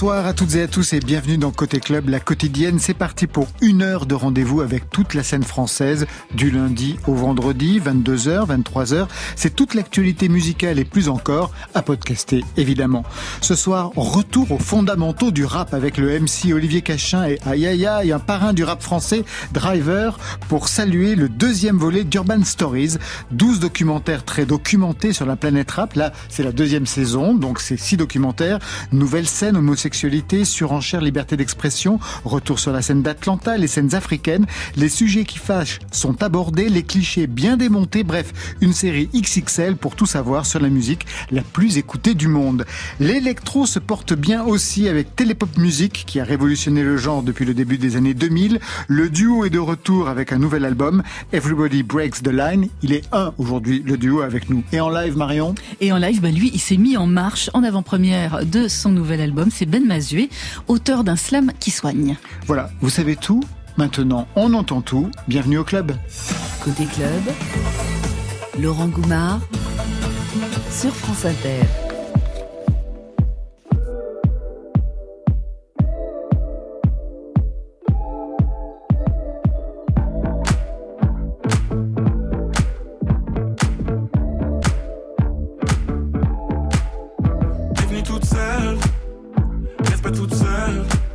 Bonsoir 0.00 0.24
à 0.24 0.32
toutes 0.32 0.54
et 0.54 0.62
à 0.62 0.66
tous 0.66 0.94
et 0.94 0.98
bienvenue 0.98 1.36
dans 1.36 1.50
Côté 1.50 1.78
Club, 1.78 2.08
la 2.08 2.20
quotidienne. 2.20 2.78
C'est 2.78 2.94
parti 2.94 3.26
pour 3.26 3.48
une 3.60 3.82
heure 3.82 4.06
de 4.06 4.14
rendez-vous 4.14 4.62
avec 4.62 4.88
toute 4.88 5.12
la 5.12 5.22
scène 5.22 5.42
française 5.42 6.06
du 6.32 6.50
lundi 6.50 6.98
au 7.06 7.12
vendredi, 7.12 7.78
22h, 7.78 8.46
23h. 8.48 9.08
C'est 9.36 9.54
toute 9.54 9.74
l'actualité 9.74 10.30
musicale 10.30 10.78
et 10.78 10.86
plus 10.86 11.10
encore 11.10 11.50
à 11.74 11.82
podcaster, 11.82 12.42
évidemment. 12.56 13.04
Ce 13.42 13.54
soir, 13.54 13.90
retour 13.94 14.52
aux 14.52 14.58
fondamentaux 14.58 15.32
du 15.32 15.44
rap 15.44 15.74
avec 15.74 15.98
le 15.98 16.18
MC 16.18 16.54
Olivier 16.54 16.80
Cachin 16.80 17.26
et 17.26 17.38
aïe 17.44 17.86
et 18.02 18.12
un 18.12 18.18
parrain 18.18 18.54
du 18.54 18.64
rap 18.64 18.82
français, 18.82 19.26
Driver, 19.52 20.18
pour 20.48 20.68
saluer 20.68 21.14
le 21.14 21.28
deuxième 21.28 21.76
volet 21.76 22.04
d'Urban 22.04 22.42
Stories. 22.44 22.96
12 23.32 23.60
documentaires 23.60 24.24
très 24.24 24.46
documentés 24.46 25.12
sur 25.12 25.26
la 25.26 25.36
planète 25.36 25.72
rap. 25.72 25.92
Là, 25.92 26.10
c'est 26.30 26.42
la 26.42 26.52
deuxième 26.52 26.86
saison, 26.86 27.34
donc 27.34 27.60
c'est 27.60 27.76
six 27.76 27.98
documentaires. 27.98 28.60
Nouvelle 28.92 29.28
scène, 29.28 29.58
homosexualité, 29.90 30.44
surenchère, 30.44 31.00
liberté 31.00 31.36
d'expression, 31.36 31.98
retour 32.24 32.60
sur 32.60 32.70
la 32.70 32.80
scène 32.80 33.02
d'Atlanta, 33.02 33.56
les 33.56 33.66
scènes 33.66 33.96
africaines, 33.96 34.46
les 34.76 34.88
sujets 34.88 35.24
qui 35.24 35.38
fâchent 35.38 35.80
sont 35.90 36.22
abordés, 36.22 36.68
les 36.68 36.84
clichés 36.84 37.26
bien 37.26 37.56
démontés, 37.56 38.04
bref, 38.04 38.32
une 38.60 38.72
série 38.72 39.08
XXL 39.12 39.76
pour 39.76 39.96
tout 39.96 40.06
savoir 40.06 40.46
sur 40.46 40.60
la 40.60 40.68
musique 40.68 41.06
la 41.32 41.42
plus 41.42 41.76
écoutée 41.76 42.14
du 42.14 42.28
monde. 42.28 42.66
L'électro 43.00 43.66
se 43.66 43.80
porte 43.80 44.12
bien 44.12 44.44
aussi 44.44 44.86
avec 44.86 45.16
Télépop 45.16 45.58
Music 45.58 46.04
qui 46.06 46.20
a 46.20 46.24
révolutionné 46.24 46.84
le 46.84 46.96
genre 46.96 47.24
depuis 47.24 47.44
le 47.44 47.52
début 47.52 47.76
des 47.76 47.96
années 47.96 48.14
2000. 48.14 48.60
Le 48.86 49.10
duo 49.10 49.44
est 49.44 49.50
de 49.50 49.58
retour 49.58 50.08
avec 50.08 50.32
un 50.32 50.38
nouvel 50.38 50.64
album, 50.64 51.02
Everybody 51.32 51.82
Breaks 51.82 52.22
the 52.22 52.28
Line. 52.28 52.68
Il 52.82 52.92
est 52.92 53.02
un 53.10 53.34
aujourd'hui, 53.38 53.82
le 53.84 53.96
duo 53.96 54.20
avec 54.20 54.50
nous. 54.50 54.62
Et 54.72 54.80
en 54.80 54.88
live, 54.88 55.16
Marion? 55.16 55.56
Et 55.80 55.90
en 55.90 55.98
live, 55.98 56.20
bah 56.20 56.30
lui, 56.30 56.52
il 56.54 56.60
s'est 56.60 56.76
mis 56.76 56.96
en 56.96 57.08
marche 57.08 57.50
en 57.54 57.64
avant-première 57.64 58.46
de 58.46 58.68
son 58.68 58.90
nouvel 58.90 59.20
album. 59.20 59.48
C'est 59.52 59.66
Ben 59.66 59.79
Mazué, 59.86 60.30
auteur 60.68 61.04
d'un 61.04 61.16
slam 61.16 61.52
qui 61.58 61.70
soigne. 61.70 62.16
Voilà, 62.46 62.70
vous 62.80 62.90
savez 62.90 63.16
tout. 63.16 63.42
Maintenant, 63.76 64.26
on 64.36 64.52
entend 64.54 64.80
tout. 64.80 65.10
Bienvenue 65.28 65.58
au 65.58 65.64
club. 65.64 65.92
Côté 66.62 66.84
club, 66.84 67.22
Laurent 68.60 68.88
Goumard 68.88 69.40
sur 70.70 70.94
France 70.94 71.24
Inter. 71.24 71.89
Noir 90.40 91.09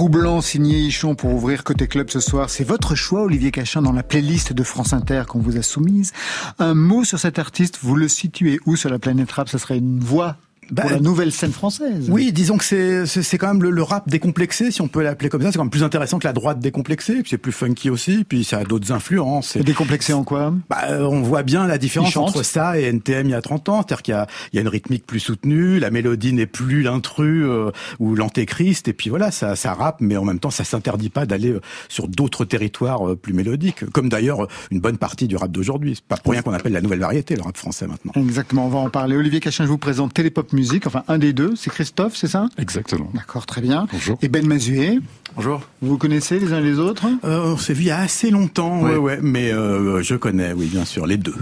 ou 0.00 0.08
blanc 0.08 0.40
signé 0.40 0.78
Ichon 0.78 1.14
pour 1.14 1.34
ouvrir 1.34 1.62
Côté 1.62 1.86
Club 1.86 2.08
ce 2.08 2.20
soir. 2.20 2.48
C'est 2.48 2.64
votre 2.64 2.94
choix, 2.94 3.22
Olivier 3.22 3.50
Cachin, 3.50 3.82
dans 3.82 3.92
la 3.92 4.02
playlist 4.02 4.54
de 4.54 4.62
France 4.62 4.94
Inter 4.94 5.24
qu'on 5.28 5.40
vous 5.40 5.58
a 5.58 5.62
soumise. 5.62 6.12
Un 6.58 6.72
mot 6.72 7.04
sur 7.04 7.18
cet 7.18 7.38
artiste, 7.38 7.80
vous 7.82 7.96
le 7.96 8.08
situez 8.08 8.60
où 8.64 8.76
sur 8.76 8.88
la 8.88 8.98
planète 8.98 9.30
rap? 9.32 9.50
Ce 9.50 9.58
serait 9.58 9.76
une 9.76 10.00
voix 10.00 10.36
bah, 10.70 10.82
pour 10.82 10.90
la 10.90 11.00
nouvelle 11.00 11.32
scène 11.32 11.52
française. 11.52 12.08
Oui, 12.08 12.32
disons 12.32 12.56
que 12.56 12.64
c'est 12.64 13.06
c'est 13.06 13.38
quand 13.38 13.48
même 13.48 13.62
le, 13.62 13.82
rap 13.82 14.08
décomplexé, 14.08 14.70
si 14.70 14.80
on 14.80 14.88
peut 14.88 15.02
l'appeler 15.02 15.28
comme 15.28 15.42
ça. 15.42 15.50
C'est 15.50 15.58
quand 15.58 15.64
même 15.64 15.70
plus 15.70 15.82
intéressant 15.82 16.18
que 16.18 16.26
la 16.26 16.32
droite 16.32 16.60
décomplexée. 16.60 17.14
Puis 17.22 17.30
c'est 17.30 17.38
plus 17.38 17.52
funky 17.52 17.90
aussi. 17.90 18.24
Puis 18.24 18.44
ça 18.44 18.58
a 18.58 18.64
d'autres 18.64 18.92
influences. 18.92 19.56
Et 19.56 19.62
décomplexé 19.62 20.12
en 20.12 20.24
quoi? 20.24 20.52
Bah, 20.68 20.82
euh, 20.90 21.04
On 21.04 21.22
voit 21.22 21.42
bien 21.42 21.66
la 21.66 21.78
différence 21.78 22.16
entre 22.16 22.42
ça 22.42 22.78
et 22.78 22.84
NTM 22.84 23.26
il 23.26 23.30
y 23.30 23.34
a 23.34 23.42
30 23.42 23.68
ans. 23.68 23.76
C'est-à-dire 23.78 24.02
qu'il 24.02 24.12
y 24.12 24.16
a, 24.16 24.26
il 24.52 24.56
y 24.56 24.58
a 24.58 24.62
une 24.62 24.68
rythmique 24.68 25.06
plus 25.06 25.20
soutenue, 25.20 25.78
la 25.78 25.90
mélodie 25.90 26.32
n'est 26.32 26.46
plus 26.46 26.82
l'intrus 26.82 27.44
euh, 27.44 27.70
ou 27.98 28.14
l'antéchrist. 28.14 28.88
Et 28.88 28.92
puis 28.92 29.10
voilà, 29.10 29.30
ça, 29.30 29.56
ça 29.56 29.74
rappe, 29.74 30.00
mais 30.00 30.16
en 30.16 30.24
même 30.24 30.38
temps, 30.38 30.50
ça 30.50 30.64
s'interdit 30.64 31.10
pas 31.10 31.26
d'aller 31.26 31.50
euh, 31.50 31.60
sur 31.88 32.08
d'autres 32.08 32.44
territoires 32.44 33.16
plus 33.16 33.32
mélodiques. 33.32 33.84
Comme 33.90 34.08
d'ailleurs 34.08 34.46
une 34.70 34.80
bonne 34.80 34.98
partie 34.98 35.26
du 35.26 35.36
rap 35.36 35.50
d'aujourd'hui. 35.50 35.96
C'est 35.96 36.04
pas 36.04 36.16
pour 36.16 36.32
rien 36.32 36.42
qu'on 36.42 36.52
appelle 36.52 36.72
la 36.72 36.80
nouvelle 36.80 37.00
variété 37.00 37.36
le 37.36 37.42
rap 37.42 37.56
français 37.56 37.86
maintenant. 37.86 38.12
Exactement. 38.16 38.66
On 38.66 38.68
va 38.68 38.78
en 38.78 38.90
parler. 38.90 39.16
Olivier 39.16 39.40
Cachin, 39.40 39.64
je 39.64 39.70
vous 39.70 39.78
présente 39.78 40.14
Télépop 40.14 40.52
Musique. 40.60 40.86
Enfin, 40.86 41.04
un 41.08 41.16
des 41.16 41.32
deux. 41.32 41.54
C'est 41.56 41.70
Christophe, 41.70 42.16
c'est 42.16 42.28
ça? 42.28 42.48
Exactement. 42.58 43.10
D'accord, 43.14 43.46
très 43.46 43.62
bien. 43.62 43.86
Bonjour. 43.90 44.18
Et 44.20 44.28
Ben 44.28 44.46
Mazué? 44.46 44.98
Bonjour. 45.36 45.62
Vous 45.80 45.90
vous 45.90 45.96
connaissez 45.98 46.38
les 46.38 46.52
uns 46.52 46.60
les 46.60 46.78
autres? 46.78 47.06
Euh, 47.24 47.52
On 47.54 47.56
s'est 47.56 47.72
vu 47.72 47.84
il 47.84 47.86
y 47.86 47.90
a 47.90 47.98
assez 48.00 48.30
longtemps, 48.30 48.82
ouais, 48.82 48.96
ouais, 48.96 49.18
mais 49.22 49.52
euh, 49.52 50.02
je 50.02 50.16
connais, 50.16 50.52
oui, 50.52 50.66
bien 50.66 50.84
sûr, 50.84 51.06
les 51.06 51.16
deux. 51.16 51.34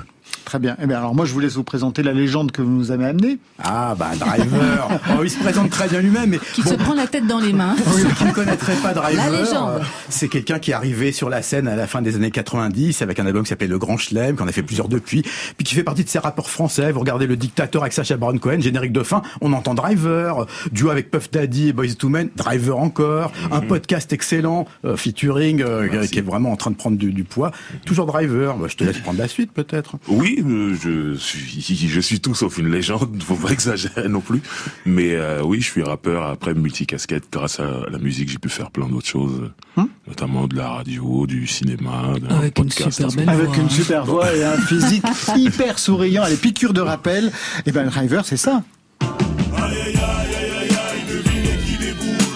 Très 0.44 0.58
bien. 0.58 0.76
Eh 0.82 0.86
bien, 0.86 0.96
alors 0.96 1.14
moi, 1.14 1.26
je 1.26 1.32
vous 1.34 1.40
laisse 1.40 1.56
vous 1.56 1.62
présenter 1.62 2.02
la 2.02 2.14
légende 2.14 2.52
que 2.52 2.62
vous 2.62 2.70
nous 2.70 2.90
avez 2.90 3.04
amenée. 3.04 3.38
Ah, 3.62 3.94
bah, 3.98 4.12
Driver. 4.18 4.88
oh, 5.18 5.22
il 5.22 5.30
se 5.30 5.38
présente 5.38 5.68
très 5.68 5.88
bien 5.88 6.00
lui-même. 6.00 6.30
Mais 6.30 6.38
qui 6.54 6.62
se 6.62 6.74
prend 6.74 6.94
la 6.94 7.06
tête 7.06 7.26
dans 7.26 7.38
les 7.38 7.52
mains. 7.52 7.76
Ceux 7.76 8.08
qui 8.08 8.24
ne 8.24 8.32
connaîtraient 8.32 8.76
pas 8.76 8.94
Driver, 8.94 9.30
la 9.30 9.40
légende. 9.40 9.82
c'est 10.08 10.28
quelqu'un 10.28 10.58
qui 10.58 10.70
est 10.70 10.74
arrivé 10.74 11.12
sur 11.12 11.28
la 11.28 11.42
scène 11.42 11.68
à 11.68 11.76
la 11.76 11.86
fin 11.86 12.00
des 12.00 12.16
années 12.16 12.30
90 12.30 13.02
avec 13.02 13.20
un 13.20 13.26
album 13.26 13.42
qui 13.42 13.50
s'appelait 13.50 13.66
Le 13.66 13.78
Grand 13.78 13.98
Chelem, 13.98 14.36
qu'on 14.36 14.48
a 14.48 14.52
fait 14.52 14.62
plusieurs 14.62 14.88
depuis, 14.88 15.22
puis 15.22 15.64
qui 15.64 15.74
fait 15.74 15.82
partie 15.82 16.02
de 16.02 16.08
ces 16.08 16.18
rappeurs 16.18 16.48
français. 16.48 16.92
Vous 16.92 17.00
regardez 17.00 17.26
Le 17.26 17.36
Dictateur 17.36 17.82
avec 17.82 17.92
Sacha 17.92 18.16
Baron 18.16 18.38
Cohen, 18.38 18.60
générique 18.60 18.92
de 18.92 19.02
fin, 19.02 19.20
on 19.42 19.52
entend 19.52 19.74
Driver, 19.74 20.46
duo 20.72 20.88
avec 20.88 21.10
Puff 21.10 21.30
Daddy 21.30 21.68
et 21.68 21.72
Boys 21.74 21.94
to 21.98 22.08
Men, 22.08 22.30
Driver 22.36 22.78
encore, 22.78 23.32
un 23.52 23.60
mhm. 23.60 23.66
podcast 23.66 24.12
excellent, 24.14 24.66
euh, 24.86 24.96
featuring, 24.96 25.62
euh, 25.62 26.06
qui 26.06 26.18
est 26.18 26.22
vraiment 26.22 26.52
en 26.52 26.56
train 26.56 26.70
de 26.70 26.76
prendre 26.76 26.96
du, 26.96 27.12
du 27.12 27.24
poids. 27.24 27.52
Toujours 27.84 28.06
Driver. 28.06 28.56
Bah, 28.56 28.66
je 28.68 28.76
te 28.76 28.84
laisse 28.84 28.98
prendre 28.98 29.18
la 29.18 29.28
suite, 29.28 29.52
peut-être. 29.52 29.96
Oui, 30.08 30.17
euh, 30.20 30.74
je 30.74 31.14
suis, 31.18 31.88
je 31.88 32.00
suis 32.00 32.20
tout 32.20 32.34
sauf 32.34 32.58
une 32.58 32.70
légende. 32.70 33.22
Faut 33.26 33.36
pas 33.36 33.50
exagérer 33.50 34.08
non 34.08 34.20
plus. 34.20 34.40
Mais 34.86 35.14
euh, 35.14 35.42
oui, 35.42 35.60
je 35.60 35.66
suis 35.66 35.82
rappeur. 35.82 36.24
Après, 36.24 36.54
multicasquette. 36.54 37.24
Grâce 37.30 37.60
à 37.60 37.86
la 37.90 37.98
musique, 37.98 38.28
j'ai 38.28 38.38
pu 38.38 38.48
faire 38.48 38.70
plein 38.70 38.88
d'autres 38.88 39.06
choses, 39.06 39.50
hum 39.76 39.88
notamment 40.06 40.46
de 40.46 40.56
la 40.56 40.68
radio, 40.68 41.26
du 41.26 41.46
cinéma, 41.46 42.14
avec 42.30 42.54
podcast, 42.54 43.00
une 43.00 43.10
super 43.10 43.26
belle 43.26 43.28
Avec 43.28 43.56
une 43.56 43.70
super 43.70 44.04
voix 44.04 44.34
et 44.34 44.42
un 44.44 44.56
physique 44.56 45.04
hyper 45.36 45.78
souriant. 45.78 46.24
Les 46.26 46.36
piqûres 46.36 46.72
de 46.72 46.80
rappel. 46.80 47.26
Et 47.26 47.30
eh 47.66 47.72
ben, 47.72 47.86
Driver, 47.86 48.24
c'est 48.24 48.36
ça. 48.36 48.62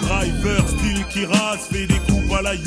Driver, 0.03 0.69
style 0.69 1.05
qui 1.13 1.25
rase, 1.25 1.61
fait 1.71 1.87
des 1.87 1.99
coups 1.99 2.35
à 2.39 2.43
la. 2.43 2.51
Aïe 2.51 2.59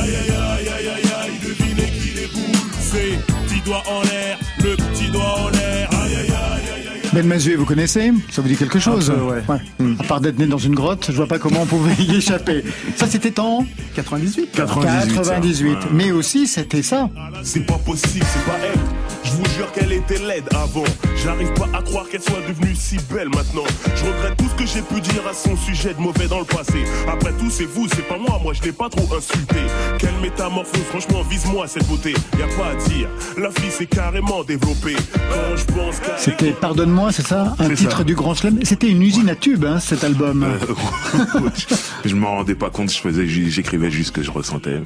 aïe 0.00 0.30
aïe 0.30 0.68
aïe 0.68 0.88
aïe 0.88 1.12
aïe, 1.20 1.38
devinez 1.42 1.90
qui 1.90 2.10
les 2.16 2.26
boule. 2.26 2.56
C'est 2.80 3.18
petit 3.44 3.60
doigt 3.64 3.82
en 3.88 4.02
l'air, 4.02 4.38
le 4.62 4.76
petit 4.76 5.10
doigt 5.10 5.40
en 5.40 5.48
l'air. 5.50 5.88
Aïe 5.92 6.14
aïe 6.14 6.30
aïe 6.30 6.68
aïe. 6.94 7.10
Ben 7.12 7.26
Mazué, 7.26 7.56
vous 7.56 7.66
connaissez 7.66 8.12
Ça 8.30 8.40
vous 8.40 8.48
dit 8.48 8.56
quelque 8.56 8.78
chose 8.78 9.10
ouais. 9.10 9.42
ouais. 9.48 9.94
À 10.00 10.04
part 10.04 10.20
d'être 10.20 10.38
né 10.38 10.46
dans 10.46 10.58
une 10.58 10.74
grotte, 10.74 11.06
je 11.10 11.16
vois 11.16 11.26
pas 11.26 11.38
comment 11.38 11.62
on 11.62 11.66
pouvait 11.66 11.94
y 12.02 12.16
échapper. 12.16 12.64
Ça, 12.96 13.06
c'était 13.06 13.38
en 13.38 13.66
98. 13.94 14.50
98. 14.52 15.14
98. 15.14 15.78
Mais 15.92 16.10
aussi, 16.12 16.46
c'était 16.46 16.82
ça. 16.82 17.10
C'est 17.42 17.66
pas 17.66 17.78
possible, 17.78 18.24
c'est 18.32 18.44
pas 18.44 18.56
elle. 18.64 18.78
Je 19.24 19.30
vous 19.32 19.44
jure 19.56 19.70
qu'elle 19.72 19.92
était 19.92 20.18
laide 20.18 20.48
avant. 20.54 20.84
J'arrive 21.22 21.52
pas 21.54 21.68
à 21.72 21.82
croire 21.82 22.08
qu'elle 22.08 22.22
soit 22.22 22.40
devenue 22.48 22.74
si 22.74 22.96
belle 23.12 23.28
maintenant. 23.28 23.64
Je 23.94 24.04
regrette 24.04 24.36
tout 24.36 24.48
ce 24.48 24.54
que 24.54 24.66
j'ai 24.66 24.82
pu 24.82 25.00
dire 25.00 25.22
à 25.28 25.32
son 25.34 25.56
sujet 25.56 25.94
de 25.94 26.00
mauvais 26.00 26.26
dans 26.26 26.40
le 26.40 26.44
passé. 26.44 26.84
Après 27.08 27.32
tout, 27.32 27.50
c'est 27.50 27.64
vous, 27.64 27.86
c'est 27.88 28.06
pas 28.08 28.18
moi. 28.18 28.40
Moi, 28.42 28.52
je 28.54 28.62
l'ai 28.62 28.72
pas 28.72 28.88
trop 28.88 29.06
insulté. 29.16 29.56
Quelle 29.98 30.16
métamorphose, 30.20 30.82
franchement, 30.90 31.22
vise-moi 31.22 31.68
cette 31.68 31.86
beauté. 31.86 32.14
Y 32.38 32.42
a 32.42 32.46
pas 32.56 32.70
à 32.70 32.74
dire. 32.88 33.08
La 33.38 33.50
fille 33.50 33.70
s'est 33.70 33.86
carrément 33.86 34.42
développée. 34.42 34.96
Quand 35.14 35.56
je 35.56 35.64
pense 35.66 36.00
C'était 36.18 36.52
Pardonne-moi, 36.52 37.12
c'est 37.12 37.26
ça? 37.26 37.54
Un 37.58 37.72
titre 37.74 38.04
du 38.04 38.14
Grand 38.14 38.34
Chelem. 38.34 38.58
C'était 38.64 38.88
une 38.88 39.02
usine 39.02 39.28
à 39.28 39.36
tubes, 39.36 39.64
hein, 39.64 39.78
cet 39.78 40.02
album. 40.04 40.42
Euh, 40.42 41.28
je 42.04 42.14
m'en 42.14 42.36
rendais 42.36 42.54
pas 42.56 42.70
compte. 42.70 42.92
Je 42.92 42.98
faisais, 42.98 43.26
j'écrivais 43.26 43.90
juste 43.90 44.08
ce 44.08 44.12
que 44.12 44.22
je 44.22 44.30
ressentais. 44.30 44.82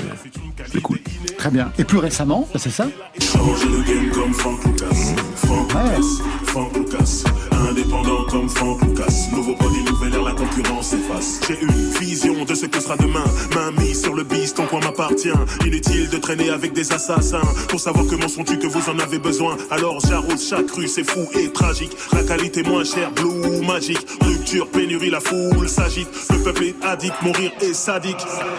C'est 0.70 0.82
cool. 0.82 0.98
Très 1.38 1.50
bien. 1.50 1.72
Et 1.78 1.84
plus 1.84 1.98
récemment, 1.98 2.48
c'est 2.56 2.70
ça? 2.70 2.86
Comme 4.26 4.34
Frank 4.34 4.64
Lucas. 4.64 5.14
Frank 5.37 5.73
Lucas, 5.73 6.25
Frank 6.46 6.76
Lucas. 6.76 7.25
Indépendant 7.70 8.25
comme 8.28 8.49
Frank 8.49 8.82
Lucas. 8.82 9.28
Nouveau 9.32 9.55
body, 9.55 9.84
nouvelle 9.84 10.14
ère, 10.14 10.23
la 10.25 10.32
concurrence 10.32 10.93
efface. 10.94 11.40
J'ai 11.46 11.62
une 11.62 11.90
vision 12.00 12.44
de 12.44 12.55
ce 12.55 12.67
que 12.67 12.81
sera 12.81 12.96
demain. 12.96 13.25
M'appartient. 14.96 15.66
Inutile 15.66 16.08
de 16.08 16.16
traîner 16.16 16.50
avec 16.50 16.72
des 16.72 16.93
assassins. 16.93 17.43
Pour 17.69 17.81
savoir 17.81 18.06
comment 18.08 18.28
sont-tu 18.28 18.58
que 18.58 18.66
vous 18.66 18.88
en 18.90 18.98
avez 18.98 19.19
besoin. 19.19 19.56
Alors 19.70 20.00
j'arrose 20.00 20.48
chaque 20.48 20.70
rue, 20.70 20.88
c'est 20.88 21.04
fou 21.04 21.26
et 21.34 21.50
tragique. 21.52 21.96
La 22.12 22.22
qualité 22.22 22.62
moins 22.62 22.84
chère, 22.84 23.10
blue, 23.12 23.64
magique. 23.66 24.06
Rupture, 24.20 24.69
pénurie, 24.69 25.10
la 25.10 25.20
foule 25.20 25.69
s'agite. 25.69 26.08
Le 26.31 26.43
peuple 26.43 26.64
est 26.64 26.75
addict, 26.84 27.14
mourir 27.22 27.52
est 27.60 27.75
sadique. 27.75 28.16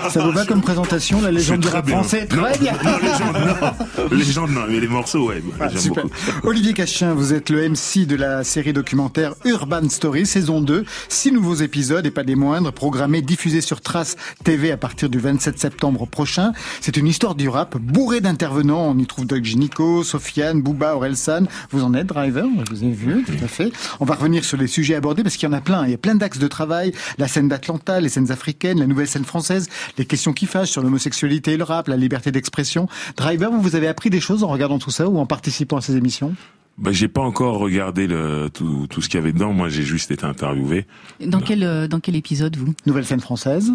Ça 0.09 0.21
vous 0.21 0.31
va 0.31 0.45
comme 0.45 0.61
présentation, 0.61 1.21
la 1.21 1.31
légende 1.31 1.61
du 1.61 1.67
rap 1.67 1.87
français? 1.87 2.25
Très 2.27 2.57
bien. 2.57 2.73
Non, 2.83 2.97
légende, 3.01 3.37
non. 3.37 4.17
légende, 4.17 4.51
non, 4.51 4.61
mais 4.69 4.79
les 4.79 4.87
morceaux, 4.87 5.29
ouais. 5.29 5.41
Ah, 5.59 5.67
Olivier 6.43 6.73
Cachin, 6.73 7.13
vous 7.13 7.33
êtes 7.33 7.49
le 7.49 7.69
MC 7.69 8.05
de 8.05 8.15
la 8.15 8.43
série 8.43 8.73
documentaire 8.73 9.33
Urban 9.45 9.89
Story, 9.89 10.25
saison 10.25 10.61
2. 10.61 10.85
Six 11.09 11.31
nouveaux 11.31 11.55
épisodes 11.55 12.05
et 12.05 12.11
pas 12.11 12.23
des 12.23 12.35
moindres, 12.35 12.71
programmés, 12.71 13.21
diffusés 13.21 13.61
sur 13.61 13.81
Trace 13.81 14.15
TV 14.43 14.71
à 14.71 14.77
partir 14.77 15.09
du 15.09 15.19
27 15.19 15.57
septembre 15.59 16.05
prochain. 16.05 16.26
C'est 16.81 16.97
une 16.97 17.07
histoire 17.07 17.35
du 17.35 17.49
rap 17.49 17.77
bourrée 17.77 18.21
d'intervenants. 18.21 18.87
On 18.89 18.97
y 18.97 19.05
trouve 19.05 19.25
Doug 19.25 19.43
Ginico, 19.43 20.03
Sofiane, 20.03 20.61
Booba, 20.61 20.95
Orelsan. 20.95 21.45
Vous 21.71 21.83
en 21.83 21.93
êtes, 21.93 22.07
Driver? 22.07 22.45
Je 22.65 22.75
vous 22.75 22.83
ai 22.83 22.91
vu, 22.91 23.23
tout 23.23 23.43
à 23.43 23.47
fait. 23.47 23.71
On 23.99 24.05
va 24.05 24.15
revenir 24.15 24.43
sur 24.43 24.57
les 24.57 24.67
sujets 24.67 24.95
abordés 24.95 25.23
parce 25.23 25.37
qu'il 25.37 25.47
y 25.47 25.51
en 25.51 25.55
a 25.55 25.61
plein. 25.61 25.85
Il 25.85 25.91
y 25.91 25.95
a 25.95 25.97
plein 25.97 26.15
d'axes 26.15 26.39
de 26.39 26.47
travail. 26.47 26.91
La 27.17 27.27
scène 27.27 27.47
d'Atlanta, 27.47 27.99
les 27.99 28.09
scènes 28.09 28.31
africaines, 28.31 28.79
la 28.79 28.87
nouvelle 28.87 29.07
scène 29.07 29.25
française, 29.25 29.69
les 29.97 30.05
questions 30.05 30.33
qui 30.33 30.45
fâchent 30.45 30.71
sur 30.71 30.81
l'homosexualité 30.81 31.53
et 31.53 31.57
le 31.57 31.63
rap, 31.63 31.87
la 31.87 31.97
liberté 31.97 32.31
d'expression. 32.31 32.87
Driver, 33.15 33.51
vous, 33.51 33.61
vous 33.61 33.75
avez 33.75 33.87
appris 33.87 34.09
des 34.09 34.19
choses 34.19 34.43
en 34.43 34.47
regardant 34.47 34.79
tout 34.79 34.91
ça 34.91 35.07
ou 35.07 35.17
en 35.17 35.25
participant 35.25 35.77
à 35.77 35.81
ces 35.81 35.95
émissions? 35.95 36.35
Bah, 36.77 36.91
j'ai 36.91 37.07
pas 37.07 37.21
encore 37.21 37.57
regardé 37.57 38.05
le, 38.05 38.49
tout, 38.53 38.85
tout 38.87 39.01
ce 39.01 39.09
qu'il 39.09 39.19
y 39.19 39.23
avait 39.23 39.33
dedans. 39.33 39.51
Moi, 39.51 39.67
j'ai 39.67 39.81
juste 39.81 40.11
été 40.11 40.25
interviewé. 40.25 40.85
Dans 41.25 41.41
quel, 41.41 41.63
euh, 41.63 41.87
dans 41.87 41.99
quel 41.99 42.15
épisode, 42.15 42.55
vous? 42.55 42.75
Nouvelle 42.85 43.05
scène 43.05 43.19
française 43.19 43.71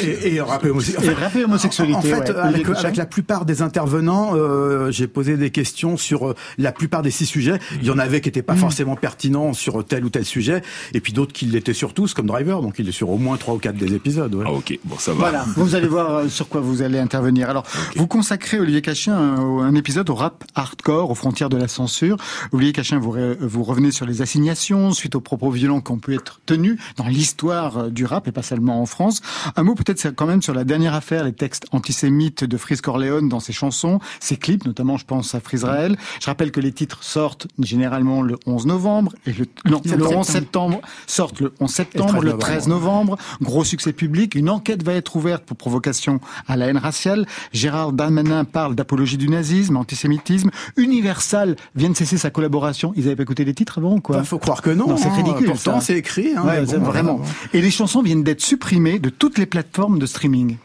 et, 0.00 0.34
et 0.34 0.40
rap 0.40 0.64
homosexualité. 0.64 1.96
En, 1.96 2.02
fait, 2.02 2.30
avec, 2.30 2.68
avec, 2.68 2.96
la 2.96 3.06
plupart 3.06 3.44
des 3.44 3.62
intervenants, 3.62 4.32
euh, 4.34 4.90
j'ai 4.90 5.06
posé 5.06 5.36
des 5.36 5.50
questions 5.50 5.96
sur 5.96 6.28
euh, 6.28 6.34
la 6.58 6.72
plupart 6.72 7.02
des 7.02 7.10
six 7.10 7.26
sujets. 7.26 7.58
Il 7.80 7.86
y 7.86 7.90
en 7.90 7.98
avait 7.98 8.20
qui 8.20 8.28
n'étaient 8.28 8.42
pas 8.42 8.54
mm. 8.54 8.58
forcément 8.58 8.96
pertinents 8.96 9.52
sur 9.52 9.84
tel 9.84 10.04
ou 10.04 10.10
tel 10.10 10.24
sujet, 10.24 10.62
et 10.94 11.00
puis 11.00 11.12
d'autres 11.12 11.32
qui 11.32 11.46
l'étaient 11.46 11.74
sur 11.74 11.94
tous, 11.94 12.14
comme 12.14 12.26
Driver, 12.26 12.62
donc 12.62 12.78
il 12.78 12.88
est 12.88 12.92
sur 12.92 13.10
au 13.10 13.18
moins 13.18 13.36
trois 13.36 13.54
ou 13.54 13.58
quatre 13.58 13.76
des 13.76 13.94
épisodes. 13.94 14.34
Ouais. 14.34 14.44
Ah 14.46 14.52
ok, 14.52 14.78
bon 14.84 14.98
ça 14.98 15.12
va. 15.12 15.18
Voilà, 15.18 15.44
vous 15.56 15.74
allez 15.74 15.88
voir 15.88 16.14
euh, 16.14 16.28
sur 16.28 16.48
quoi 16.48 16.60
vous 16.60 16.82
allez 16.82 16.98
intervenir. 16.98 17.50
Alors, 17.50 17.64
vous 17.96 18.06
consacrez, 18.06 18.58
Olivier 18.58 18.82
Cachin, 18.82 19.14
un, 19.14 19.58
un, 19.58 19.74
épisode 19.74 20.08
au 20.10 20.14
rap 20.14 20.44
hardcore, 20.54 21.10
aux 21.10 21.14
frontières 21.14 21.48
de 21.48 21.56
la 21.56 21.68
censure. 21.68 22.16
Olivier 22.52 22.72
Cachin, 22.72 22.98
vous, 22.98 23.16
vous 23.40 23.62
revenez 23.62 23.90
sur 23.90 24.06
les 24.06 24.22
assignations 24.22 24.92
suite 24.92 25.14
aux 25.14 25.20
propos 25.20 25.50
violents 25.50 25.80
qui 25.80 25.92
ont 25.92 25.98
pu 25.98 26.14
être 26.14 26.40
tenus 26.46 26.78
dans 26.96 27.06
l'histoire 27.06 27.78
euh, 27.78 27.90
du 27.90 28.04
rap, 28.04 28.28
et 28.28 28.32
pas 28.32 28.42
seulement 28.42 28.80
en 28.80 28.86
France. 28.86 29.20
Un 29.56 29.62
mot 29.62 29.74
peut-être 29.86 30.14
quand 30.14 30.26
même 30.26 30.42
sur 30.42 30.52
la 30.52 30.64
dernière 30.64 30.94
affaire, 30.94 31.24
les 31.24 31.32
textes 31.32 31.66
antisémites 31.70 32.44
de 32.44 32.56
Freeze 32.56 32.80
Corleone 32.80 33.28
dans 33.28 33.40
ses 33.40 33.52
chansons, 33.52 34.00
ses 34.20 34.36
clips, 34.36 34.66
notamment 34.66 34.96
je 34.96 35.04
pense 35.04 35.34
à 35.34 35.40
Frisrael. 35.40 35.96
Je 36.20 36.26
rappelle 36.26 36.50
que 36.50 36.60
les 36.60 36.72
titres 36.72 37.02
sortent 37.04 37.46
généralement 37.60 38.20
le 38.22 38.36
11 38.46 38.66
novembre 38.66 39.14
et 39.26 39.32
le 39.32 39.46
non, 39.64 39.80
le 39.84 40.06
11 40.06 40.26
septembre 40.26 40.80
sortent 41.06 41.40
le 41.40 41.54
11 41.60 41.70
septembre, 41.70 42.22
le 42.22 42.36
13 42.36 42.68
novembre. 42.68 43.16
Gros 43.40 43.64
succès 43.64 43.92
public. 43.92 44.34
Une 44.34 44.50
enquête 44.50 44.82
va 44.82 44.92
être 44.92 45.14
ouverte 45.16 45.44
pour 45.44 45.56
provocation 45.56 46.20
à 46.48 46.56
la 46.56 46.66
haine 46.66 46.78
raciale. 46.78 47.26
Gérard 47.52 47.92
Darmanin 47.92 48.44
parle 48.44 48.74
d'apologie 48.74 49.16
du 49.16 49.28
nazisme, 49.28 49.76
antisémitisme. 49.76 50.50
Universal 50.76 51.56
vient 51.76 51.90
de 51.90 51.96
cesser 51.96 52.18
sa 52.18 52.30
collaboration. 52.30 52.92
Ils 52.96 53.06
avaient 53.06 53.16
pas 53.16 53.22
écouté 53.22 53.44
les 53.44 53.54
titres 53.54 53.78
avant 53.78 53.94
ou 53.94 54.00
quoi? 54.00 54.16
Il 54.16 54.18
bah, 54.20 54.24
Faut 54.24 54.38
croire 54.38 54.62
que 54.62 54.70
non. 54.70 54.96
c'est 54.96 55.06
hein. 55.06 55.14
ridicule. 55.14 55.46
Pourtant, 55.46 55.80
c'est 55.80 55.96
écrit. 55.96 56.32
Hein, 56.36 56.64
vraiment. 56.64 57.20
Et 57.52 57.60
les 57.60 57.70
chansons 57.70 58.02
viennent 58.02 58.24
d'être 58.24 58.40
supprimées 58.40 58.98
de 58.98 59.10
toutes 59.10 59.38
les 59.38 59.46
plateformes 59.46 59.75
de 59.76 60.06
streaming. 60.06 60.56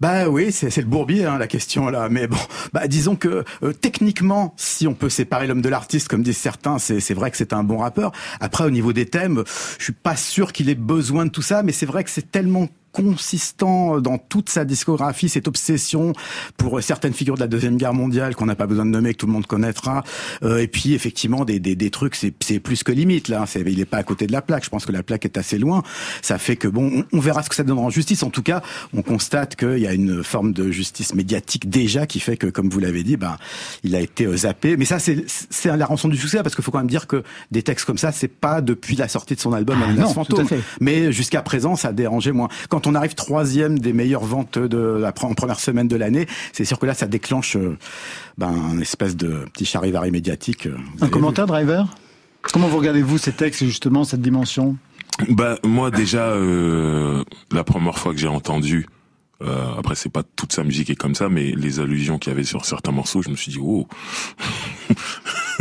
Bah 0.00 0.28
oui, 0.28 0.50
c'est 0.52 0.76
le 0.76 0.86
bourbier 0.86 1.24
hein, 1.24 1.38
la 1.38 1.46
question 1.46 1.88
là. 1.88 2.08
Mais 2.08 2.26
bon, 2.26 2.36
bah 2.72 2.86
disons 2.88 3.16
que 3.16 3.44
euh, 3.62 3.72
techniquement, 3.72 4.54
si 4.56 4.86
on 4.86 4.94
peut 4.94 5.08
séparer 5.08 5.46
l'homme 5.46 5.62
de 5.62 5.68
l'artiste, 5.68 6.08
comme 6.08 6.22
disent 6.22 6.36
certains, 6.36 6.78
c'est 6.78 7.14
vrai 7.14 7.30
que 7.30 7.36
c'est 7.36 7.52
un 7.52 7.64
bon 7.64 7.78
rappeur. 7.78 8.12
Après, 8.40 8.64
au 8.64 8.70
niveau 8.70 8.92
des 8.92 9.06
thèmes, 9.06 9.44
je 9.78 9.84
suis 9.84 9.92
pas 9.92 10.16
sûr 10.16 10.52
qu'il 10.52 10.68
ait 10.68 10.74
besoin 10.74 11.26
de 11.26 11.30
tout 11.30 11.42
ça, 11.42 11.62
mais 11.62 11.72
c'est 11.72 11.86
vrai 11.86 12.04
que 12.04 12.10
c'est 12.10 12.30
tellement 12.30 12.68
consistant 12.94 14.00
dans 14.00 14.18
toute 14.18 14.48
sa 14.48 14.64
discographie, 14.64 15.28
cette 15.28 15.48
obsession 15.48 16.12
pour 16.56 16.80
certaines 16.80 17.12
figures 17.12 17.34
de 17.34 17.40
la 17.40 17.48
Deuxième 17.48 17.76
Guerre 17.76 17.92
mondiale 17.92 18.36
qu'on 18.36 18.46
n'a 18.46 18.54
pas 18.54 18.68
besoin 18.68 18.86
de 18.86 18.90
nommer, 18.90 19.12
que 19.12 19.18
tout 19.18 19.26
le 19.26 19.32
monde 19.32 19.46
connaîtra. 19.46 20.04
Euh, 20.44 20.58
et 20.58 20.68
puis 20.68 20.94
effectivement, 20.94 21.44
des, 21.44 21.58
des, 21.58 21.74
des 21.74 21.90
trucs, 21.90 22.14
c'est 22.14 22.60
plus 22.60 22.84
que 22.84 22.92
limite. 22.92 23.28
Là, 23.28 23.44
il 23.56 23.76
n'est 23.76 23.84
pas 23.84 23.98
à 23.98 24.02
côté 24.04 24.26
de 24.26 24.32
la 24.32 24.42
plaque. 24.42 24.64
Je 24.64 24.70
pense 24.70 24.86
que 24.86 24.92
la 24.92 25.02
plaque 25.02 25.24
est 25.24 25.36
assez 25.36 25.58
loin. 25.58 25.82
Ça 26.22 26.38
fait 26.38 26.56
que 26.56 26.68
bon, 26.68 27.04
on, 27.12 27.20
verra 27.20 27.42
ce 27.42 27.48
que 27.48 27.56
ça 27.56 27.64
donnera 27.64 27.86
en 27.86 27.90
justice. 27.90 28.22
En 28.22 28.30
tout 28.30 28.42
cas, 28.42 28.62
on 28.94 29.02
constate 29.02 29.56
qu'il 29.56 29.78
y 29.78 29.86
a 29.88 29.92
une 29.92 30.22
forme 30.22 30.52
de 30.52 30.70
justice 30.70 31.14
médiatique 31.14 31.68
déjà 31.68 32.06
qui 32.06 32.20
fait 32.20 32.36
que, 32.36 32.46
comme 32.46 32.68
vous 32.70 32.78
l'avez 32.78 33.02
dit, 33.02 33.16
ben, 33.16 33.36
il 33.82 33.96
a 33.96 34.00
été 34.00 34.26
euh, 34.26 34.36
zappé. 34.36 34.76
Mais 34.76 34.84
ça, 34.84 34.98
c'est 35.00 35.76
la 35.76 35.86
rançon 35.86 36.08
du 36.08 36.16
succès 36.16 36.42
parce 36.44 36.54
qu'il 36.54 36.62
faut 36.62 36.70
quand 36.70 36.78
même 36.78 36.86
dire 36.86 37.08
que 37.08 37.24
des 37.50 37.62
textes 37.62 37.86
comme 37.86 37.98
ça, 37.98 38.12
c'est 38.12 38.28
pas 38.28 38.60
depuis 38.60 38.94
la 38.94 39.08
sortie 39.08 39.34
de 39.34 39.40
son 39.40 39.52
album 39.52 39.82
ah, 39.82 39.92
non, 39.92 40.08
Fantôme. 40.08 40.46
Mais 40.80 41.12
jusqu'à 41.12 41.42
présent, 41.42 41.74
ça 41.74 41.88
a 41.88 41.92
dérangé 41.92 42.30
moins. 42.30 42.48
Quand 42.68 42.83
on 42.86 42.94
arrive 42.94 43.14
troisième 43.14 43.78
des 43.78 43.92
meilleures 43.92 44.24
ventes 44.24 44.58
de 44.58 44.78
la 44.78 45.12
première 45.12 45.60
semaine 45.60 45.88
de 45.88 45.96
l'année, 45.96 46.26
c'est 46.52 46.64
sûr 46.64 46.78
que 46.78 46.86
là, 46.86 46.94
ça 46.94 47.06
déclenche 47.06 47.56
euh, 47.56 47.76
ben, 48.38 48.48
un 48.48 48.78
espèce 48.80 49.16
de 49.16 49.44
petit 49.52 49.64
charivari 49.64 50.10
médiatique. 50.10 50.66
Euh, 50.66 50.76
un 51.00 51.08
commentaire, 51.08 51.46
Driver? 51.46 51.86
Comment 52.42 52.68
vous 52.68 52.78
regardez-vous 52.78 53.18
ces 53.18 53.32
textes, 53.32 53.64
justement, 53.64 54.04
cette 54.04 54.22
dimension? 54.22 54.76
Bah 55.28 55.58
moi 55.62 55.92
déjà 55.92 56.30
euh, 56.30 57.22
la 57.52 57.62
première 57.62 57.98
fois 57.98 58.12
que 58.12 58.18
j'ai 58.18 58.26
entendu 58.26 58.88
euh, 59.42 59.78
après 59.78 59.94
c'est 59.94 60.08
pas 60.08 60.24
toute 60.24 60.52
sa 60.52 60.64
musique 60.64 60.90
est 60.90 60.96
comme 60.96 61.14
ça 61.14 61.28
mais 61.28 61.52
les 61.52 61.78
allusions 61.78 62.18
qu'il 62.18 62.32
y 62.32 62.34
avait 62.34 62.42
sur 62.42 62.64
certains 62.64 62.90
morceaux 62.90 63.22
je 63.22 63.30
me 63.30 63.36
suis 63.36 63.52
dit 63.52 63.60
oh 63.62 63.86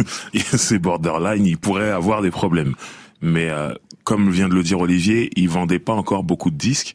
c'est 0.57 0.79
borderline, 0.79 1.45
il 1.45 1.57
pourrait 1.57 1.91
avoir 1.91 2.21
des 2.21 2.31
problèmes. 2.31 2.75
Mais 3.21 3.49
euh, 3.49 3.73
comme 4.03 4.29
vient 4.29 4.49
de 4.49 4.53
le 4.53 4.63
dire 4.63 4.79
Olivier, 4.79 5.29
il 5.35 5.49
vendait 5.49 5.79
pas 5.79 5.93
encore 5.93 6.23
beaucoup 6.23 6.51
de 6.51 6.57
disques. 6.57 6.93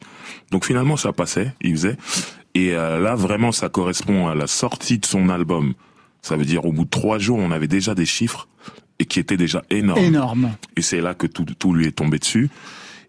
Donc 0.51 0.65
finalement, 0.65 0.97
ça 0.97 1.13
passait, 1.13 1.53
il 1.61 1.71
faisait. 1.71 1.97
Et 2.55 2.73
euh, 2.73 2.99
là, 2.99 3.15
vraiment, 3.15 3.51
ça 3.51 3.69
correspond 3.69 4.27
à 4.27 4.35
la 4.35 4.47
sortie 4.47 4.97
de 4.97 5.05
son 5.05 5.29
album. 5.29 5.73
Ça 6.21 6.35
veut 6.35 6.45
dire, 6.45 6.65
au 6.65 6.71
bout 6.71 6.85
de 6.85 6.89
trois 6.89 7.19
jours, 7.19 7.39
on 7.39 7.51
avait 7.51 7.67
déjà 7.67 7.95
des 7.95 8.05
chiffres 8.05 8.47
et 8.99 9.05
qui 9.05 9.19
étaient 9.19 9.37
déjà 9.37 9.63
énormes. 9.69 10.03
Énorme. 10.03 10.51
Et 10.75 10.81
c'est 10.81 10.99
là 10.99 11.13
que 11.13 11.27
tout, 11.27 11.45
tout 11.45 11.73
lui 11.73 11.87
est 11.87 11.91
tombé 11.91 12.19
dessus. 12.19 12.49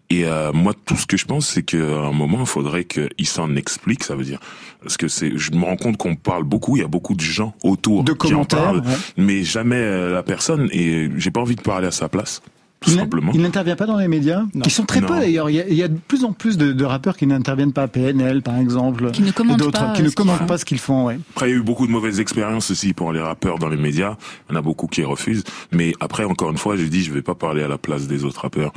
Et 0.09 0.25
euh, 0.25 0.51
moi, 0.51 0.73
tout 0.85 0.97
ce 0.97 1.05
que 1.05 1.17
je 1.17 1.25
pense, 1.25 1.47
c'est 1.47 1.63
qu'à 1.63 1.77
un 1.77 2.11
moment, 2.11 2.41
il 2.41 2.45
faudrait 2.45 2.83
qu'il 2.83 3.27
s'en 3.27 3.55
explique. 3.55 4.03
Ça 4.03 4.15
veut 4.15 4.25
dire 4.25 4.39
parce 4.81 4.97
que 4.97 5.07
c'est, 5.07 5.37
je 5.37 5.51
me 5.51 5.63
rends 5.63 5.77
compte 5.77 5.97
qu'on 5.97 6.15
parle 6.15 6.43
beaucoup. 6.43 6.75
Il 6.75 6.81
y 6.81 6.83
a 6.83 6.87
beaucoup 6.87 7.13
de 7.13 7.21
gens 7.21 7.53
autour 7.63 8.03
de 8.03 8.13
qui 8.13 8.33
en 8.33 8.45
parlent, 8.45 8.81
mais 9.15 9.43
jamais 9.43 9.75
euh, 9.75 10.11
la 10.11 10.23
personne. 10.23 10.69
Et 10.71 11.09
j'ai 11.17 11.31
pas 11.31 11.41
envie 11.41 11.55
de 11.55 11.61
parler 11.61 11.87
à 11.87 11.91
sa 11.91 12.09
place. 12.09 12.41
Tout 12.81 12.89
il 12.89 12.97
simplement. 12.97 13.31
Il 13.35 13.41
n'intervient 13.41 13.75
pas 13.75 13.85
dans 13.85 13.97
les 13.97 14.07
médias, 14.07 14.43
Ils 14.55 14.61
qui 14.63 14.71
sont 14.71 14.85
très 14.85 15.01
peu 15.01 15.19
d'ailleurs. 15.19 15.51
Il, 15.51 15.63
il, 15.69 15.75
y 15.75 15.83
a 15.83 15.87
de 15.87 15.99
plus 16.07 16.23
en 16.23 16.33
plus 16.33 16.57
de, 16.57 16.71
de 16.71 16.83
rappeurs 16.83 17.15
qui 17.15 17.27
n'interviennent 17.27 17.73
pas, 17.73 17.87
PNL 17.87 18.41
par 18.41 18.57
exemple, 18.57 19.11
qui 19.11 19.21
ne 19.21 19.31
commentent 19.31 19.71
pas, 19.71 19.93
qui 19.93 20.01
ne 20.01 20.09
commentent 20.09 20.47
pas 20.47 20.57
ce 20.57 20.65
qu'ils 20.65 20.79
font. 20.79 21.05
Ouais. 21.05 21.19
Après, 21.35 21.49
il 21.49 21.51
y 21.51 21.55
a 21.55 21.57
eu 21.57 21.63
beaucoup 21.63 21.85
de 21.85 21.91
mauvaises 21.91 22.19
expériences 22.19 22.71
aussi 22.71 22.93
pour 22.93 23.13
les 23.13 23.21
rappeurs 23.21 23.59
dans 23.59 23.69
les 23.69 23.77
médias. 23.77 24.15
Il 24.49 24.53
y 24.53 24.55
en 24.55 24.59
a 24.59 24.63
beaucoup 24.63 24.87
qui 24.87 25.03
refusent. 25.03 25.43
Mais 25.71 25.93
après, 25.99 26.23
encore 26.23 26.49
une 26.49 26.57
fois, 26.57 26.75
j'ai 26.75 26.89
dit, 26.89 27.03
je 27.03 27.13
vais 27.13 27.21
pas 27.21 27.35
parler 27.35 27.61
à 27.61 27.67
la 27.67 27.77
place 27.77 28.07
des 28.07 28.23
autres 28.23 28.41
rappeurs. 28.41 28.73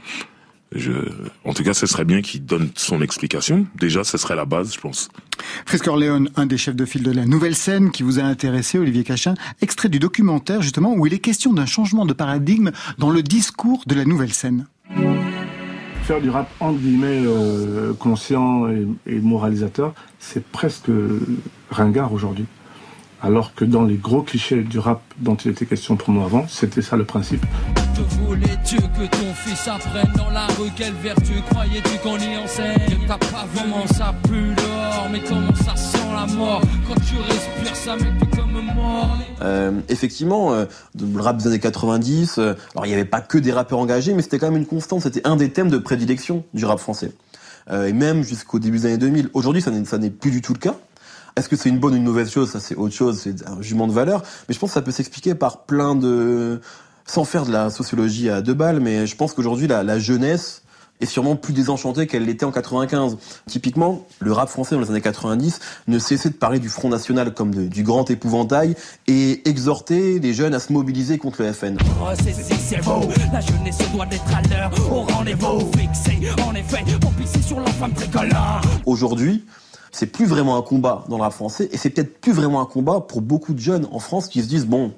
Je, 0.72 0.92
en 1.44 1.54
tout 1.54 1.62
cas, 1.62 1.74
ce 1.74 1.86
serait 1.86 2.04
bien 2.04 2.20
qu'il 2.20 2.44
donne 2.44 2.70
son 2.74 3.00
explication. 3.00 3.66
Déjà, 3.76 4.02
ce 4.02 4.18
serait 4.18 4.34
la 4.34 4.44
base, 4.44 4.74
je 4.74 4.80
pense. 4.80 5.08
Frisco 5.66 5.90
Orléon, 5.90 6.24
un 6.36 6.46
des 6.46 6.58
chefs 6.58 6.74
de 6.74 6.84
file 6.84 7.02
de 7.02 7.12
la 7.12 7.26
nouvelle 7.26 7.54
scène 7.54 7.90
qui 7.90 8.02
vous 8.02 8.18
a 8.18 8.22
intéressé, 8.22 8.78
Olivier 8.78 9.04
Cachin, 9.04 9.34
extrait 9.60 9.88
du 9.88 9.98
documentaire 9.98 10.62
justement 10.62 10.94
où 10.94 11.06
il 11.06 11.14
est 11.14 11.18
question 11.18 11.52
d'un 11.52 11.66
changement 11.66 12.06
de 12.06 12.12
paradigme 12.12 12.72
dans 12.98 13.10
le 13.10 13.22
discours 13.22 13.84
de 13.86 13.94
la 13.94 14.04
nouvelle 14.04 14.32
scène. 14.32 14.66
Faire 16.02 16.20
du 16.20 16.28
rap 16.28 16.50
entre 16.60 16.78
guillemets 16.80 17.22
euh, 17.24 17.94
conscient 17.94 18.68
et, 18.68 18.86
et 19.06 19.20
moralisateur, 19.20 19.94
c'est 20.18 20.44
presque 20.44 20.90
ringard 21.70 22.12
aujourd'hui. 22.12 22.46
Alors 23.24 23.54
que 23.54 23.64
dans 23.64 23.84
les 23.84 23.96
gros 23.96 24.20
clichés 24.20 24.62
du 24.62 24.78
rap 24.78 25.00
dont 25.18 25.34
il 25.36 25.52
était 25.52 25.64
question 25.64 25.96
pour 25.96 26.10
moi 26.10 26.26
avant, 26.26 26.44
c'était 26.46 26.82
ça 26.82 26.94
le 26.94 27.06
principe. 27.06 27.40
Que 27.96 28.02
voulais-tu 28.16 28.76
que 28.76 29.06
ton 29.10 29.32
fils 29.34 29.66
apprenne 29.66 30.12
dans 30.14 30.28
la 30.28 30.46
rue? 30.48 30.68
Quelle 30.76 30.92
vertu 30.92 31.32
croyais-tu 31.48 31.98
qu'on 32.02 32.18
y 32.18 32.36
enseigne? 32.36 32.98
T'as 33.08 33.16
pas 33.16 33.46
vraiment 33.54 33.86
ça 33.86 34.14
pue 34.24 34.54
dehors? 34.54 35.08
Mais 35.10 35.20
comment 35.26 35.54
ça 35.54 35.74
sent 35.74 35.96
la 36.14 36.26
mort? 36.34 36.60
Quand 36.86 37.00
tu 37.00 37.16
respires 37.16 37.74
ça 37.74 37.96
met 37.96 38.12
tout 38.20 38.36
comme 38.36 38.62
mort. 38.76 39.16
Euh, 39.40 39.72
Effectivement, 39.88 40.52
euh, 40.52 40.66
le 41.00 41.20
rap 41.20 41.38
des 41.38 41.46
années 41.46 41.60
90 41.60 42.36
euh, 42.36 42.54
Alors 42.74 42.84
il 42.84 42.90
n'y 42.90 42.94
avait 42.94 43.06
pas 43.06 43.22
que 43.22 43.38
des 43.38 43.52
rappeurs 43.52 43.78
engagés 43.78 44.12
Mais 44.12 44.20
c'était 44.20 44.38
quand 44.38 44.50
même 44.50 44.60
une 44.60 44.66
constante. 44.66 45.00
C'était 45.00 45.26
un 45.26 45.36
des 45.36 45.48
thèmes 45.48 45.70
de 45.70 45.78
prédilection 45.78 46.44
du 46.52 46.66
rap 46.66 46.78
français. 46.78 47.12
Euh, 47.70 47.86
Et 47.86 47.94
même 47.94 48.22
jusqu'au 48.22 48.58
début 48.58 48.80
des 48.80 48.86
années 48.86 48.98
2000 48.98 49.30
Aujourd'hui 49.32 49.62
ça 49.62 49.70
n'est 49.70 50.10
plus 50.10 50.30
du 50.30 50.42
tout 50.42 50.52
le 50.52 50.58
cas 50.58 50.74
est-ce 51.36 51.48
que 51.48 51.56
c'est 51.56 51.68
une 51.68 51.78
bonne 51.78 51.94
ou 51.94 51.96
une 51.96 52.04
mauvaise 52.04 52.30
chose? 52.30 52.50
Ça, 52.50 52.60
c'est 52.60 52.74
autre 52.74 52.94
chose, 52.94 53.20
c'est 53.20 53.46
un 53.48 53.60
jugement 53.60 53.86
de 53.86 53.92
valeur. 53.92 54.22
Mais 54.48 54.54
je 54.54 54.58
pense 54.58 54.70
que 54.70 54.74
ça 54.74 54.82
peut 54.82 54.92
s'expliquer 54.92 55.34
par 55.34 55.64
plein 55.64 55.94
de... 55.94 56.60
Sans 57.06 57.24
faire 57.24 57.44
de 57.44 57.52
la 57.52 57.68
sociologie 57.68 58.30
à 58.30 58.40
deux 58.40 58.54
balles, 58.54 58.80
mais 58.80 59.06
je 59.06 59.14
pense 59.14 59.34
qu'aujourd'hui, 59.34 59.66
la, 59.66 59.82
la 59.82 59.98
jeunesse 59.98 60.62
est 61.00 61.06
sûrement 61.06 61.36
plus 61.36 61.52
désenchantée 61.52 62.06
qu'elle 62.06 62.24
l'était 62.24 62.44
en 62.44 62.52
95. 62.52 63.18
Typiquement, 63.46 64.06
le 64.20 64.32
rap 64.32 64.48
français 64.48 64.74
dans 64.74 64.80
les 64.80 64.90
années 64.90 65.00
90 65.00 65.60
ne 65.88 65.98
cessait 65.98 66.30
de 66.30 66.34
parler 66.34 66.58
du 66.58 66.68
Front 66.68 66.88
National 66.88 67.34
comme 67.34 67.54
de, 67.54 67.66
du 67.66 67.82
grand 67.82 68.10
épouvantail 68.10 68.74
et 69.06 69.46
exhorter 69.48 70.18
les 70.18 70.32
jeunes 70.32 70.54
à 70.54 70.60
se 70.60 70.72
mobiliser 70.72 71.18
contre 71.18 71.42
le 71.42 71.52
FN. 71.52 71.76
Oh, 72.00 72.06
c'est 72.16 72.82
beau, 72.82 73.00
la 73.32 73.40
jeunesse 73.40 73.78
doit 73.92 74.06
être 74.10 74.34
à 74.34 74.42
l'heure, 74.48 74.72
au 74.90 75.02
rendez-vous 75.02 75.70
fixé, 75.78 76.18
en 76.42 76.54
effet, 76.54 76.84
pour 77.00 77.12
pisser 77.12 77.42
sur 77.42 77.60
l'enfant 77.60 77.90
tricolore. 77.90 78.62
Aujourd'hui, 78.86 79.44
c'est 79.94 80.06
plus 80.06 80.26
vraiment 80.26 80.56
un 80.56 80.62
combat 80.62 81.04
dans 81.08 81.18
rap 81.18 81.32
français 81.32 81.68
et 81.70 81.76
c'est 81.76 81.90
peut-être 81.90 82.20
plus 82.20 82.32
vraiment 82.32 82.60
un 82.60 82.66
combat 82.66 83.00
pour 83.00 83.22
beaucoup 83.22 83.54
de 83.54 83.60
jeunes 83.60 83.86
en 83.92 84.00
France 84.00 84.26
qui 84.26 84.42
se 84.42 84.48
disent 84.48 84.66
bon 84.66 84.92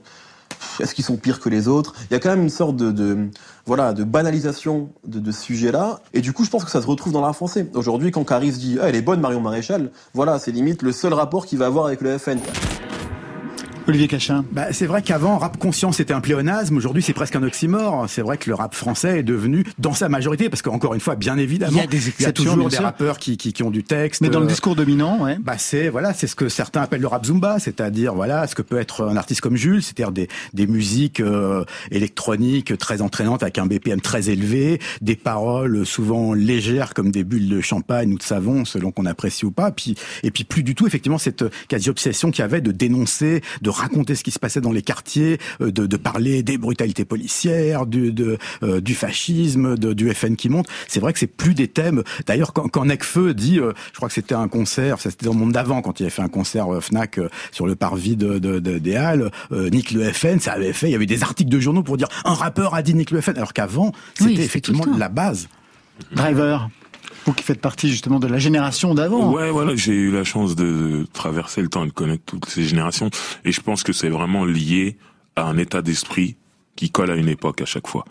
est-ce 0.81 0.95
qu'ils 0.95 1.05
sont 1.05 1.17
pires 1.17 1.39
que 1.39 1.51
les 1.51 1.69
autres? 1.69 1.95
Il 2.11 2.15
y 2.15 2.17
a 2.17 2.19
quand 2.19 2.31
même 2.31 2.43
une 2.43 2.49
sorte 2.49 2.77
de, 2.77 3.29
voilà 3.67 3.93
de 3.93 4.05
banalisation 4.05 4.89
de, 5.07 5.31
ce 5.31 5.43
sujet-là 5.43 6.01
et 6.15 6.23
du 6.23 6.33
coup 6.33 6.45
je 6.45 6.51
pense 6.51 6.65
que 6.65 6.71
ça 6.71 6.81
se 6.81 6.87
retrouve 6.87 7.13
dans 7.13 7.21
rap 7.21 7.35
français. 7.35 7.69
Aujourd'hui 7.75 8.11
quand 8.11 8.25
Caris 8.25 8.53
dit 8.53 8.79
ah, 8.81 8.89
elle 8.89 8.97
est 8.97 9.03
bonne 9.03 9.21
Marion 9.21 9.43
Maréchal, 9.43 9.91
voilà 10.15 10.39
c'est 10.39 10.51
limite 10.51 10.81
le 10.81 10.93
seul 10.93 11.13
rapport 11.13 11.45
qu'il 11.45 11.59
va 11.59 11.67
avoir 11.67 11.87
avec 11.87 12.01
le 12.01 12.17
FN. 12.17 12.39
Olivier 13.89 14.09
Cachin. 14.09 14.45
Bah, 14.51 14.73
c'est 14.73 14.87
vrai 14.87 15.01
qu'avant, 15.01 15.39
rap 15.39 15.59
conscient, 15.59 15.93
c'était 15.93 16.13
un 16.13 16.21
pléonasme. 16.21 16.77
Aujourd'hui, 16.77 17.03
c'est 17.03 17.13
presque 17.13 17.37
un 17.37 17.43
oxymore. 17.45 18.07
C'est 18.09 18.23
vrai 18.23 18.37
que 18.37 18.49
le 18.49 18.55
rap 18.55 18.75
français 18.75 19.21
est 19.21 19.23
devenu, 19.23 19.65
dans 19.79 19.95
sa 19.95 20.09
majorité, 20.09 20.49
parce 20.49 20.61
qu'encore 20.61 20.95
une 20.95 21.01
fois, 21.01 21.15
bien 21.15 21.39
évidemment, 21.39 21.73
il 21.73 21.81
y 21.81 21.85
a, 21.85 21.87
des 21.87 22.09
il 22.09 22.23
y 22.23 22.27
a 22.27 22.33
toujours 22.33 22.69
des 22.69 22.77
rappeurs 22.79 23.19
qui, 23.19 23.37
qui, 23.37 23.53
qui, 23.53 23.63
ont 23.63 23.71
du 23.71 23.85
texte. 23.85 24.23
Mais 24.23 24.29
dans 24.29 24.41
le 24.41 24.47
discours 24.47 24.75
dominant, 24.75 25.23
ouais. 25.23 25.39
Bah, 25.41 25.57
c'est, 25.59 25.89
voilà, 25.89 26.15
c'est 26.15 26.27
ce 26.27 26.35
que 26.35 26.49
certains 26.49 26.83
appellent 26.83 27.01
le 27.01 27.07
rap 27.07 27.25
zumba, 27.25 27.59
c'est-à-dire, 27.61 28.15
voilà, 28.15 28.47
ce 28.49 28.57
que 28.57 28.63
peut 28.63 28.79
être 28.79 29.05
un 29.05 29.17
artiste 29.17 29.41
comme 29.41 29.57
Jules, 29.57 29.83
c'est-à-dire 29.83 30.11
des, 30.11 30.29
des 30.53 30.67
musiques 30.67 31.21
euh, 31.21 31.65
électroniques 31.93 32.77
très 32.79 33.03
entraînantes 33.03 33.45
avec 33.45 33.59
un 33.59 33.67
BPM 33.67 34.01
très 34.01 34.31
élevé, 34.31 34.81
des 35.01 35.17
paroles 35.17 35.87
souvent 35.87 36.35
légères 36.35 36.93
comme 36.93 37.13
des 37.13 37.23
bulles 37.23 37.49
de 37.49 37.61
champagne 37.61 38.13
ou 38.13 38.19
de 38.19 38.23
savon, 38.23 38.65
selon 38.65 38.91
qu'on 38.91 39.07
apprécie 39.07 39.45
ou 39.45 39.53
pas. 39.53 39.71
Puis, 39.71 39.95
et 40.25 40.33
puis 40.33 40.43
plus 40.43 40.65
du 40.65 40.75
tout, 40.75 40.89
effectivement, 40.89 41.19
cette 41.19 41.45
quasi-obsession 41.69 42.33
qu'il 42.33 42.43
y 42.43 42.45
avait 42.45 42.61
de 42.61 42.73
dénoncer, 42.73 43.43
de 43.63 43.71
raconter 43.77 44.15
ce 44.15 44.25
qui 44.25 44.31
se 44.31 44.39
passait 44.39 44.61
dans 44.61 44.73
les 44.73 44.83
quartiers, 44.83 45.39
de, 45.61 45.71
de 45.71 45.97
parler 45.97 46.43
des 46.43 46.59
brutalités 46.59 47.05
policières, 47.05 47.87
du, 47.87 48.13
de, 48.13 48.39
euh, 48.63 48.81
du 48.81 48.95
fascisme, 48.95 49.77
de, 49.77 49.93
du 49.93 50.13
FN 50.13 50.37
qui 50.37 50.49
monte. 50.49 50.67
C'est 50.89 51.01
vrai 51.01 51.13
que 51.13 51.19
c'est 51.19 51.27
plus 51.27 51.55
des 51.55 51.69
thèmes. 51.69 52.03
D'ailleurs, 52.27 52.53
quand, 52.53 52.69
quand 52.69 52.85
Necfeu 52.85 53.35
dit, 53.35 53.59
euh, 53.59 53.73
je 53.93 53.97
crois 53.97 54.09
que 54.09 54.15
c'était 54.15 54.35
un 54.35 54.49
concert, 54.49 55.01
c'était 55.01 55.27
dans 55.27 55.33
le 55.33 55.39
monde 55.39 55.53
d'avant, 55.53 55.83
quand 55.83 56.01
il 56.01 56.05
avait 56.05 56.11
fait 56.11 56.23
un 56.23 56.29
concert 56.29 56.73
euh, 56.73 56.81
Fnac 56.81 57.21
sur 57.53 57.67
le 57.67 57.77
parvis 57.77 58.17
de, 58.17 58.39
de, 58.39 58.59
de, 58.59 58.79
des 58.79 58.97
Halles, 58.97 59.31
Nick 59.51 59.91
le 59.91 60.13
FN, 60.13 60.39
ça 60.41 60.53
avait 60.53 60.73
fait, 60.73 60.89
il 60.89 60.93
y 60.93 60.95
avait 60.95 61.07
des 61.07 61.23
articles 61.23 61.51
de 61.51 61.59
journaux 61.59 61.83
pour 61.83 61.97
dire 61.97 62.09
un 62.25 62.35
rappeur 62.35 62.75
a 62.75 62.83
dit 62.83 62.95
Nick 62.95 63.11
le 63.11 63.21
FN, 63.21 63.37
alors 63.37 63.53
qu'avant, 63.53 63.93
c'était 64.15 64.31
Oui, 64.31 64.41
effectivement 64.41 64.85
la 64.99 65.09
base. 65.09 65.49
Driver. 66.13 66.69
Vous 67.27 67.33
qui 67.33 67.43
faites 67.43 67.61
partie 67.61 67.89
justement 67.89 68.21
de 68.21 68.29
la 68.29 68.39
génération 68.39 68.95
d'avant. 68.95 69.33
Ouais, 69.33 69.51
voilà, 69.51 69.75
j'ai 69.75 69.93
eu 69.93 70.13
la 70.13 70.23
chance 70.23 70.55
de 70.55 71.07
traverser 71.13 71.61
le 71.61 71.69
temps 71.69 71.85
et 71.85 71.89
de 71.89 71.93
connaître 71.93 72.23
toutes 72.25 72.47
ces 72.47 72.63
générations. 72.63 73.11
Et 73.45 73.51
je 73.51 73.61
pense 73.61 73.83
que 73.83 73.93
c'est 73.93 74.09
vraiment 74.09 74.45
lié 74.45 74.97
à 75.35 75.45
un 75.45 75.59
état 75.59 75.83
d'esprit 75.83 76.37
qui 76.77 76.91
colle 76.91 77.11
à 77.11 77.17
une 77.17 77.29
époque 77.29 77.61
à 77.63 77.65
chaque 77.65 77.89
fois. 77.89 78.05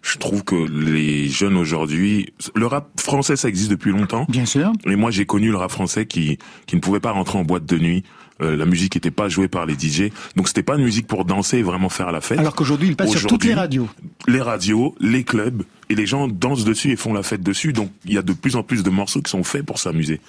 Je 0.00 0.18
trouve 0.18 0.44
que 0.44 0.54
les 0.54 1.28
jeunes 1.28 1.56
aujourd'hui, 1.56 2.32
le 2.54 2.66
rap 2.66 2.88
français 3.00 3.36
ça 3.36 3.48
existe 3.48 3.70
depuis 3.70 3.90
longtemps. 3.90 4.26
Bien 4.28 4.44
sûr. 4.44 4.72
Et 4.86 4.96
moi 4.96 5.10
j'ai 5.10 5.24
connu 5.24 5.50
le 5.50 5.56
rap 5.56 5.70
français 5.70 6.06
qui 6.06 6.38
qui 6.66 6.76
ne 6.76 6.80
pouvait 6.80 7.00
pas 7.00 7.10
rentrer 7.10 7.38
en 7.38 7.44
boîte 7.44 7.64
de 7.64 7.78
nuit. 7.78 8.02
Euh, 8.42 8.56
la 8.56 8.66
musique 8.66 8.96
n'était 8.96 9.12
pas 9.12 9.28
jouée 9.28 9.46
par 9.46 9.64
les 9.64 9.74
DJ, 9.74 10.10
donc 10.34 10.48
c'était 10.48 10.64
pas 10.64 10.74
une 10.76 10.82
musique 10.84 11.06
pour 11.06 11.24
danser 11.24 11.58
et 11.58 11.62
vraiment 11.62 11.88
faire 11.88 12.10
la 12.10 12.20
fête. 12.20 12.38
Alors 12.38 12.54
qu'aujourd'hui, 12.56 12.88
il 12.88 12.96
passe 12.96 13.12
sur 13.12 13.28
toutes 13.28 13.44
les 13.44 13.54
radios. 13.54 13.88
les 14.26 14.40
radios, 14.40 14.96
les 15.00 15.22
clubs, 15.22 15.62
et 15.90 15.94
les 15.94 16.06
gens 16.06 16.26
dansent 16.26 16.64
dessus 16.64 16.90
et 16.90 16.96
font 16.96 17.12
la 17.12 17.22
fête 17.22 17.42
dessus. 17.42 17.72
Donc 17.72 17.90
il 18.06 18.12
y 18.14 18.18
a 18.18 18.22
de 18.22 18.32
plus 18.32 18.56
en 18.56 18.62
plus 18.64 18.82
de 18.82 18.90
morceaux 18.90 19.20
qui 19.22 19.30
sont 19.30 19.44
faits 19.44 19.64
pour 19.64 19.78
s'amuser. 19.78 20.20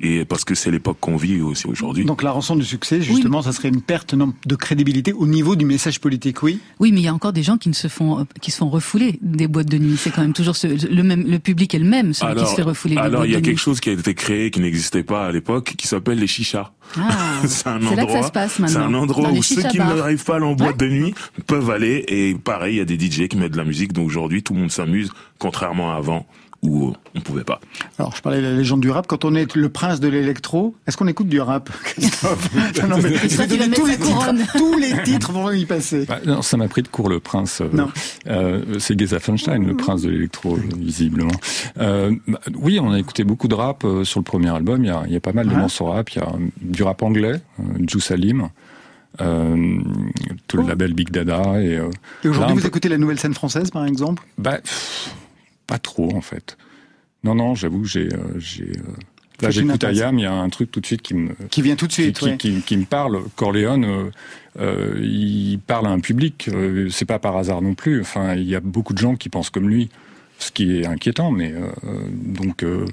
Et 0.00 0.24
parce 0.24 0.44
que 0.44 0.54
c'est 0.54 0.70
l'époque 0.70 0.98
qu'on 1.00 1.16
vit 1.16 1.40
aussi 1.42 1.66
aujourd'hui. 1.66 2.04
Donc 2.06 2.22
la 2.22 2.30
rançon 2.30 2.56
du 2.56 2.64
succès, 2.64 3.00
justement, 3.02 3.42
ça 3.42 3.52
serait 3.52 3.68
une 3.68 3.82
perte 3.82 4.14
de 4.14 4.54
crédibilité 4.56 5.12
au 5.12 5.26
niveau 5.26 5.54
du 5.56 5.64
message 5.66 6.00
politique, 6.00 6.42
oui. 6.42 6.60
Oui, 6.78 6.92
mais 6.92 7.00
il 7.00 7.04
y 7.04 7.08
a 7.08 7.14
encore 7.14 7.32
des 7.34 7.42
gens 7.42 7.58
qui 7.58 7.68
ne 7.68 7.74
se 7.74 7.88
font, 7.88 8.26
qui 8.40 8.50
se 8.52 8.56
font 8.58 8.70
refouler 8.70 9.18
des 9.20 9.48
boîtes 9.48 9.68
de 9.68 9.78
nuit. 9.78 9.96
C'est 9.98 10.10
quand 10.10 10.22
même 10.22 10.32
toujours 10.32 10.56
ce- 10.56 10.66
le 10.66 11.02
même, 11.02 11.26
le 11.26 11.38
public 11.38 11.74
est 11.74 11.78
le 11.78 11.88
même, 11.88 12.14
celui 12.14 12.36
qui 12.36 12.46
se 12.46 12.54
fait 12.54 12.62
refouler 12.62 12.96
alors 12.96 13.26
il 13.26 13.32
y 13.32 13.34
a 13.34 13.40
quelque 13.40 13.50
nuit. 13.50 13.56
chose 13.58 13.80
qui 13.80 13.90
a 13.90 13.92
été 13.92 14.14
créé, 14.14 14.50
qui 14.50 14.60
n'existait 14.60 15.02
pas 15.02 15.26
à 15.26 15.32
l'époque, 15.32 15.74
qui 15.76 15.86
s'appelle 15.86 16.18
les 16.18 16.26
chichas. 16.26 16.72
Ah, 16.98 17.40
c'est 17.46 17.66
un 17.66 17.80
c'est 17.80 17.96
là 17.96 18.04
que 18.04 18.10
ça 18.12 18.16
endroit, 18.18 18.22
se 18.22 18.32
passe 18.32 18.52
c'est 18.54 18.62
maintenant. 18.62 18.80
un 18.86 18.94
endroit 18.94 19.24
Dans 19.28 19.30
les 19.32 19.38
où 19.38 19.42
ceux 19.42 19.62
qui 19.62 19.78
n'arrivent 19.78 20.24
pas 20.24 20.36
à 20.36 20.40
en 20.40 20.54
boîte 20.54 20.76
de 20.76 20.88
nuit 20.88 21.14
peuvent 21.46 21.70
aller. 21.70 22.04
Et 22.08 22.34
pareil, 22.34 22.74
il 22.74 22.78
y 22.78 22.80
a 22.80 22.84
des 22.84 22.98
DJ 22.98 23.28
qui 23.28 23.36
mettent 23.36 23.52
de 23.52 23.56
la 23.58 23.64
musique. 23.64 23.92
Donc 23.92 24.06
aujourd'hui, 24.06 24.42
tout 24.42 24.54
le 24.54 24.60
monde 24.60 24.70
s'amuse, 24.72 25.10
contrairement 25.38 25.92
à 25.94 25.96
avant 25.96 26.26
où 26.62 26.92
on 27.14 27.20
pouvait 27.20 27.44
pas. 27.44 27.58
Alors, 27.98 28.14
je 28.14 28.20
parlais 28.20 28.38
de 28.38 28.42
la 28.46 28.52
légende 28.52 28.80
du 28.80 28.90
rap. 28.90 29.06
Quand 29.06 29.24
on 29.24 29.34
est 29.34 29.54
le 29.56 29.68
prince 29.70 29.98
de 29.98 30.08
l'électro, 30.08 30.74
est-ce 30.86 30.96
qu'on 30.98 31.06
écoute 31.08 31.28
du 31.28 31.40
rap 31.40 31.70
Christophe 31.84 32.50
Non, 32.54 32.88
non, 32.88 32.96
mais 33.02 33.16
je 33.16 33.36
vais 33.36 33.46
donner 33.46 33.70
tous 33.70 33.86
les 33.86 33.96
titres. 33.96 34.30
Tous 34.58 34.76
les 34.78 35.02
titres 35.02 35.32
vont 35.32 35.50
y 35.52 35.64
passer. 35.64 36.04
Bah, 36.06 36.18
non, 36.26 36.42
ça 36.42 36.56
m'a 36.58 36.68
pris 36.68 36.82
de 36.82 36.88
court 36.88 37.08
le 37.08 37.18
prince. 37.18 37.62
euh, 37.62 37.68
Non. 37.72 37.88
euh, 38.26 38.78
c'est 38.78 38.98
Geza 38.98 39.20
Funstein, 39.20 39.64
le 39.66 39.74
prince 39.76 40.02
de 40.02 40.10
l'électro, 40.10 40.58
visiblement. 40.76 41.30
Euh, 41.78 42.14
bah, 42.28 42.40
oui, 42.56 42.78
on 42.78 42.92
a 42.92 42.98
écouté 42.98 43.24
beaucoup 43.24 43.48
de 43.48 43.54
rap 43.54 43.84
euh, 43.84 44.04
sur 44.04 44.20
le 44.20 44.24
premier 44.24 44.50
album. 44.54 44.84
Il 44.84 44.88
y 44.88 44.90
a, 44.90 45.02
il 45.06 45.12
y 45.12 45.16
a 45.16 45.20
pas 45.20 45.32
mal 45.32 45.46
de 45.48 45.52
Ouais. 45.54 45.58
morceaux 45.60 45.86
rap. 45.86 46.10
Il 46.10 46.18
y 46.18 46.20
a 46.22 46.26
euh, 46.28 46.32
du 46.60 46.82
rap 46.82 47.02
anglais, 47.02 47.40
euh, 47.58 47.62
Juice 47.88 48.04
Salim, 48.04 48.48
euh, 49.20 49.78
tout 50.46 50.58
le 50.58 50.66
label 50.68 50.92
Big 50.92 51.10
Dada. 51.10 51.60
Et, 51.62 51.76
euh, 51.76 51.88
aujourd'hui, 52.24 52.56
vous 52.56 52.66
écoutez 52.66 52.88
la 52.90 52.98
nouvelle 52.98 53.18
scène 53.18 53.34
française, 53.34 53.70
par 53.70 53.84
exemple? 53.86 54.22
Bah, 54.38 54.58
pff, 54.62 55.14
pas 55.70 55.78
trop 55.78 56.14
en 56.14 56.20
fait. 56.20 56.58
Non, 57.22 57.34
non, 57.34 57.54
j'avoue, 57.54 57.84
j'ai, 57.84 58.12
euh, 58.12 58.38
j'ai, 58.38 58.64
euh, 58.64 58.96
Là, 59.42 59.50
j'écoute 59.50 59.84
Ayam, 59.84 60.18
il 60.18 60.22
y 60.22 60.26
a 60.26 60.32
un 60.32 60.48
truc 60.48 60.70
tout 60.70 60.80
de 60.80 60.86
suite 60.86 61.02
qui 61.02 61.14
me 61.14 61.34
qui 61.50 61.62
vient 61.62 61.76
tout 61.76 61.86
de 61.86 61.92
suite, 61.92 62.18
qui, 62.36 62.60
qui, 62.60 62.76
me 62.76 62.84
parle. 62.84 63.22
Corleone, 63.36 63.84
euh, 63.84 64.10
euh, 64.58 64.98
il 65.00 65.58
parle 65.66 65.86
à 65.86 65.90
un 65.90 66.00
public. 66.00 66.48
Euh, 66.52 66.88
c'est 66.90 67.04
pas 67.04 67.18
par 67.18 67.36
hasard 67.36 67.62
non 67.62 67.74
plus. 67.74 68.00
Enfin, 68.00 68.34
il 68.34 68.48
y 68.48 68.54
a 68.54 68.60
beaucoup 68.60 68.92
de 68.92 68.98
gens 68.98 69.16
qui 69.16 69.28
pensent 69.28 69.50
comme 69.50 69.68
lui, 69.68 69.88
ce 70.38 70.50
qui 70.50 70.78
est 70.78 70.86
inquiétant. 70.86 71.30
Mais 71.30 71.54
euh, 71.54 72.84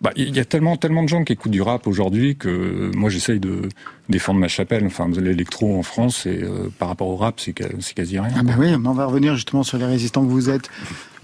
bah, 0.00 0.10
il 0.16 0.34
y 0.34 0.40
a 0.40 0.44
tellement 0.44 0.76
tellement 0.76 1.02
de 1.02 1.08
gens 1.08 1.24
qui 1.24 1.32
écoutent 1.32 1.52
du 1.52 1.62
rap 1.62 1.86
aujourd'hui 1.86 2.36
que 2.36 2.90
moi 2.94 3.10
j'essaye 3.10 3.40
de 3.40 3.68
défendre 4.08 4.40
ma 4.40 4.48
chapelle. 4.48 4.84
Enfin, 4.86 5.08
l'électro 5.08 5.78
en 5.78 5.82
France, 5.82 6.26
et 6.26 6.42
par 6.78 6.88
rapport 6.88 7.08
au 7.08 7.16
rap, 7.16 7.40
c'est 7.40 7.52
quasi 7.52 8.18
rien. 8.18 8.32
Ah 8.36 8.42
bah 8.42 8.54
oui, 8.58 8.74
on 8.74 8.92
va 8.92 9.06
revenir 9.06 9.34
justement 9.34 9.62
sur 9.62 9.78
les 9.78 9.86
résistants 9.86 10.22
que 10.24 10.30
vous 10.30 10.50
êtes. 10.50 10.68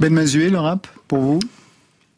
Ben 0.01 0.13
Mazué, 0.13 0.49
le 0.51 0.59
rap, 0.59 0.87
pour 1.07 1.21
vous 1.21 1.41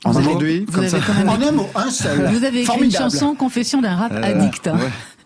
Aujourd'hui, 0.04 0.64
comme 0.72 0.88
ça. 0.88 0.98
En 1.26 1.42
un 1.42 1.52
mot, 1.52 1.68
un 1.74 1.90
seul. 1.90 2.30
Vous 2.32 2.44
avez 2.44 2.62
écrit 2.62 2.84
une 2.84 2.90
chanson 2.90 3.34
Confession 3.34 3.82
d'un 3.82 3.96
rap 3.96 4.12
addict. 4.12 4.66
Hein. 4.66 4.78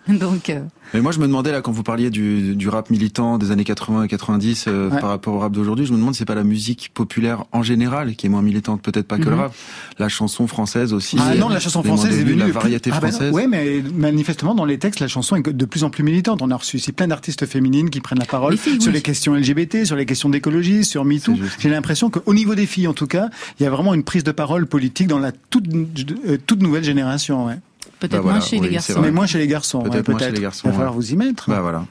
Donc. 0.09 0.51
Euh... 0.51 0.61
Mais 0.93 1.01
moi, 1.01 1.13
je 1.13 1.19
me 1.19 1.27
demandais 1.27 1.51
là, 1.51 1.61
quand 1.61 1.73
vous 1.73 1.83
parliez 1.83 2.11
du, 2.11 2.55
du 2.55 2.69
rap 2.69 2.91
militant 2.91 3.39
des 3.39 3.51
années 3.51 3.65
80 3.65 4.05
et 4.05 4.09
90 4.09 4.67
euh, 4.69 4.91
par 4.91 5.09
rapport 5.09 5.35
au 5.35 5.39
rap 5.39 5.53
d'aujourd'hui, 5.53 5.87
je 5.87 5.93
me 5.93 5.99
demande 5.99 6.15
si 6.15 6.19
c'est 6.19 6.25
pas 6.25 6.35
la 6.35 6.45
musique 6.45 6.91
populaire 6.93 7.45
en 7.53 7.63
général 7.63 8.15
qui 8.15 8.27
est 8.27 8.29
moins 8.29 8.43
militante, 8.43 8.83
peut-être 8.83 9.09
pas 9.09 9.17
que 9.17 9.25
le 9.25 9.33
mhm. 9.33 9.41
rap. 9.41 9.55
La 9.99 10.09
chanson 10.09 10.47
française 10.47 10.93
aussi. 10.93 11.17
Ah 11.19 11.35
non, 11.35 11.49
la 11.49 11.59
chanson 11.59 11.83
française 11.83 12.19
est 12.19 12.25
venue. 12.25 12.39
La 12.39 12.49
variété 12.49 12.91
ah, 12.93 13.01
bah 13.01 13.09
française. 13.09 13.33
oui, 13.35 13.47
mais 13.49 13.83
manifestement 13.95 14.55
dans 14.55 14.67
les 14.67 14.79
textes, 14.79 15.01
la 15.01 15.09
chanson 15.09 15.37
est 15.37 15.49
de 15.49 15.65
plus 15.65 15.85
en 15.85 15.91
plus 15.91 16.03
militante. 16.03 16.43
On 16.43 16.51
a 16.51 16.57
reçu 16.57 16.77
ici 16.77 16.93
plein 16.93 17.09
d'artistes 17.09 17.47
féminines 17.47 17.91
qui 17.91 18.01
prennent 18.01 18.19
la 18.19 18.27
parole 18.27 18.57
sur 18.59 18.93
les 18.93 19.03
questions 19.03 19.35
LGBT, 19.35 19.85
sur 19.85 19.97
les 19.97 20.07
questions 20.07 20.29
d'écologie, 20.29 20.85
sur 20.85 21.05
MeToo. 21.05 21.35
J'ai 21.59 21.71
l'impression 21.71 22.11
qu'au 22.11 22.35
niveau 22.35 22.55
des 22.55 22.67
filles, 22.67 22.89
en 22.89 22.95
tout 22.95 23.07
cas, 23.07 23.31
il 23.59 23.63
y 23.63 23.67
a 23.67 23.71
vraiment 23.71 23.95
une 23.95 24.05
prise 24.05 24.25
de 24.25 24.33
parole 24.33 24.67
politique 24.67 25.09
dans 25.09 25.19
la 25.19 25.33
toute, 25.33 25.67
euh, 25.75 26.37
toute 26.47 26.63
nouvelle 26.63 26.85
génération. 26.85 27.47
Ouais. 27.47 27.59
Peut-être 28.01 28.23
bah 28.23 28.33
moins 28.33 28.41
chez 28.41 28.59
les 28.59 28.71
garçons. 28.71 29.01
Mais 29.01 29.11
moins 29.11 29.27
chez 29.27 29.39
les 29.39 29.47
garçons. 29.47 29.83
Peut-être 29.83 30.09
moins 30.09 30.19
chez 30.19 30.31
les 30.31 30.41
garçons. 30.41 30.63
Il 30.67 30.71
va 30.71 30.77
falloir 30.77 30.95
vous 30.95 31.13
y 31.13 31.17
mettre. 31.17 31.49
Bah 31.49 31.61
voilà. 31.61 31.87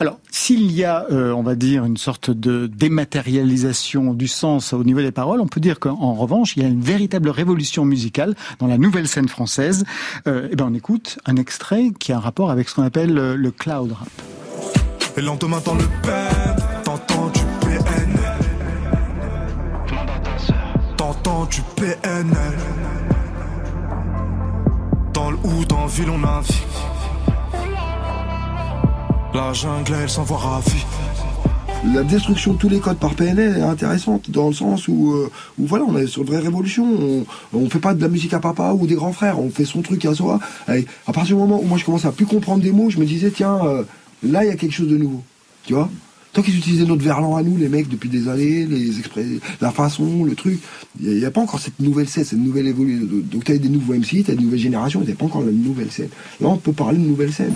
Alors, 0.00 0.18
s'il 0.30 0.70
y 0.72 0.84
a, 0.84 1.06
euh, 1.10 1.32
on 1.32 1.42
va 1.42 1.54
dire, 1.54 1.84
une 1.84 1.96
sorte 1.96 2.30
de 2.30 2.66
dématérialisation 2.66 4.14
du 4.14 4.28
sens 4.28 4.72
au 4.72 4.84
niveau 4.84 5.00
des 5.00 5.12
paroles, 5.12 5.40
on 5.40 5.46
peut 5.46 5.60
dire 5.60 5.80
qu'en 5.80 6.14
revanche, 6.14 6.56
il 6.56 6.62
y 6.62 6.66
a 6.66 6.68
une 6.68 6.80
véritable 6.80 7.30
révolution 7.30 7.84
musicale 7.84 8.34
dans 8.58 8.66
la 8.66 8.78
nouvelle 8.78 9.08
scène 9.08 9.28
française. 9.28 9.84
Euh, 10.26 10.46
et 10.46 10.50
eh 10.52 10.56
ben, 10.56 10.66
on 10.70 10.74
écoute 10.74 11.18
un 11.26 11.36
extrait 11.36 11.90
qui 11.98 12.12
a 12.12 12.16
un 12.16 12.20
rapport 12.20 12.50
avec 12.50 12.68
ce 12.68 12.74
qu'on 12.74 12.82
appelle 12.82 13.14
le, 13.14 13.50
cloud 13.50 13.92
rap. 13.92 14.08
Et 15.16 15.22
lentement 15.22 15.60
dans 15.64 15.74
le 15.74 15.86
père, 16.02 16.56
t'entends 16.84 17.28
du 17.28 17.40
PNL. 17.60 18.36
T'entends 20.96 21.46
du 21.46 21.62
PNL 21.76 23.15
ou 25.16 25.64
dans 25.64 25.86
ville 25.86 26.10
on 26.10 26.18
navigue. 26.18 26.54
La 29.32 29.52
jungle 29.52 29.94
elle 30.02 30.10
s'envoie 30.10 30.36
ravie. 30.36 30.84
La 31.94 32.02
destruction 32.02 32.52
de 32.54 32.58
tous 32.58 32.68
les 32.68 32.80
codes 32.80 32.98
par 32.98 33.14
PNL 33.14 33.56
est 33.58 33.62
intéressante 33.62 34.30
dans 34.30 34.48
le 34.48 34.52
sens 34.52 34.88
où, 34.88 35.12
euh, 35.12 35.30
où 35.58 35.66
voilà, 35.66 35.84
on 35.88 35.96
est 35.96 36.06
sur 36.06 36.22
une 36.22 36.28
vraie 36.28 36.40
révolution. 36.40 36.84
On, 36.84 37.24
on 37.54 37.70
fait 37.70 37.78
pas 37.78 37.94
de 37.94 38.02
la 38.02 38.08
musique 38.08 38.34
à 38.34 38.40
papa 38.40 38.72
ou 38.72 38.86
des 38.86 38.94
grands 38.94 39.12
frères, 39.12 39.40
on 39.40 39.48
fait 39.48 39.64
son 39.64 39.82
truc 39.82 40.04
à 40.04 40.14
soi. 40.14 40.38
Et 40.68 40.84
à 41.06 41.12
partir 41.12 41.36
du 41.36 41.40
moment 41.40 41.60
où 41.60 41.64
moi 41.64 41.78
je 41.78 41.84
commence 41.84 42.04
à 42.04 42.12
plus 42.12 42.26
comprendre 42.26 42.62
des 42.62 42.72
mots, 42.72 42.90
je 42.90 42.98
me 42.98 43.06
disais 43.06 43.30
tiens, 43.30 43.58
euh, 43.64 43.84
là 44.22 44.44
il 44.44 44.48
y 44.48 44.52
a 44.52 44.56
quelque 44.56 44.72
chose 44.72 44.88
de 44.88 44.96
nouveau. 44.98 45.22
Tu 45.64 45.74
vois? 45.74 45.88
Tant 46.36 46.42
qu'ils 46.42 46.58
utilisaient 46.58 46.84
notre 46.84 47.02
verlan 47.02 47.34
à 47.34 47.42
nous, 47.42 47.56
les 47.56 47.70
mecs, 47.70 47.88
depuis 47.88 48.10
des 48.10 48.28
années, 48.28 48.66
les 48.66 48.98
exprès, 48.98 49.24
la 49.62 49.70
façon, 49.70 50.22
le 50.22 50.34
truc, 50.34 50.60
il 51.00 51.16
n'y 51.16 51.24
a, 51.24 51.30
pas 51.30 51.40
encore 51.40 51.60
cette 51.60 51.80
nouvelle 51.80 52.10
scène, 52.10 52.24
cette 52.24 52.38
nouvelle 52.38 52.66
évolution. 52.66 53.08
Donc 53.10 53.44
tu 53.44 53.52
as 53.52 53.56
des 53.56 53.70
nouveaux 53.70 53.94
MC, 53.94 54.22
tu 54.22 54.30
as 54.32 54.58
générations, 54.58 55.00
il 55.00 55.06
n'y 55.06 55.12
a 55.12 55.16
pas 55.16 55.24
encore 55.24 55.40
la 55.40 55.50
nouvelle 55.50 55.90
scène. 55.90 56.10
Là, 56.42 56.48
on 56.48 56.58
peut 56.58 56.74
parler 56.74 56.98
de 56.98 57.04
nouvelle 57.04 57.32
scène. 57.32 57.54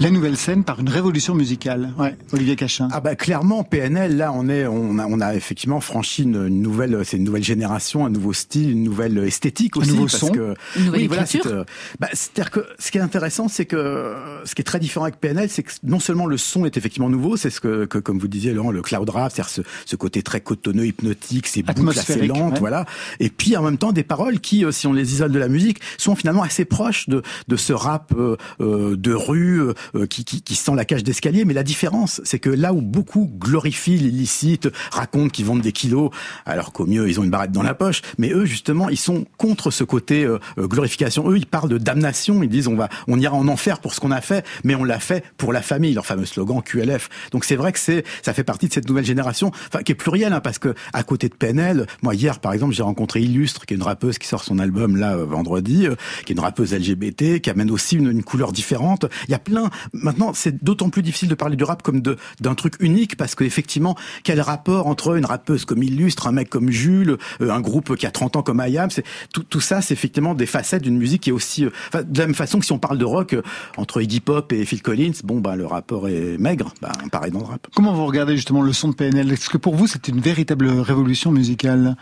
La 0.00 0.10
nouvelle 0.10 0.36
scène 0.36 0.62
par 0.62 0.78
une 0.78 0.88
révolution 0.88 1.34
musicale. 1.34 1.92
Ouais, 1.98 2.16
Olivier 2.32 2.54
Cachin. 2.54 2.88
Ah 2.92 3.00
bah 3.00 3.16
clairement 3.16 3.64
PNL 3.64 4.16
là 4.16 4.32
on 4.32 4.48
est 4.48 4.64
on 4.64 4.96
a 5.00 5.06
on 5.06 5.20
a 5.20 5.34
effectivement 5.34 5.80
franchi 5.80 6.22
une, 6.22 6.46
nouvelle 6.46 7.00
c'est 7.04 7.16
une 7.16 7.24
nouvelle 7.24 7.42
génération, 7.42 8.06
un 8.06 8.10
nouveau 8.10 8.32
style, 8.32 8.70
une 8.70 8.84
nouvelle 8.84 9.18
esthétique 9.18 9.76
aussi 9.76 9.90
un 9.90 9.92
nouveau 9.94 10.04
parce 10.06 10.18
son, 10.18 10.28
que 10.28 10.54
une 10.76 10.84
nouvelle 10.84 11.00
oui, 11.00 11.06
écriture. 11.06 11.42
Voilà, 11.44 11.64
bah, 11.98 12.08
c'est-à-dire 12.12 12.52
que 12.52 12.66
ce 12.78 12.92
qui 12.92 12.98
est 12.98 13.00
intéressant 13.00 13.48
c'est 13.48 13.64
que 13.64 14.14
ce 14.44 14.54
qui 14.54 14.62
est 14.62 14.64
très 14.64 14.78
différent 14.78 15.04
avec 15.04 15.18
PNL 15.18 15.48
c'est 15.48 15.64
que 15.64 15.72
non 15.82 15.98
seulement 15.98 16.26
le 16.26 16.36
son 16.36 16.64
est 16.64 16.76
effectivement 16.76 17.08
nouveau, 17.08 17.36
c'est 17.36 17.50
ce 17.50 17.60
que, 17.60 17.84
que, 17.86 17.98
comme 17.98 18.20
vous 18.20 18.28
disiez 18.28 18.52
Laurent 18.52 18.70
le 18.70 18.82
cloud 18.82 19.08
rap, 19.10 19.32
c'est-à-dire 19.32 19.50
ce, 19.50 19.62
ce, 19.84 19.96
côté 19.96 20.22
très 20.22 20.40
cotonneux, 20.40 20.86
hypnotique, 20.86 21.48
ces 21.48 21.64
boucles 21.64 21.98
assez 21.98 22.24
lentes, 22.24 22.60
voilà. 22.60 22.86
Et 23.18 23.30
puis 23.30 23.56
en 23.56 23.62
même 23.64 23.78
temps 23.78 23.90
des 23.90 24.04
paroles 24.04 24.38
qui 24.38 24.64
euh, 24.64 24.70
si 24.70 24.86
on 24.86 24.92
les 24.92 25.12
isole 25.12 25.32
de 25.32 25.40
la 25.40 25.48
musique 25.48 25.80
sont 25.96 26.14
finalement 26.14 26.44
assez 26.44 26.64
proches 26.64 27.08
de 27.08 27.22
de 27.48 27.56
ce 27.56 27.72
rap 27.72 28.12
euh, 28.16 28.36
euh 28.60 28.96
de 28.96 29.12
rue 29.12 29.60
euh, 29.94 30.06
qui, 30.06 30.24
qui, 30.24 30.42
qui 30.42 30.56
la 30.76 30.84
cage 30.84 31.04
d'escalier, 31.04 31.44
mais 31.44 31.54
la 31.54 31.62
différence, 31.62 32.20
c'est 32.24 32.38
que 32.38 32.50
là 32.50 32.72
où 32.72 32.82
beaucoup 32.82 33.30
glorifient 33.38 33.98
l'illicite, 33.98 34.68
racontent 34.90 35.28
qu'ils 35.28 35.46
vendent 35.46 35.62
des 35.62 35.72
kilos, 35.72 36.10
alors 36.44 36.72
qu'au 36.72 36.86
mieux 36.86 37.08
ils 37.08 37.18
ont 37.20 37.24
une 37.24 37.30
barrette 37.30 37.52
dans 37.52 37.62
la 37.62 37.74
poche, 37.74 38.02
mais 38.18 38.30
eux 38.30 38.44
justement 38.44 38.88
ils 38.88 38.98
sont 38.98 39.24
contre 39.36 39.70
ce 39.70 39.84
côté 39.84 40.24
euh, 40.24 40.38
euh, 40.58 40.66
glorification. 40.66 41.30
Eux 41.30 41.38
ils 41.38 41.46
parlent 41.46 41.70
de 41.70 41.78
damnation, 41.78 42.42
ils 42.42 42.48
disent 42.48 42.68
on 42.68 42.76
va, 42.76 42.88
on 43.06 43.18
ira 43.18 43.36
en 43.36 43.48
enfer 43.48 43.80
pour 43.80 43.94
ce 43.94 44.00
qu'on 44.00 44.10
a 44.10 44.20
fait, 44.20 44.44
mais 44.64 44.74
on 44.74 44.84
l'a 44.84 45.00
fait 45.00 45.24
pour 45.36 45.52
la 45.52 45.62
famille, 45.62 45.94
leur 45.94 46.06
fameux 46.06 46.26
slogan 46.26 46.62
QLF. 46.62 47.08
Donc 47.30 47.44
c'est 47.44 47.56
vrai 47.56 47.72
que 47.72 47.78
c'est, 47.78 48.04
ça 48.22 48.34
fait 48.34 48.44
partie 48.44 48.68
de 48.68 48.72
cette 48.72 48.88
nouvelle 48.88 49.06
génération, 49.06 49.50
enfin 49.68 49.82
qui 49.82 49.92
est 49.92 49.96
plurielle, 49.96 50.32
hein, 50.32 50.40
parce 50.40 50.58
que 50.58 50.74
à 50.92 51.02
côté 51.02 51.28
de 51.28 51.34
PNL, 51.34 51.86
moi 52.02 52.14
hier 52.14 52.40
par 52.40 52.52
exemple 52.52 52.74
j'ai 52.74 52.82
rencontré 52.82 53.20
Illustre, 53.20 53.64
qui 53.64 53.74
est 53.74 53.76
une 53.76 53.82
rappeuse 53.82 54.18
qui 54.18 54.26
sort 54.26 54.44
son 54.44 54.58
album 54.58 54.96
là 54.96 55.16
euh, 55.16 55.24
vendredi, 55.24 55.86
qui 56.26 56.32
est 56.32 56.34
une 56.34 56.40
rappeuse 56.40 56.74
LGBT, 56.74 57.40
qui 57.40 57.50
amène 57.50 57.70
aussi 57.70 57.96
une, 57.96 58.10
une 58.10 58.22
couleur 58.22 58.52
différente. 58.52 59.06
Il 59.26 59.30
y 59.30 59.34
a 59.34 59.38
plein. 59.38 59.70
Maintenant 59.92 60.32
c'est 60.34 60.62
d'autant 60.62 60.90
plus 60.90 61.02
difficile 61.02 61.28
de 61.28 61.34
parler 61.34 61.56
du 61.56 61.64
rap 61.64 61.82
comme 61.82 62.00
d'un 62.00 62.54
truc 62.54 62.74
unique 62.80 63.16
parce 63.16 63.34
qu'effectivement, 63.34 63.96
quel 64.24 64.40
rapport 64.40 64.86
entre 64.86 65.16
une 65.16 65.24
rappeuse 65.24 65.64
comme 65.64 65.82
Illustre, 65.82 66.26
un 66.26 66.32
mec 66.32 66.48
comme 66.48 66.70
Jules, 66.70 67.16
euh, 67.40 67.50
un 67.50 67.60
groupe 67.60 67.96
qui 67.96 68.06
a 68.06 68.10
30 68.10 68.36
ans 68.36 68.42
comme 68.42 68.62
IAM, 68.64 68.90
c'est 68.90 69.04
tout, 69.32 69.60
ça, 69.60 69.80
c'est 69.80 69.94
effectivement 69.94 70.34
des 70.34 70.46
facettes 70.46 70.82
d'une 70.82 70.96
musique 70.96 71.22
qui 71.22 71.30
est 71.30 71.32
aussi 71.32 71.64
euh, 71.64 72.02
de 72.02 72.18
la 72.18 72.26
même 72.26 72.34
façon 72.34 72.58
que 72.58 72.64
si 72.64 72.72
on 72.72 72.78
parle 72.78 72.98
de 72.98 73.04
rock 73.04 73.32
euh, 73.32 73.42
entre 73.76 74.00
Iggy 74.00 74.20
Pop 74.20 74.52
et 74.52 74.64
Phil 74.64 74.82
Collins, 74.82 75.12
bon 75.24 75.40
bah 75.40 75.56
le 75.56 75.66
rapport 75.66 76.08
est 76.08 76.38
maigre, 76.38 76.72
bah 76.80 76.92
pareil 77.10 77.32
dans 77.32 77.40
le 77.40 77.46
rap. 77.46 77.66
Comment 77.74 77.92
vous 77.92 78.06
regardez 78.06 78.36
justement 78.36 78.62
le 78.62 78.72
son 78.72 78.88
de 78.88 78.94
PNL 78.94 79.32
Est-ce 79.32 79.50
que 79.50 79.58
pour 79.58 79.74
vous 79.74 79.86
c'est 79.86 80.08
une 80.08 80.20
véritable 80.20 80.68
révolution 80.68 81.30
musicale? 81.30 81.96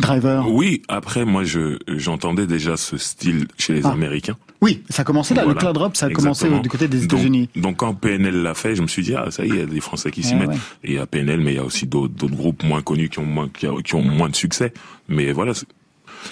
Driver. 0.00 0.48
Oui, 0.50 0.82
après 0.88 1.24
moi 1.24 1.44
je 1.44 1.78
j'entendais 1.86 2.46
déjà 2.46 2.76
ce 2.76 2.96
style 2.96 3.46
chez 3.58 3.74
les 3.74 3.86
ah. 3.86 3.90
Américains. 3.90 4.36
Oui, 4.60 4.82
ça 4.88 5.02
a 5.02 5.04
commencé 5.04 5.34
là, 5.34 5.44
le 5.44 5.52
cloud 5.52 5.76
rap, 5.76 5.96
ça 5.96 6.06
a 6.06 6.10
commencé 6.10 6.48
du 6.48 6.68
côté 6.70 6.88
des 6.88 7.04
États-Unis. 7.04 7.50
Donc, 7.54 7.76
quand 7.76 7.92
PNL 7.92 8.42
l'a 8.42 8.54
fait, 8.54 8.74
je 8.74 8.80
me 8.80 8.86
suis 8.86 9.02
dit 9.02 9.14
ah 9.14 9.30
ça 9.30 9.44
y 9.44 9.50
est, 9.50 9.50
il 9.50 9.58
y 9.58 9.60
a 9.60 9.66
des 9.66 9.80
Français 9.80 10.10
qui 10.10 10.22
s'y 10.22 10.34
mettent. 10.34 10.56
Et 10.82 10.92
il 10.92 10.94
y 10.94 10.98
a 10.98 11.06
PNL, 11.06 11.38
mais 11.40 11.52
il 11.52 11.56
y 11.56 11.60
a 11.60 11.64
aussi 11.64 11.86
d'autres 11.86 12.28
groupes 12.28 12.62
moins 12.62 12.80
connus 12.80 13.10
qui 13.10 13.18
ont 13.18 13.26
moins 13.26 13.48
qui, 13.48 13.94
ont 13.94 14.02
moins 14.02 14.30
de 14.30 14.36
succès. 14.36 14.72
Mais 15.08 15.32
voilà, 15.32 15.52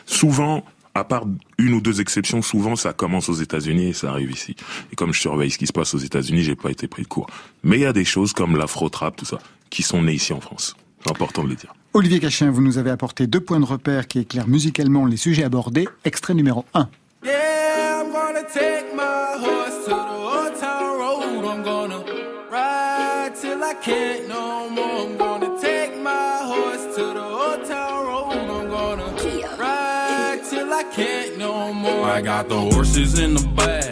souvent 0.07 0.65
à 0.95 1.05
part 1.05 1.25
une 1.59 1.75
ou 1.75 1.81
deux 1.81 2.01
exceptions, 2.01 2.43
souvent 2.43 2.75
ça 2.75 2.93
commence 2.93 3.29
aux 3.29 3.35
États-Unis 3.35 3.89
et 3.89 3.93
ça 3.93 4.11
arrive 4.11 4.31
ici. 4.31 4.57
Et 4.93 4.97
comme 4.97 5.13
je 5.13 5.21
surveille 5.21 5.51
ce 5.51 5.59
qui 5.59 5.67
se 5.67 5.73
passe 5.73 5.95
aux 5.95 5.99
États-Unis, 5.99 6.43
j'ai 6.43 6.57
pas 6.57 6.71
été 6.71 6.89
pris 6.89 7.03
de 7.03 7.09
cours. 7.09 7.29
Mais 7.63 7.77
il 7.77 7.83
y 7.83 7.87
a 7.87 7.93
des 7.93 8.05
choses 8.05 8.33
comme 8.33 8.57
l'afro 8.57 8.89
trap, 8.89 9.17
tout 9.17 9.25
ça, 9.25 9.39
qui 9.71 9.83
sont 9.83 10.03
nées 10.03 10.15
ici 10.15 10.33
en 10.33 10.41
France. 10.41 10.75
C'est 11.05 11.11
important 11.11 11.45
de 11.45 11.49
le 11.51 11.55
dire. 11.55 11.75
Olivier 11.95 12.21
Cachin, 12.21 12.51
vous 12.51 12.63
nous 12.63 12.79
avez 12.79 12.89
apporté 12.89 13.27
deux 13.27 13.41
points 13.41 13.61
de 13.61 13.67
repère 13.67 14.09
qui 14.09 14.21
éclairent 14.21 14.49
musicalement 14.49 15.05
les 15.05 15.19
sujets 15.19 15.45
abordés. 15.45 15.87
Extrait 16.07 16.33
numéro 16.33 16.65
1. 16.73 16.89
Yeah, 17.23 18.01
I'm 18.01 18.11
gonna 18.11 18.43
take 18.45 18.95
my 18.95 19.37
horse 19.37 19.85
to 19.85 19.91
the 19.91 19.95
old 19.95 20.59
town 20.59 20.99
road. 20.99 21.45
I'm 21.45 21.63
gonna 21.63 22.03
ride 22.51 23.35
till 23.39 23.63
I 23.63 23.75
can't 23.85 24.27
no 24.27 24.71
more. 24.71 25.07
I'm 25.07 25.19
gonna 25.19 25.61
take 25.61 26.01
my 26.03 26.39
horse 26.45 26.97
to 26.97 27.13
the 27.13 27.23
old 27.23 27.69
town 27.69 28.07
road. 28.07 28.33
I'm 28.33 28.71
gonna 28.71 29.13
ride 29.59 30.41
till 30.49 30.73
I 30.73 30.85
can't 30.95 31.37
no 31.37 31.75
more. 31.75 32.07
I 32.07 32.23
got 32.23 32.49
the 32.49 32.59
horses 32.59 33.19
in 33.19 33.35
the 33.35 33.47
bag. 33.55 33.92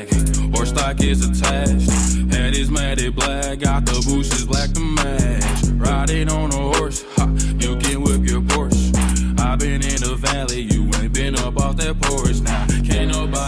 Stock 0.70 1.00
is 1.00 1.28
attached. 1.28 1.90
Head 2.33 2.54
is 2.54 2.70
matted 2.70 3.16
black. 3.16 3.59
Got 3.59 3.87
the 3.87 4.00
bushes 4.06 4.46
black 4.46 4.70
to 4.70 4.80
match. 4.80 5.64
Riding 5.74 6.30
on 6.30 6.52
a 6.52 6.78
horse. 6.78 7.04
Ha, 7.16 7.26
you 7.59 7.76
can 7.78 8.02
whip 8.02 8.22
your 8.22 8.40
Porsche. 8.40 9.40
I've 9.40 9.59
been 9.59 9.83
in 9.83 10.00
the 10.00 10.14
valley, 10.16 10.61
you 10.61 10.85
ain't 11.02 11.12
been 11.12 11.35
up 11.35 11.59
off 11.59 11.76
that 11.78 12.00
porch 12.00 12.40
now. 12.42 12.69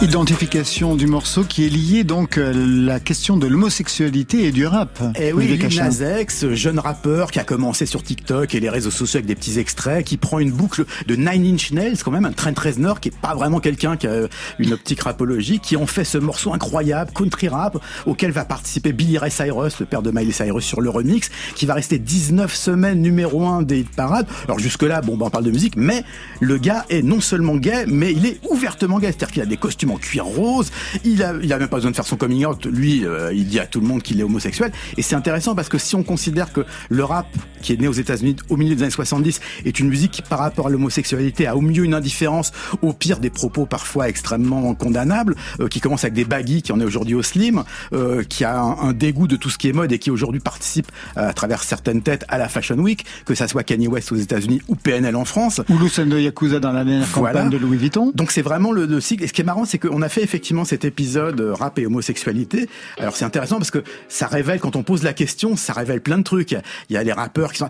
Identification 0.01 0.95
du 0.95 1.07
morceau 1.07 1.43
qui 1.43 1.65
est 1.65 1.69
lié 1.69 2.03
donc 2.03 2.37
à 2.37 2.51
la 2.51 2.99
question 2.99 3.37
de 3.37 3.47
l'homosexualité 3.47 4.45
et 4.45 4.51
du 4.51 4.67
rap. 4.67 4.99
Et 5.15 5.27
eh 5.27 5.33
oui, 5.33 5.47
Lil 5.47 5.75
Nas 5.77 6.21
X, 6.21 6.47
jeune 6.53 6.79
rappeur 6.79 7.31
qui 7.31 7.39
a 7.39 7.43
commencé 7.43 7.85
sur 7.85 8.03
TikTok 8.03 8.53
et 8.53 8.59
les 8.59 8.69
réseaux 8.69 8.91
sociaux 8.91 9.17
avec 9.17 9.25
des 9.25 9.35
petits 9.35 9.59
extraits, 9.59 10.05
qui 10.05 10.17
prend 10.17 10.39
une 10.39 10.51
boucle 10.51 10.85
de 11.07 11.15
Nine 11.15 11.55
Inch 11.55 11.71
Nails, 11.71 11.97
quand 12.03 12.11
même 12.11 12.25
un 12.25 12.31
train 12.31 12.53
Reznor 12.55 12.99
qui 12.99 13.09
est 13.09 13.17
pas 13.17 13.33
vraiment 13.33 13.59
quelqu'un 13.59 13.97
qui 13.97 14.07
a 14.07 14.27
une 14.59 14.73
optique 14.73 15.01
rapologique, 15.01 15.61
qui 15.61 15.77
ont 15.77 15.87
fait 15.87 16.03
ce 16.03 16.17
morceau 16.17 16.53
incroyable, 16.53 17.11
country 17.13 17.47
rap, 17.47 17.77
auquel 18.05 18.31
va 18.31 18.45
participer 18.45 18.93
Billy 18.93 19.17
Ray 19.17 19.31
Cyrus, 19.31 19.79
le 19.79 19.85
père 19.85 20.01
de 20.01 20.11
Miley 20.11 20.31
Cyrus 20.31 20.65
sur 20.65 20.81
le 20.81 20.89
remix, 20.89 21.29
qui 21.55 21.65
va 21.65 21.73
rester 21.73 21.97
19 21.97 22.53
semaines 22.53 23.01
numéro 23.01 23.45
1 23.45 23.63
des 23.63 23.83
parades. 23.83 24.27
Alors 24.45 24.59
jusque 24.59 24.83
là, 24.83 25.01
bon, 25.01 25.17
ben, 25.17 25.25
on 25.27 25.29
parle 25.29 25.45
de 25.45 25.51
musique, 25.51 25.75
mais 25.77 26.03
le 26.39 26.57
gars 26.57 26.85
est 26.89 27.01
non 27.01 27.21
seulement 27.21 27.55
gay, 27.55 27.85
mais 27.87 28.11
il 28.11 28.25
est 28.25 28.39
ouvertement 28.49 28.99
gay, 28.99 29.13
qu'il 29.31 29.41
a 29.41 29.45
des 29.45 29.57
costumes 29.57 29.91
en 29.91 29.97
cuir 29.97 30.25
rose, 30.25 30.71
il 31.03 31.23
a, 31.23 31.33
il 31.41 31.51
a 31.51 31.59
même 31.59 31.67
pas 31.67 31.77
besoin 31.77 31.91
de 31.91 31.95
faire 31.95 32.05
son 32.05 32.17
coming 32.17 32.45
out, 32.45 32.65
lui, 32.65 33.05
euh, 33.05 33.33
il 33.33 33.47
dit 33.47 33.59
à 33.59 33.65
tout 33.65 33.79
le 33.79 33.87
monde 33.87 34.01
qu'il 34.01 34.19
est 34.19 34.23
homosexuel, 34.23 34.71
et 34.97 35.01
c'est 35.01 35.15
intéressant 35.15 35.55
parce 35.55 35.69
que 35.69 35.77
si 35.77 35.95
on 35.95 36.03
considère 36.03 36.51
que 36.53 36.65
le 36.89 37.03
rap, 37.03 37.27
qui 37.63 37.73
est 37.73 37.81
né 37.81 37.87
aux 37.87 37.93
États-Unis 37.93 38.35
au 38.49 38.57
milieu 38.57 38.75
des 38.75 38.83
années 38.83 38.91
70, 38.91 39.39
est 39.65 39.79
une 39.79 39.89
musique 39.89 40.11
qui, 40.11 40.21
par 40.21 40.39
rapport 40.39 40.67
à 40.67 40.69
l'homosexualité, 40.69 41.47
a 41.47 41.55
au 41.55 41.61
mieux 41.61 41.83
une 41.83 41.95
indifférence, 41.95 42.51
au 42.81 42.93
pire 42.93 43.19
des 43.19 43.31
propos 43.31 43.65
parfois 43.65 44.09
extrêmement 44.09 44.75
condamnables, 44.75 45.35
euh, 45.59 45.67
qui 45.67 45.79
commence 45.79 46.03
avec 46.03 46.13
des 46.13 46.25
baggy, 46.25 46.61
qui 46.61 46.71
en 46.71 46.79
est 46.79 46.85
aujourd'hui 46.85 47.15
au 47.15 47.23
slim, 47.23 47.63
euh, 47.93 48.23
qui 48.23 48.43
a 48.43 48.59
un, 48.59 48.93
dégoût 48.93 49.27
de 49.27 49.35
tout 49.35 49.49
ce 49.49 49.57
qui 49.57 49.69
est 49.69 49.73
mode 49.73 49.91
et 49.91 49.97
qui 49.97 50.11
aujourd'hui 50.11 50.39
participe 50.39 50.91
à 51.15 51.33
travers 51.33 51.63
certaines 51.63 52.03
têtes 52.03 52.25
à 52.27 52.37
la 52.37 52.47
Fashion 52.47 52.77
Week, 52.77 53.05
que 53.25 53.33
ça 53.33 53.47
soit 53.47 53.63
Kanye 53.63 53.87
West 53.87 54.11
aux 54.11 54.15
États-Unis 54.15 54.61
ou 54.67 54.75
PNL 54.75 55.15
en 55.15 55.25
France. 55.25 55.61
Ou 55.69 55.77
Lucendo 55.79 56.17
Yakuza 56.17 56.59
dans 56.59 56.71
la 56.71 56.83
dernière 56.83 57.11
campagne 57.11 57.49
de 57.49 57.57
Louis 57.57 57.77
Vuitton. 57.77 58.11
Donc 58.13 58.31
c'est 58.31 58.41
vraiment 58.41 58.71
le, 58.71 58.85
le 58.85 59.01
cycle. 59.01 59.23
Et 59.23 59.27
ce 59.27 59.33
qui 59.33 59.41
est 59.41 59.45
marrant, 59.45 59.65
c'est 59.65 59.79
qu'on 59.79 60.01
a 60.01 60.09
fait 60.09 60.21
effectivement 60.21 60.65
cet 60.65 60.85
épisode 60.85 61.39
euh, 61.41 61.53
rap 61.53 61.79
et 61.79 61.85
homosexualité. 61.85 62.69
Alors 62.99 63.15
c'est 63.15 63.25
intéressant 63.25 63.57
parce 63.57 63.71
que 63.71 63.83
ça 64.09 64.27
révèle, 64.27 64.59
quand 64.59 64.75
on 64.75 64.83
pose 64.83 65.03
la 65.03 65.13
question, 65.13 65.55
ça 65.55 65.73
révèle 65.73 66.01
plein 66.01 66.17
de 66.17 66.23
trucs. 66.23 66.51
Il 66.89 66.93
y 66.93 66.97
a 66.97 67.03
les 67.03 67.13
rappeurs 67.13 67.52
qui 67.53 67.59
sont 67.59 67.67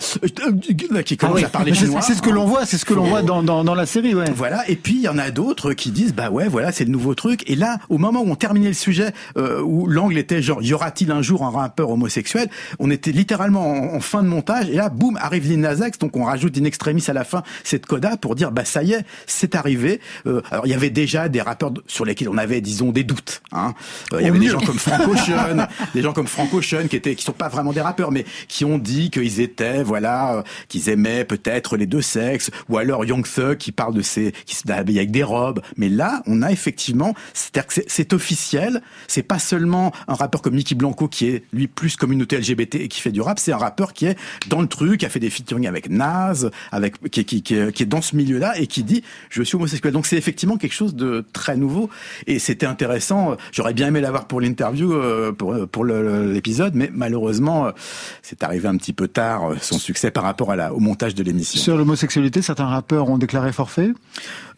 qui 1.05 1.17
commencent 1.17 1.41
ah 1.43 1.47
à 1.47 1.49
parler 1.49 1.73
chinois. 1.73 2.01
C'est 2.01 2.15
ce 2.15 2.21
que 2.21 2.29
l'on 2.29 2.45
voit, 2.45 2.65
c'est 2.65 2.77
ce 2.77 2.85
que 2.85 2.93
l'on 2.93 3.05
voit 3.05 3.21
dans, 3.21 3.43
dans, 3.43 3.63
dans, 3.63 3.75
la 3.75 3.85
série, 3.85 4.15
ouais. 4.15 4.31
Voilà. 4.35 4.67
Et 4.69 4.75
puis 4.75 4.95
il 4.95 5.01
y 5.01 5.07
en 5.07 5.17
a 5.17 5.31
d'autres 5.31 5.73
qui 5.73 5.91
disent 5.91 6.13
bah 6.13 6.29
ouais, 6.29 6.47
voilà, 6.47 6.71
c'est 6.71 6.85
le 6.85 6.91
nouveau 6.91 7.15
truc. 7.15 7.49
Et 7.49 7.55
là, 7.55 7.77
au 7.89 7.97
moment 7.97 8.21
où 8.21 8.31
on 8.31 8.35
terminait 8.35 8.69
le 8.69 8.73
sujet, 8.73 9.13
euh, 9.37 9.61
où 9.61 9.87
l'angle 9.87 10.17
était 10.17 10.41
genre 10.41 10.61
y 10.61 10.73
aura-t-il 10.73 11.11
un 11.11 11.21
jour 11.21 11.43
un 11.43 11.51
rappeur 11.51 11.89
homosexuel, 11.89 12.49
on 12.79 12.89
était 12.89 13.11
littéralement 13.11 13.93
en, 13.93 13.99
fin 13.99 14.23
de 14.23 14.27
montage. 14.27 14.69
Et 14.69 14.75
là, 14.75 14.89
boum, 14.89 15.17
arrive 15.17 15.47
Lil 15.47 15.63
donc 15.99 16.17
on 16.17 16.23
rajoute 16.23 16.57
une 16.57 16.65
extrémiste 16.65 17.09
à 17.09 17.13
la 17.13 17.23
fin 17.23 17.43
cette 17.63 17.85
coda 17.85 18.17
pour 18.17 18.35
dire 18.35 18.51
bah 18.51 18.65
ça 18.65 18.83
y 18.83 18.93
est, 18.93 19.05
c'est 19.27 19.55
arrivé. 19.55 19.99
Euh, 20.25 20.41
alors 20.51 20.65
il 20.65 20.69
y 20.69 20.73
avait 20.73 20.89
déjà 20.89 21.29
des 21.29 21.41
rappeurs 21.41 21.73
sur 21.87 22.05
lesquels 22.05 22.29
on 22.29 22.37
avait, 22.37 22.61
disons, 22.61 22.91
des 22.91 23.03
doutes. 23.03 23.41
Hein. 23.51 23.73
Euh, 24.13 24.21
il 24.21 24.25
y 24.25 24.29
avait 24.29 24.39
des 24.43 24.49
gens 24.49 24.59
comme 24.59 24.79
Frank 24.79 25.07
Ocean, 25.07 25.67
des 25.93 26.01
gens 26.01 26.13
comme 26.13 26.27
Frank 26.27 26.53
Ocean 26.53 26.87
qui 26.89 26.95
étaient, 26.95 27.15
qui 27.15 27.23
sont 27.23 27.33
pas 27.33 27.49
vraiment 27.49 27.73
des 27.73 27.81
rappeurs, 27.81 28.11
mais 28.11 28.25
qui 28.47 28.65
ont 28.65 28.77
dit 28.77 29.09
qu'ils 29.09 29.39
étaient, 29.39 29.72
voilà, 29.81 30.35
euh, 30.35 30.43
qu'ils 30.67 30.89
aimaient 30.89 31.23
peut-être 31.25 31.77
les 31.77 31.87
deux 31.87 32.01
sexes, 32.01 32.51
ou 32.69 32.77
alors 32.77 33.05
Young 33.05 33.25
Thug 33.25 33.57
qui 33.57 33.71
parle 33.71 33.95
de 33.95 34.01
ces, 34.01 34.33
qui 34.45 34.55
se 34.55 34.71
habille 34.71 34.99
avec 34.99 35.11
des 35.11 35.23
robes. 35.23 35.61
Mais 35.77 35.89
là, 35.89 36.21
on 36.27 36.41
a 36.41 36.51
effectivement, 36.51 37.13
c'est 37.33 38.13
officiel. 38.13 38.81
C'est 39.07 39.23
pas 39.23 39.39
seulement 39.39 39.91
un 40.07 40.13
rappeur 40.13 40.41
comme 40.41 40.55
Nicky 40.55 40.75
Blanco 40.75 41.07
qui 41.07 41.27
est 41.27 41.43
lui 41.53 41.67
plus 41.67 41.95
communauté 41.95 42.37
LGBT 42.37 42.75
et 42.75 42.87
qui 42.87 43.01
fait 43.01 43.11
du 43.11 43.21
rap. 43.21 43.39
C'est 43.39 43.53
un 43.53 43.57
rappeur 43.57 43.93
qui 43.93 44.05
est 44.05 44.17
dans 44.49 44.61
le 44.61 44.67
truc, 44.67 44.99
qui 44.99 45.05
a 45.05 45.09
fait 45.09 45.19
des 45.19 45.29
featuring 45.29 45.67
avec 45.67 45.89
Nas, 45.89 46.45
avec 46.71 46.99
qui, 47.09 47.25
qui, 47.25 47.41
qui, 47.41 47.71
qui 47.71 47.83
est 47.83 47.87
dans 47.87 48.01
ce 48.01 48.15
milieu-là 48.15 48.59
et 48.59 48.67
qui 48.67 48.83
dit 48.83 49.03
je 49.29 49.41
suis 49.41 49.55
homosexuel. 49.55 49.93
Donc 49.93 50.05
c'est 50.05 50.17
effectivement 50.17 50.57
quelque 50.57 50.73
chose 50.73 50.95
de 50.95 51.25
très 51.33 51.55
nouveau 51.57 51.89
et 52.27 52.39
c'était 52.39 52.65
intéressant. 52.65 53.37
J'aurais 53.51 53.73
bien 53.73 53.87
aimé 53.87 54.01
l'avoir 54.01 54.27
pour 54.27 54.41
l'interview, 54.41 54.93
euh, 54.93 55.31
pour, 55.31 55.67
pour 55.67 55.85
l'épisode, 55.85 56.73
mais 56.75 56.89
malheureusement, 56.91 57.67
euh, 57.67 57.71
c'est 58.21 58.43
arrivé 58.43 58.67
un 58.67 58.77
petit 58.77 58.93
peu 58.93 59.07
tard 59.07 59.51
euh, 59.51 59.55
son 59.65 59.79
succès 59.79 60.11
par 60.11 60.23
rapport 60.23 60.51
à 60.51 60.55
la, 60.55 60.73
au 60.73 60.79
montage 60.79 61.15
de 61.15 61.23
l'émission. 61.23 61.59
Sur 61.59 61.77
l'homosexualité, 61.77 62.41
certains 62.41 62.65
rappeurs 62.65 63.09
ont 63.09 63.17
déclaré 63.17 63.51
forfait? 63.51 63.91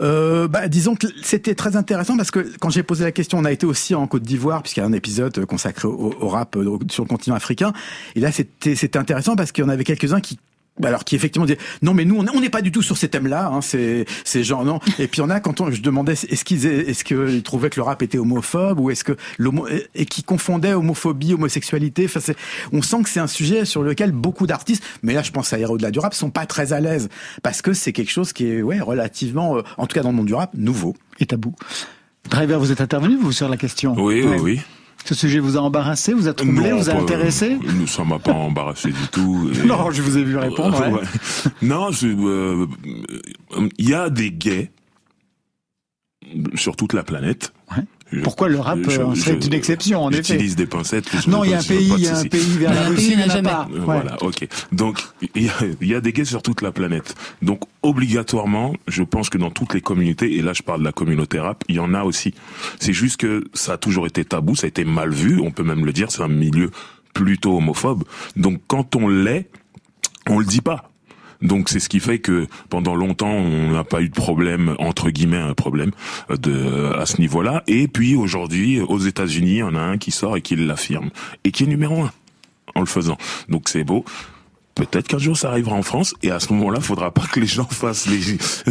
Euh, 0.02 0.48
bah, 0.48 0.68
Disons 0.68 0.96
que 0.96 1.08
c'était 1.22 1.56
très 1.56 1.76
intéressant 1.76 2.18
parce 2.18 2.32
que 2.32 2.52
quand 2.60 2.70
j'ai 2.70 2.84
posé 2.84 3.04
la 3.04 3.12
question, 3.12 3.38
on 3.38 3.46
a 3.46 3.52
été 3.52 3.66
aussi 3.66 3.96
en 3.96 4.08
Côte 4.08 4.24
d'Ivoire, 4.24 4.62
puisqu'il 4.62 4.82
y 4.82 4.84
a 4.84 4.86
un 4.86 4.94
épisode 4.94 5.46
consacré 5.46 5.88
au, 5.88 6.14
au 6.20 6.28
rap 6.30 6.58
sur 6.90 7.04
le 7.04 7.10
continent 7.10 7.36
africain. 7.36 7.74
Et 8.16 8.20
là, 8.20 8.32
c'était 8.32 8.98
intéressant 8.98 9.36
parce 9.36 9.52
qu'il 9.52 9.64
y 9.64 9.68
en 9.68 9.70
avait 9.70 9.84
quelques-uns 9.84 10.22
qui 10.22 10.40
alors 10.84 11.04
qui 11.06 11.16
effectivement 11.16 11.46
disait 11.46 11.60
non 11.82 11.94
mais 11.94 12.06
nous 12.06 12.18
on 12.18 12.42
n'est 12.42 12.50
pas 12.50 12.62
du 12.62 12.72
tout 12.72 12.82
sur 12.82 12.98
ces 12.98 13.08
thèmes-là, 13.08 13.48
hein, 13.48 13.62
ces 13.62 14.06
ces 14.24 14.44
gens 14.44 14.64
non. 14.64 14.80
Et 15.00 15.08
puis 15.08 15.22
on 15.22 15.30
a 15.30 15.40
quand 15.40 15.62
on, 15.62 15.72
je 15.72 15.82
demandais 15.82 16.14
est-ce 16.14 16.44
qu'ils 16.44 16.66
est-ce 16.66 17.04
qu'ils 17.04 17.44
trouvaient 17.44 17.70
que 17.70 17.80
le 17.80 17.84
rap 17.84 18.02
était 18.02 18.18
homophobe 18.18 18.80
ou 18.80 18.90
est-ce 18.90 19.04
que 19.04 19.16
l'homo 19.38 19.68
et 19.68 20.06
qui 20.06 20.24
confondait 20.24 20.74
homophobie 20.74 21.34
homosexualité. 21.34 22.06
Enfin 22.06 22.20
c'est 22.20 22.36
on 22.72 22.82
sent 22.82 23.04
que 23.04 23.10
c'est 23.10 23.20
un 23.20 23.28
sujet 23.28 23.66
sur 23.66 23.84
lequel 23.84 24.12
beaucoup 24.12 24.48
d'artistes, 24.48 24.84
mais 25.04 25.14
là 25.14 25.22
je 25.22 25.32
pense 25.32 25.54
à 25.54 25.60
Héros 25.60 25.78
de 25.78 25.84
la 25.84 25.92
du 25.92 26.00
rap, 26.00 26.14
sont 26.14 26.30
pas 26.30 26.46
très 26.46 26.74
à 26.74 26.80
l'aise 26.80 27.10
parce 27.44 27.62
que 27.62 27.74
c'est 27.74 27.94
quelque 27.94 28.12
chose 28.12 28.34
qui 28.34 28.48
est 28.48 28.62
ouais 28.62 28.80
relativement, 28.80 29.58
euh, 29.58 29.62
en 29.78 29.88
tout 29.88 29.96
cas 29.96 30.04
dans 30.04 30.10
le 30.10 30.16
monde 30.16 30.28
du 30.28 30.34
rap, 30.34 30.52
nouveau 30.56 30.96
et 31.20 31.26
tabou. 31.26 31.54
Driver, 32.30 32.60
vous 32.60 32.72
êtes 32.72 32.82
intervenu 32.82 33.18
vous 33.18 33.32
sur 33.32 33.48
la 33.48 33.58
question? 33.58 33.96
Oui 33.98 34.24
oui 34.24 34.38
oui. 34.42 34.62
Ce 35.06 35.14
sujet 35.14 35.38
vous 35.40 35.56
a 35.56 35.62
embarrassé, 35.62 36.14
vous 36.14 36.28
a 36.28 36.34
troublé, 36.34 36.72
vous 36.72 36.90
a 36.90 36.94
intéressé 36.94 37.60
Nous, 37.64 37.86
ça 37.86 38.04
m'a 38.04 38.18
pas 38.18 38.34
embarrassé 38.34 38.90
du 38.90 39.08
tout. 39.12 39.52
Non, 39.66 39.92
je 39.92 40.02
vous 40.02 40.18
ai 40.18 40.24
vu 40.24 40.36
répondre. 40.36 40.80
Ouais. 40.92 41.02
Non, 41.62 41.92
euh, 42.04 42.66
il 43.78 43.90
y 43.90 43.94
a 43.94 44.10
des 44.10 44.32
gays 44.32 44.72
sur 46.56 46.76
toute 46.76 46.94
la 46.94 47.04
planète. 47.04 47.54
Ouais. 47.78 47.84
Pourquoi 48.24 48.50
le 48.50 48.60
rap 48.60 48.78
euh, 48.88 49.16
serait 49.16 49.34
une 49.34 49.54
exception 49.54 50.04
en 50.04 50.12
effet 50.12 50.24
J'utilise 50.24 50.56
des 50.56 50.68
pincettes. 50.68 51.28
Non, 51.28 51.44
il 51.44 51.52
y 51.52 51.54
a 51.54 51.60
un 51.60 51.64
pays, 51.64 51.92
il 51.98 52.04
y 52.04 52.08
a 52.08 52.18
un 52.18 52.24
pays 52.26 52.58
vers 52.58 52.74
la 52.74 52.88
Russie, 52.90 53.14
il 53.14 53.18
n'y 53.18 53.24
en 53.24 53.30
a 53.30 53.42
pas. 53.42 53.68
Voilà, 53.72 54.22
ok. 54.22 54.48
Donc 54.72 55.00
il 55.34 55.52
y, 55.82 55.96
a, 55.96 56.02
des 56.02 56.14
gays 56.14 56.26
sur 56.26 56.42
toute 56.44 56.62
la 56.62 56.72
planète. 56.72 57.16
Donc 57.42 57.62
obligatoirement, 57.82 58.76
je 58.88 59.04
pense 59.04 59.30
que 59.30 59.38
dans 59.38 59.50
toutes 59.50 59.74
les 59.74 59.82
communautés, 59.82 60.36
et 60.36 60.42
là 60.42 60.54
je 60.54 60.62
parle 60.62 60.82
de 60.82 60.86
la 60.86 60.92
communauté 60.92 61.40
rap, 61.40 61.64
il 61.68 61.76
y 61.76 61.80
en 61.80 61.94
a 61.94 62.04
aussi. 62.04 62.34
C'est 62.80 62.94
juste 62.94 63.18
que 63.18 63.44
ça 63.54 63.74
a 63.74 63.78
toujours 63.78 64.06
été 64.06 64.24
tabou, 64.24 64.56
ça 64.56 64.66
a 64.66 64.68
été 64.68 64.86
mal 64.86 65.10
vu, 65.10 65.40
on 65.40 65.52
peut 65.52 65.64
même 65.64 65.86
le 65.86 65.92
dire, 65.92 66.12
c'est 66.12 66.22
un 66.22 66.28
milieu 66.28 66.70
plutôt 67.14 67.58
homophobe. 67.58 68.04
Donc 68.36 68.62
quand 68.68 68.96
on 68.96 69.08
l'est, 69.08 69.50
on 70.30 70.40
le 70.40 70.46
dit 70.46 70.62
pas. 70.62 70.92
Donc 71.42 71.70
c'est 71.70 71.80
ce 71.80 71.90
qui 71.90 72.00
fait 72.00 72.20
que 72.20 72.48
pendant 72.70 72.96
longtemps 72.96 73.32
on 73.32 73.72
n'a 73.72 73.84
pas 73.84 74.02
eu 74.02 74.10
de 74.10 74.14
problème 74.14 74.76
entre 74.80 75.10
guillemets 75.10 75.38
un 75.38 75.54
problème 75.54 75.92
euh, 76.30 76.38
de 76.38 76.94
à 76.98 77.06
ce 77.06 77.20
niveau-là. 77.20 77.64
Et 77.68 77.88
puis 77.88 78.16
aujourd'hui 78.16 78.82
aux 78.82 79.00
États-Unis, 79.00 79.58
il 79.58 79.64
en 79.64 79.76
a 79.76 79.82
un 79.82 79.98
qui 79.98 80.12
sort 80.12 80.38
et 80.38 80.42
qui 80.42 80.56
l'affirme 80.56 81.10
et 81.44 81.52
qui 81.52 81.64
est 81.64 81.68
numéro 81.68 82.02
un 82.04 82.12
en 82.76 82.80
le 82.80 82.86
faisant. 82.86 83.18
Donc 83.50 83.70
c'est 83.70 83.84
beau. 83.84 84.06
Peut-être 84.76 85.08
qu'un 85.08 85.18
jour 85.18 85.38
ça 85.38 85.50
arrivera 85.52 85.76
en 85.76 85.84
France 85.84 86.14
et 86.22 86.32
à 86.32 86.42
ce 86.42 86.52
moment-là, 86.52 86.82
faudra 86.82 87.12
pas 87.12 87.26
que 87.32 87.40
les 87.40 87.48
gens 87.48 87.66
fassent 87.66 88.08
les, 88.08 88.20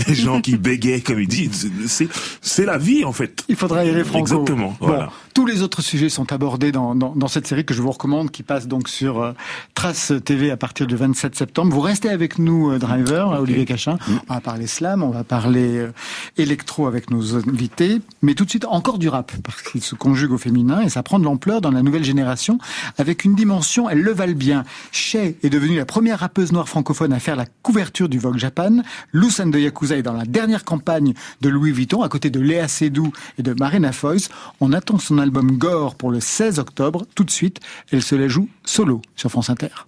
les 0.07 0.14
gens 0.14 0.42
qui 0.42 0.57
bégayent 0.59 1.03
comme 1.03 1.18
ils 1.18 1.27
disent. 1.27 1.70
C'est 1.87 2.09
c'est 2.42 2.66
la 2.66 2.77
vie 2.77 3.05
en 3.05 3.12
fait. 3.12 3.42
Il 3.48 3.57
faudra 3.57 3.85
y 3.85 3.88
aller 3.88 4.05
franco. 4.05 4.20
Exactement. 4.20 4.77
Voilà. 4.81 5.11
Tous 5.35 5.47
les 5.47 5.62
autres 5.62 5.83
sujets 5.83 6.11
sont 6.11 6.33
abordés 6.33 6.70
dans, 6.70 6.94
dans, 6.94 7.12
dans, 7.16 7.27
cette 7.27 7.49
série 7.49 7.64
que 7.64 7.75
je 7.75 7.83
vous 7.83 7.90
recommande, 7.90 8.31
qui 8.31 8.44
passe 8.44 8.68
donc 8.68 8.88
sur 8.88 9.20
euh, 9.20 9.33
Trace 9.75 10.12
TV 10.25 10.53
à 10.53 10.57
partir 10.57 10.87
du 10.87 10.94
27 10.94 11.35
septembre. 11.35 11.75
Vous 11.75 11.81
restez 11.81 12.09
avec 12.09 12.38
nous, 12.38 12.70
euh, 12.70 12.79
Driver, 12.79 13.31
Olivier 13.40 13.64
Cachin. 13.64 13.94
Mm. 13.94 14.12
On 14.29 14.35
va 14.35 14.40
parler 14.40 14.68
slam, 14.68 15.03
on 15.03 15.11
va 15.11 15.25
parler 15.25 15.79
euh, 15.79 15.92
électro 16.37 16.87
avec 16.87 17.11
nos 17.11 17.35
invités, 17.35 18.01
mais 18.23 18.35
tout 18.35 18.44
de 18.44 18.51
suite 18.51 18.64
encore 18.64 18.99
du 18.99 19.09
rap, 19.09 19.33
parce 19.42 19.61
qu'il 19.62 19.83
se 19.83 19.97
conjugue 19.97 20.31
au 20.31 20.38
féminin 20.38 20.83
et 20.83 20.88
ça 20.88 21.03
prend 21.03 21.18
de 21.18 21.25
l'ampleur 21.25 21.61
dans 21.61 21.73
la 21.73 21.83
nouvelle 21.83 22.05
génération, 22.05 22.59
avec 22.97 23.25
une 23.25 23.35
dimension, 23.35 23.90
elle 23.90 24.03
le 24.03 24.12
valent 24.12 24.37
bien. 24.37 24.62
Shay 24.92 25.37
est 25.42 25.51
devenue 25.51 25.77
la 25.77 25.85
première 25.85 26.20
rappeuse 26.20 26.53
noire 26.53 26.68
francophone 26.68 27.12
à 27.12 27.18
faire 27.18 27.35
la 27.35 27.47
couverture 27.62 28.09
du 28.09 28.20
Vogue 28.20 28.38
Japan. 28.38 28.83
Lou 29.12 29.31
de 29.31 29.59
Yakuza 29.59 29.97
est 29.97 30.03
dans 30.03 30.12
la 30.12 30.27
dernière 30.27 30.64
campagne 30.64 31.12
de 31.40 31.49
Louis 31.49 31.73
Vuitton, 31.73 32.03
à 32.03 32.09
côté 32.09 32.31
de 32.31 32.38
Léa 32.38 32.68
Seydoux 32.68 33.12
et 33.37 33.42
de 33.42 33.53
Marina 33.59 33.90
Foïs. 33.90 34.29
On 34.61 34.73
attend 34.73 34.99
son 34.99 35.23
album 35.24 35.56
Gore 35.56 35.94
pour 35.94 36.10
le 36.10 36.20
16 36.20 36.58
octobre. 36.58 37.06
Tout 37.14 37.24
de 37.24 37.30
suite, 37.30 37.58
elle 37.90 38.02
se 38.02 38.14
la 38.14 38.28
joue 38.28 38.48
solo 38.64 39.00
sur 39.16 39.30
France 39.30 39.48
Inter. 39.50 39.87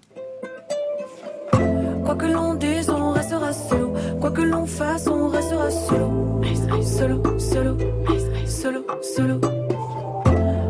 Quoi 2.04 2.14
que 2.16 2.26
l'on 2.26 2.54
dise, 2.54 2.88
on 2.88 3.12
restera 3.12 3.52
solo. 3.52 3.92
Quoi 4.20 4.30
que 4.30 4.42
l'on 4.42 4.66
fasse, 4.66 5.06
on 5.06 5.28
restera 5.28 5.70
solo. 5.70 6.40
Solo, 6.82 7.22
solo, 7.38 7.76
solo, 8.46 8.86
solo. 9.02 9.40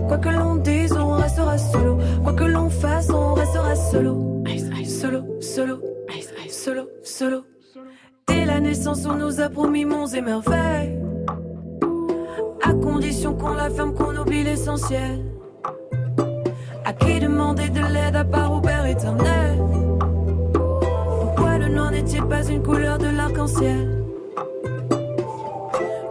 Quoi 0.08 0.18
que 0.18 0.28
l'on 0.30 0.56
dise, 0.56 0.92
on 0.92 1.14
restera 1.14 1.58
solo. 1.58 1.98
Quoi 2.24 2.32
que 2.32 2.44
l'on 2.44 2.68
fasse, 2.68 3.10
on 3.10 3.34
restera 3.34 3.76
solo. 3.76 4.42
Solo, 4.84 5.20
solo, 5.40 5.80
solo, 6.50 6.88
solo. 7.04 7.44
Dès 8.26 8.44
la 8.44 8.60
naissance, 8.60 9.06
on 9.06 9.14
nous 9.14 9.40
a 9.40 9.48
promis 9.48 9.84
monts 9.84 10.08
et 10.08 10.20
merveilles 10.20 10.95
qu'on 13.34 13.54
la 13.54 13.70
ferme, 13.70 13.94
qu'on 13.94 14.16
oublie 14.16 14.44
l'essentiel. 14.44 15.24
À 16.84 16.92
qui 16.92 17.18
demander 17.18 17.68
de 17.68 17.80
l'aide 17.80 18.16
à 18.16 18.24
part 18.24 18.52
au 18.52 18.60
Père 18.60 18.86
éternel 18.86 19.58
Pourquoi 20.52 21.58
le 21.58 21.68
noir 21.68 21.90
n'est-il 21.90 22.22
pas 22.24 22.44
une 22.46 22.62
couleur 22.62 22.98
de 22.98 23.08
l'arc-en-ciel? 23.08 24.05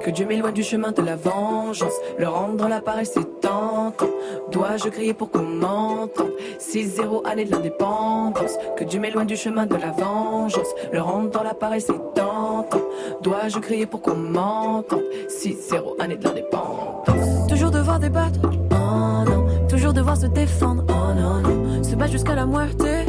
Que 0.06 0.12
Dieu 0.12 0.28
m'éloigne 0.28 0.54
du 0.54 0.62
chemin 0.62 0.92
de 0.92 1.02
la 1.02 1.16
vengeance. 1.16 1.96
Le 2.20 2.28
rendre 2.28 2.68
l'appareil, 2.68 3.08
c'est 3.08 3.42
tentant. 3.42 4.06
Dois-je 4.52 4.90
crier 4.90 5.16
pour 5.16 5.32
qu'on 5.32 5.42
m'entende? 5.42 6.30
6-0 6.60 7.26
année 7.26 7.44
de 7.44 7.50
l'indépendance. 7.50 8.56
Que 8.78 8.84
Dieu 8.84 9.00
m'éloigne 9.00 9.26
du 9.26 9.36
chemin 9.36 9.66
de 9.66 9.74
la 9.74 9.90
vengeance. 9.90 10.68
Le 10.94 11.02
rendre 11.02 11.32
dans 11.32 11.42
l'appareil, 11.42 11.82
c'est 11.82 11.98
tentant. 12.14 12.84
Dois-je 13.24 13.58
crier 13.58 13.88
pour 13.88 14.04
qu'on 14.04 14.14
m'entende? 14.14 15.02
6-0 15.28 16.00
année 16.00 16.18
de 16.18 16.24
l'indépendance. 16.24 17.48
Toujours 17.50 17.72
devoir 17.72 18.00
débattre, 18.00 18.42
oh 18.44 19.28
non. 19.28 19.48
Toujours 19.68 19.94
devoir 19.94 20.18
se 20.18 20.28
défendre, 20.28 20.84
oh 20.88 21.20
non, 21.20 21.42
non. 21.42 21.84
Se 21.84 21.96
battre 21.96 22.12
jusqu'à 22.12 22.36
la 22.36 22.46
moitié. 22.46 23.06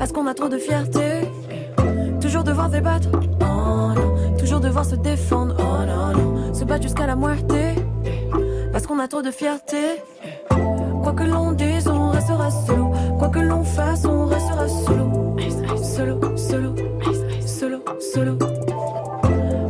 Parce 0.00 0.10
qu'on 0.10 0.26
a 0.26 0.34
trop 0.34 0.48
de 0.48 0.58
fierté. 0.58 1.20
Toujours 2.20 2.42
devoir 2.42 2.70
débattre, 2.70 3.06
oh 3.12 3.94
non. 3.94 4.11
Devoir 4.60 4.84
se 4.84 4.94
défendre, 4.94 5.56
oh 5.58 5.84
non. 5.84 6.54
Se 6.54 6.64
battre 6.64 6.84
jusqu'à 6.84 7.06
la 7.06 7.16
moitié. 7.16 7.74
Parce 8.70 8.86
qu'on 8.86 9.00
a 9.00 9.08
trop 9.08 9.20
de 9.20 9.32
fierté. 9.32 10.00
Quoi 11.02 11.12
que 11.14 11.24
l'on 11.24 11.50
dise, 11.50 11.88
on 11.88 12.10
restera 12.10 12.48
solo. 12.50 12.92
Quoi 13.18 13.28
que 13.28 13.40
l'on 13.40 13.64
fasse, 13.64 14.04
on 14.04 14.26
restera 14.26 14.68
solo. 14.68 15.36
Solo, 15.82 16.36
solo, 16.36 16.74
solo, 17.44 17.82
solo. 18.14 18.38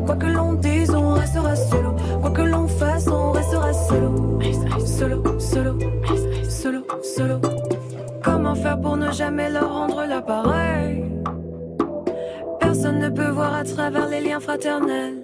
Quoi 0.04 0.16
que 0.16 0.26
l'on 0.26 0.52
dise, 0.52 0.90
on 0.94 1.14
restera 1.14 1.56
solo. 1.56 1.94
Quoi 2.20 2.30
que 2.30 2.42
l'on 2.42 2.68
fasse, 2.68 3.08
on 3.08 3.32
restera 3.32 3.72
solo. 3.72 4.38
Solo, 4.84 5.40
solo, 5.40 5.78
solo, 6.48 6.84
solo. 7.02 7.40
Comment 8.22 8.54
faire 8.54 8.78
pour 8.78 8.98
ne 8.98 9.10
jamais 9.10 9.48
leur 9.48 9.72
rendre 9.72 10.04
l'appareil? 10.04 11.11
Personne 12.82 12.98
ne 12.98 13.10
peut 13.10 13.30
voir 13.30 13.54
à 13.54 13.62
travers 13.62 14.08
les 14.08 14.20
liens 14.20 14.40
fraternels. 14.40 15.22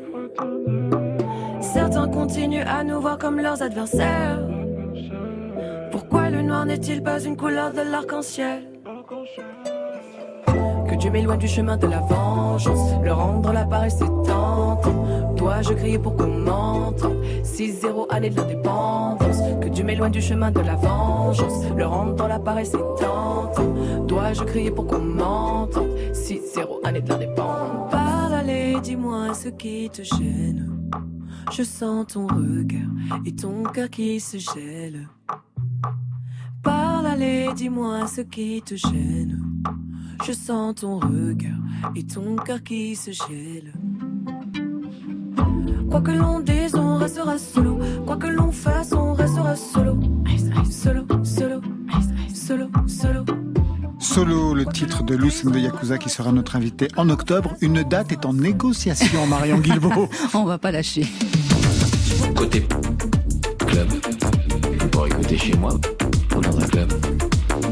Certains 1.60 2.06
continuent 2.06 2.64
à 2.64 2.84
nous 2.84 3.00
voir 3.00 3.18
comme 3.18 3.40
leurs 3.40 3.60
adversaires. 3.60 4.38
Pourquoi 5.90 6.30
le 6.30 6.42
noir 6.42 6.66
n'est-il 6.66 7.02
pas 7.02 7.18
une 7.18 7.36
couleur 7.36 7.72
de 7.72 7.80
l'arc-en-ciel? 7.80 8.62
Que 10.88 10.94
Dieu 10.94 11.10
m'éloigne 11.10 11.40
du 11.40 11.48
chemin 11.48 11.76
de 11.76 11.88
la 11.88 11.98
vengeance. 11.98 12.92
Le 13.02 13.12
rendre 13.12 13.52
l'appareil, 13.52 13.90
c'est 13.90 14.06
tentant. 14.06 15.34
Dois-je 15.34 15.72
crier 15.72 15.98
pour 15.98 16.14
qu'on 16.14 16.28
m'entende 16.28 17.24
6-0 17.42 18.06
année 18.10 18.30
de 18.30 18.36
l'indépendance. 18.36 19.38
Que 19.60 19.68
Dieu 19.68 19.82
m'éloigne 19.82 20.12
du 20.12 20.22
chemin 20.22 20.52
de 20.52 20.60
la 20.60 20.76
vengeance. 20.76 21.64
Le 21.76 21.86
rendre 21.86 22.14
dans 22.14 22.28
l'appareil, 22.28 22.66
c'est 22.66 22.78
tentant. 22.78 23.50
Dois-je 24.06 24.44
crier 24.44 24.70
pour 24.70 24.86
qu'on 24.86 25.00
m'entende 25.00 25.88
6-0 25.88 25.97
année 26.88 27.02
de 27.02 27.08
l'indépendance. 27.08 27.90
Parle, 27.90 28.34
allez, 28.34 28.76
dis-moi 28.82 29.34
ce 29.34 29.48
qui 29.50 29.90
te 29.90 30.02
gêne. 30.02 30.90
Je 31.52 31.62
sens 31.62 32.06
ton 32.06 32.26
regard 32.26 32.88
et 33.24 33.34
ton 33.34 33.62
cœur 33.62 33.90
qui 33.90 34.20
se 34.20 34.38
gèle. 34.38 35.08
Parle, 36.62 37.06
allez, 37.06 37.48
dis-moi 37.54 38.06
ce 38.06 38.22
qui 38.22 38.62
te 38.62 38.74
gêne. 38.74 39.40
Je 40.24 40.32
sens 40.32 40.76
ton 40.76 40.98
regard 40.98 41.60
et 41.94 42.04
ton 42.04 42.36
cœur 42.36 42.62
qui 42.62 42.96
se 42.96 43.10
gèle. 43.10 43.72
Quoi 45.90 46.00
que 46.00 46.10
l'on 46.10 46.40
dise, 46.40 46.74
on 46.74 46.96
restera 46.96 47.38
solo. 47.38 47.78
Quoi 48.06 48.16
que 48.16 48.26
l'on 48.26 48.50
fasse, 48.50 48.92
on 48.92 49.12
restera 49.12 49.56
solo. 49.56 49.98
Solo, 50.36 50.64
solo, 50.64 51.04
solo, 51.08 51.17
Solo, 54.18 54.52
le 54.52 54.66
titre 54.66 55.04
de 55.04 55.14
Lucen 55.14 55.52
de 55.52 55.60
Yakuza 55.60 55.96
qui 55.96 56.10
sera 56.10 56.32
notre 56.32 56.56
invité 56.56 56.88
en 56.96 57.08
octobre. 57.08 57.54
Une 57.60 57.84
date 57.84 58.10
est 58.10 58.26
en 58.26 58.32
négociation, 58.32 59.28
Marion 59.28 59.58
Guilbault. 59.58 60.08
On 60.34 60.42
va 60.42 60.58
pas 60.58 60.72
lâcher. 60.72 61.06
Côté 62.34 62.66
club, 63.64 63.88
pour 64.90 65.06
écouter 65.06 65.38
chez 65.38 65.54
moi 65.54 65.78
dans 66.32 66.58
un 66.58 66.66
club. 66.66 66.92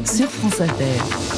Sur 0.05 0.29
France 0.29 0.61
Inter. 0.61 1.36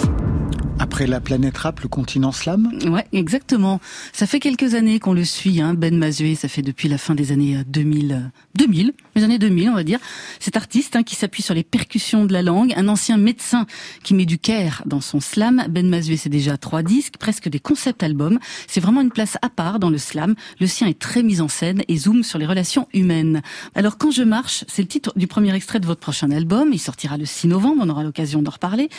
Après 1.00 1.08
la 1.08 1.22
planète 1.22 1.58
rap, 1.58 1.80
le 1.80 1.88
continent 1.88 2.34
slam 2.34 2.78
Ouais, 2.88 3.06
exactement. 3.14 3.80
Ça 4.12 4.28
fait 4.28 4.42
quelques 4.42 4.74
années 4.74 5.00
qu'on 5.00 5.14
le 5.14 5.24
suit, 5.24 5.62
hein, 5.62 5.74
Ben 5.74 5.98
Mazué. 5.98 6.36
Ça 6.36 6.50
fait 6.50 6.62
depuis 6.62 6.90
la 6.90 6.98
fin 6.98 7.16
des 7.16 7.32
années 7.32 7.64
2000, 7.68 8.30
2000, 8.56 8.92
les 9.16 9.24
années 9.24 9.40
2000, 9.40 9.70
on 9.70 9.76
va 9.76 9.86
dire. 9.86 10.00
Cet 10.42 10.58
artiste 10.58 10.98
hein, 10.98 11.04
qui 11.04 11.16
s'appuie 11.16 11.42
sur 11.42 11.54
les 11.54 11.64
percussions 11.64 12.26
de 12.26 12.34
la 12.34 12.42
langue, 12.42 12.74
un 12.76 12.90
ancien 12.90 13.16
médecin 13.16 13.66
qui 14.04 14.14
met 14.14 14.26
du 14.26 14.38
care 14.38 14.84
dans 14.86 15.00
son 15.00 15.22
slam. 15.22 15.64
Ben 15.70 15.88
Mazué, 15.88 16.18
c'est 16.18 16.28
déjà 16.28 16.58
trois 16.58 16.84
disques, 16.84 17.16
presque 17.18 17.48
des 17.48 17.62
concept 17.62 18.04
albums. 18.04 18.38
C'est 18.68 18.82
vraiment 18.82 19.00
une 19.00 19.12
place 19.12 19.38
à 19.42 19.48
part 19.48 19.80
dans 19.80 19.90
le 19.90 20.00
slam. 20.00 20.36
Le 20.60 20.68
sien 20.68 20.86
est 20.86 21.00
très 21.00 21.24
mis 21.24 21.40
en 21.40 21.48
scène 21.48 21.82
et 21.88 21.96
zoome 21.96 22.24
sur 22.24 22.40
les 22.40 22.46
relations 22.46 22.90
humaines. 22.94 23.42
Alors, 23.74 23.98
quand 23.98 24.12
je 24.12 24.24
marche, 24.24 24.66
c'est 24.68 24.82
le 24.82 24.90
titre 24.90 25.14
du 25.16 25.28
premier 25.28 25.56
extrait 25.56 25.80
de 25.80 25.86
votre 25.86 26.02
prochain 26.02 26.30
album. 26.32 26.72
Il 26.74 26.80
sortira 26.80 27.16
le 27.16 27.26
6 27.26 27.48
novembre. 27.48 27.84
On 27.86 27.90
aura 27.90 28.04
l'occasion 28.04 28.42
d'en 28.42 28.52
reparler. 28.52 28.90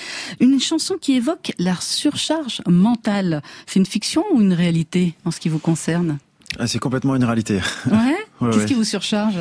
Une 0.41 0.59
chanson 0.61 0.97
qui 0.99 1.13
évoque 1.13 1.53
la 1.59 1.75
surcharge 1.91 2.63
mentale. 2.67 3.43
C'est 3.67 3.79
une 3.79 3.87
fiction 3.87 4.25
ou 4.33 4.41
une 4.41 4.53
réalité 4.53 5.15
en 5.25 5.31
ce 5.31 5.41
qui 5.41 5.49
vous 5.49 5.59
concerne? 5.59 6.19
Ah, 6.59 6.67
C'est 6.67 6.79
complètement 6.79 7.15
une 7.17 7.25
réalité. 7.25 7.61
Ouais, 7.91 7.93
Ouais, 8.41 8.49
Qu'est-ce 8.51 8.59
ouais. 8.61 8.65
qui 8.67 8.75
vous 8.75 8.85
surcharge? 8.85 9.37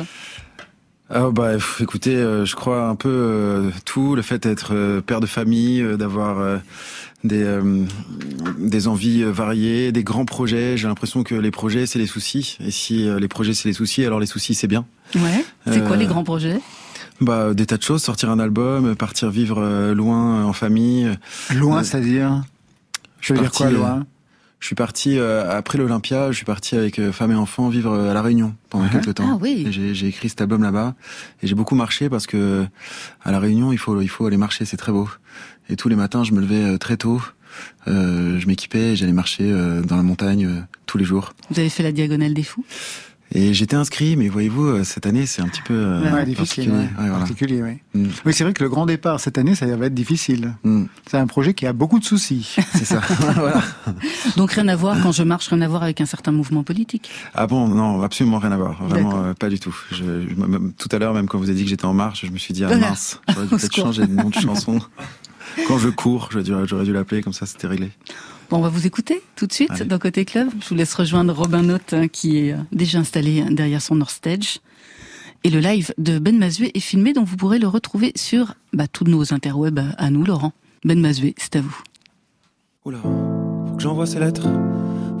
Ah 1.12 1.30
bah 1.32 1.54
écoutez, 1.80 2.14
euh, 2.14 2.44
je 2.44 2.54
crois 2.54 2.86
un 2.86 2.94
peu 2.94 3.08
euh, 3.08 3.70
tout, 3.84 4.14
le 4.14 4.22
fait 4.22 4.44
d'être 4.46 4.74
euh, 4.74 5.00
père 5.00 5.18
de 5.18 5.26
famille, 5.26 5.84
d'avoir 5.98 6.60
des 7.24 7.58
des 8.58 8.86
envies 8.88 9.24
variées, 9.24 9.90
des 9.90 10.04
grands 10.04 10.24
projets. 10.24 10.76
J'ai 10.76 10.86
l'impression 10.86 11.24
que 11.24 11.34
les 11.34 11.50
projets 11.50 11.86
c'est 11.86 11.98
les 11.98 12.06
soucis, 12.06 12.58
et 12.64 12.70
si 12.70 13.08
les 13.18 13.28
projets 13.28 13.54
c'est 13.54 13.68
les 13.68 13.74
soucis, 13.74 14.04
alors 14.04 14.20
les 14.20 14.26
soucis 14.26 14.54
c'est 14.54 14.68
bien. 14.68 14.86
Ouais. 15.16 15.44
C'est 15.66 15.84
quoi 15.84 15.96
les 15.96 16.06
grands 16.06 16.24
projets? 16.24 16.60
Bah 17.20 17.52
des 17.54 17.66
tas 17.66 17.76
de 17.76 17.82
choses, 17.82 18.02
sortir 18.02 18.30
un 18.30 18.38
album, 18.38 18.94
partir 18.96 19.30
vivre 19.30 19.58
euh, 19.60 19.94
loin 19.94 20.40
euh, 20.40 20.44
en 20.44 20.52
famille. 20.52 21.10
Loin, 21.54 21.80
Euh, 21.80 21.82
c'est-à-dire 21.82 22.42
je 23.20 23.34
veut 23.34 23.40
dire 23.40 23.50
quoi, 23.52 23.66
euh, 23.66 23.70
loin 23.70 24.06
Je 24.60 24.66
suis 24.66 24.74
parti 24.74 25.18
euh, 25.18 25.50
après 25.58 25.76
l'Olympia, 25.76 26.30
je 26.32 26.36
suis 26.36 26.46
parti 26.46 26.76
avec 26.76 26.98
euh, 26.98 27.12
femme 27.12 27.30
et 27.32 27.34
enfants 27.34 27.68
vivre 27.68 27.92
euh, 27.92 28.10
à 28.10 28.14
la 28.14 28.22
Réunion 28.22 28.54
pendant 28.70 28.84
Ouais. 28.84 28.90
quelques 28.90 29.14
temps. 29.14 29.28
Ah 29.34 29.38
oui. 29.40 29.66
J'ai 29.70 29.92
j'ai 29.94 30.06
écrit 30.06 30.30
cet 30.30 30.40
album 30.40 30.62
là-bas 30.62 30.94
et 31.42 31.46
j'ai 31.46 31.54
beaucoup 31.54 31.74
marché 31.74 32.08
parce 32.08 32.26
que 32.26 32.64
à 33.22 33.30
la 33.32 33.38
Réunion 33.38 33.70
il 33.72 33.78
faut 33.78 34.00
il 34.00 34.08
faut 34.08 34.24
aller 34.26 34.38
marcher, 34.38 34.64
c'est 34.64 34.78
très 34.78 34.92
beau. 34.92 35.08
Et 35.68 35.76
tous 35.76 35.88
les 35.90 35.96
matins 35.96 36.24
je 36.24 36.32
me 36.32 36.40
levais 36.40 36.64
euh, 36.64 36.78
très 36.78 36.96
tôt, 36.96 37.20
euh, 37.86 38.38
je 38.40 38.46
m'équipais, 38.46 38.92
et 38.92 38.96
j'allais 38.96 39.12
marcher 39.12 39.44
euh, 39.52 39.82
dans 39.82 39.96
la 39.96 40.02
montagne 40.02 40.46
euh, 40.46 40.60
tous 40.86 40.96
les 40.96 41.04
jours. 41.04 41.34
Vous 41.50 41.58
avez 41.60 41.68
fait 41.68 41.82
la 41.82 41.92
diagonale 41.92 42.32
des 42.32 42.42
fous? 42.42 42.64
Et 43.32 43.54
j'étais 43.54 43.76
inscrit, 43.76 44.16
mais 44.16 44.28
voyez-vous 44.28 44.64
euh, 44.66 44.84
cette 44.84 45.06
année 45.06 45.24
c'est 45.24 45.40
un 45.40 45.46
petit 45.46 45.62
peu 45.62 45.74
euh, 45.74 46.00
Ouais, 46.12 46.24
difficile, 46.24 46.68
particulier. 46.70 46.70
ouais. 46.72 46.82
Ouais, 46.82 46.88
voilà. 46.96 47.18
particulier, 47.18 47.62
oui. 47.62 47.78
Mm. 47.94 48.08
Oui, 48.26 48.32
c'est 48.34 48.42
vrai 48.42 48.52
que 48.52 48.62
le 48.64 48.68
grand 48.68 48.86
départ 48.86 49.20
cette 49.20 49.38
année, 49.38 49.54
ça 49.54 49.66
va 49.66 49.86
être 49.86 49.94
difficile. 49.94 50.54
Mm. 50.64 50.84
C'est 51.08 51.16
un 51.16 51.26
projet 51.28 51.54
qui 51.54 51.64
a 51.66 51.72
beaucoup 51.72 52.00
de 52.00 52.04
soucis. 52.04 52.56
C'est 52.74 52.84
ça. 52.84 53.00
voilà. 53.36 53.62
Donc 54.36 54.50
rien 54.52 54.66
à 54.66 54.74
voir 54.74 55.00
quand 55.00 55.12
je 55.12 55.22
marche, 55.22 55.46
rien 55.48 55.60
à 55.60 55.68
voir 55.68 55.84
avec 55.84 56.00
un 56.00 56.06
certain 56.06 56.32
mouvement 56.32 56.64
politique. 56.64 57.08
Ah 57.34 57.46
bon, 57.46 57.68
non, 57.68 58.02
absolument 58.02 58.38
rien 58.38 58.50
à 58.52 58.56
voir. 58.56 58.82
Vraiment, 58.84 59.22
euh, 59.24 59.34
pas 59.34 59.48
du 59.48 59.60
tout. 59.60 59.76
Je, 59.92 59.96
je- 60.28 60.34
même- 60.34 60.72
tout 60.76 60.88
à 60.90 60.98
l'heure, 60.98 61.14
même 61.14 61.26
quand 61.28 61.38
vous 61.38 61.48
avez 61.48 61.54
dit 61.58 61.62
que 61.64 61.70
j'étais 61.70 61.84
en 61.84 61.94
marche, 61.94 62.26
je 62.26 62.32
me 62.32 62.38
suis 62.38 62.52
dit, 62.52 62.64
ah 62.64 62.76
mince, 62.76 63.20
j'aurais 63.28 63.46
peut-être 63.46 63.74
changer 63.76 64.06
de 64.08 64.12
nom 64.12 64.28
de 64.28 64.34
chanson. 64.34 64.80
Quand 65.66 65.78
je 65.78 65.88
cours, 65.88 66.28
j'aurais 66.32 66.84
dû, 66.84 66.92
l'appeler, 66.92 67.22
comme 67.22 67.32
ça 67.32 67.46
c'était 67.46 67.66
réglé. 67.66 67.90
Bon, 68.50 68.58
on 68.58 68.60
va 68.60 68.68
vous 68.68 68.86
écouter 68.86 69.22
tout 69.36 69.46
de 69.46 69.52
suite 69.52 69.70
Allez. 69.70 69.84
dans 69.84 69.98
Côté 69.98 70.24
Club. 70.24 70.48
Je 70.60 70.68
vous 70.68 70.74
laisse 70.74 70.92
rejoindre 70.94 71.32
Robin 71.34 71.62
Note 71.62 71.92
hein, 71.92 72.08
qui 72.08 72.38
est 72.38 72.52
euh, 72.52 72.58
déjà 72.72 72.98
installé 72.98 73.42
derrière 73.50 73.80
son 73.80 73.94
North 73.94 74.10
Stage. 74.12 74.58
Et 75.44 75.50
le 75.50 75.60
live 75.60 75.94
de 75.98 76.18
Ben 76.18 76.36
Mazué 76.38 76.70
est 76.74 76.80
filmé, 76.80 77.12
donc 77.12 77.26
vous 77.26 77.36
pourrez 77.36 77.58
le 77.58 77.68
retrouver 77.68 78.12
sur 78.16 78.54
bah, 78.72 78.86
tous 78.88 79.04
nos 79.04 79.32
interwebs 79.32 79.78
à- 79.78 79.90
à 80.04 80.10
nous, 80.10 80.24
Laurent. 80.24 80.52
Ben 80.84 81.00
Mazué, 81.00 81.34
c'est 81.38 81.56
à 81.56 81.60
vous. 81.60 81.78
Oula, 82.84 82.98
faut 83.02 83.74
que 83.76 83.82
j'envoie 83.82 84.06
ces 84.06 84.18
lettres. 84.18 84.48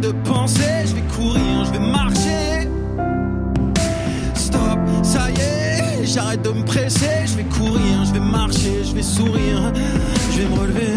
de 0.00 0.12
penser, 0.24 0.86
je 0.86 0.94
vais 0.94 1.02
courir, 1.14 1.64
je 1.64 1.72
vais 1.72 1.78
marcher. 1.78 2.68
Stop, 4.34 4.78
ça 5.02 5.30
y 5.30 5.34
est, 5.34 6.04
j'arrête 6.04 6.42
de 6.42 6.50
me 6.50 6.64
presser, 6.64 7.26
je 7.26 7.36
vais 7.36 7.44
courir, 7.44 8.04
je 8.04 8.12
vais 8.12 8.20
marcher, 8.20 8.84
je 8.84 8.94
vais 8.94 9.02
sourire, 9.02 9.72
je 10.32 10.40
vais 10.40 10.48
me 10.48 10.58
relever. 10.58 10.94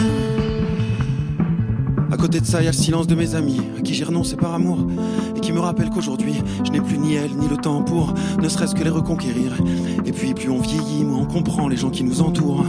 À 2.11 2.17
côté 2.17 2.39
de 2.39 2.45
ça, 2.45 2.61
il 2.61 2.65
y 2.65 2.67
a 2.67 2.71
le 2.71 2.77
silence 2.77 3.07
de 3.07 3.15
mes 3.15 3.35
amis, 3.35 3.59
à 3.77 3.81
qui 3.81 3.93
j'ai 3.93 4.05
renoncé 4.05 4.35
par 4.37 4.53
amour, 4.53 4.87
et 5.35 5.39
qui 5.39 5.51
me 5.51 5.59
rappellent 5.59 5.89
qu'aujourd'hui, 5.89 6.35
je 6.63 6.71
n'ai 6.71 6.79
plus 6.79 6.97
ni 6.97 7.15
elle, 7.15 7.31
ni 7.31 7.47
le 7.49 7.57
temps 7.57 7.81
pour 7.81 8.13
ne 8.41 8.47
serait-ce 8.47 8.75
que 8.75 8.83
les 8.83 8.89
reconquérir. 8.89 9.57
Et 10.05 10.11
puis, 10.11 10.33
plus 10.33 10.49
on 10.49 10.59
vieillit, 10.59 11.03
moins 11.03 11.21
on 11.21 11.25
comprend 11.25 11.67
les 11.67 11.77
gens 11.77 11.89
qui 11.89 12.03
nous 12.03 12.21
entourent. 12.21 12.65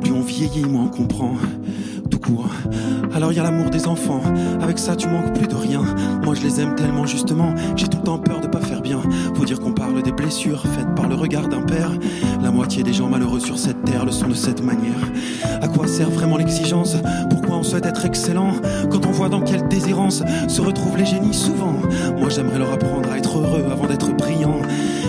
Plus 0.00 0.12
on 0.12 0.22
vieillit, 0.22 0.64
moins 0.64 0.84
on 0.84 0.88
comprend 0.88 1.34
Alors 3.14 3.32
y 3.32 3.38
a 3.38 3.42
l'amour 3.42 3.70
des 3.70 3.86
enfants, 3.86 4.22
avec 4.60 4.78
ça 4.78 4.96
tu 4.96 5.08
manques 5.08 5.34
plus 5.34 5.46
de 5.46 5.54
rien. 5.54 5.82
Moi 6.24 6.34
je 6.34 6.42
les 6.42 6.60
aime 6.60 6.74
tellement 6.74 7.06
justement, 7.06 7.54
j'ai 7.76 7.88
tout 7.88 7.98
le 7.98 8.04
temps 8.04 8.18
peur 8.18 8.40
de 8.40 8.46
pas 8.46 8.60
faire 8.60 8.77
Faut 9.34 9.44
dire 9.44 9.60
qu'on 9.60 9.72
parle 9.72 10.02
des 10.02 10.12
blessures 10.12 10.62
faites 10.62 10.94
par 10.94 11.08
le 11.08 11.14
regard 11.14 11.48
d'un 11.48 11.62
père. 11.62 11.90
La 12.42 12.50
moitié 12.50 12.82
des 12.82 12.92
gens 12.92 13.08
malheureux 13.08 13.40
sur 13.40 13.58
cette 13.58 13.84
terre 13.84 14.04
le 14.04 14.12
sont 14.12 14.28
de 14.28 14.34
cette 14.34 14.62
manière. 14.62 14.98
À 15.60 15.68
quoi 15.68 15.86
sert 15.86 16.10
vraiment 16.10 16.36
l'exigence? 16.36 16.96
Pourquoi 17.28 17.56
on 17.56 17.62
souhaite 17.62 17.86
être 17.86 18.06
excellent? 18.06 18.52
Quand 18.90 19.04
on 19.06 19.10
voit 19.10 19.28
dans 19.28 19.42
quelle 19.42 19.68
déshérence 19.68 20.22
se 20.48 20.60
retrouvent 20.60 20.96
les 20.96 21.06
génies 21.06 21.34
souvent 21.34 21.74
Moi 22.18 22.28
j'aimerais 22.30 22.58
leur 22.58 22.72
apprendre 22.72 23.10
à 23.10 23.18
être 23.18 23.38
heureux 23.38 23.64
avant 23.70 23.86
d'être 23.86 24.16
brillant. 24.16 24.60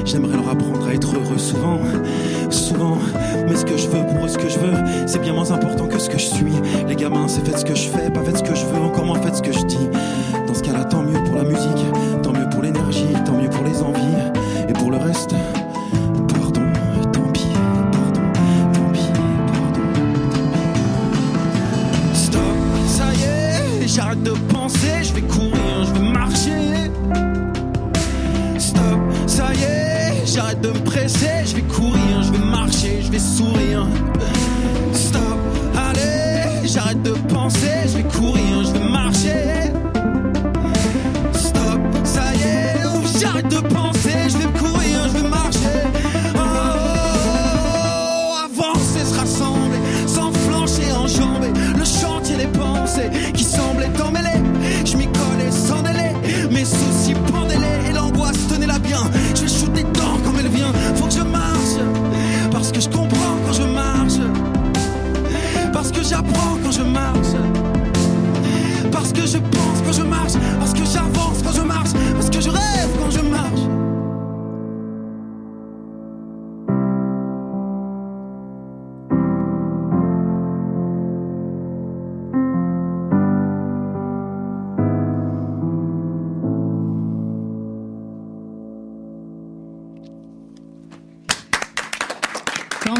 J'aimerais 0.05 0.35
leur 0.35 0.49
apprendre 0.49 0.87
à 0.87 0.93
être 0.93 1.15
heureux 1.15 1.37
souvent, 1.37 1.79
souvent. 2.49 2.97
Mais 3.47 3.55
ce 3.55 3.65
que 3.65 3.77
je 3.77 3.87
veux 3.87 4.05
pour 4.05 4.25
eux, 4.25 4.27
ce 4.27 4.37
que 4.37 4.49
je 4.49 4.59
veux, 4.59 5.07
c'est 5.07 5.21
bien 5.21 5.33
moins 5.33 5.51
important 5.51 5.87
que 5.87 5.99
ce 5.99 6.09
que 6.09 6.17
je 6.17 6.25
suis. 6.25 6.53
Les 6.87 6.95
gamins, 6.95 7.27
c'est 7.27 7.45
faites 7.45 7.59
ce 7.59 7.65
que 7.65 7.75
je 7.75 7.87
fais, 7.87 8.09
pas 8.09 8.23
faites 8.23 8.37
ce 8.37 8.43
que 8.43 8.55
je 8.55 8.58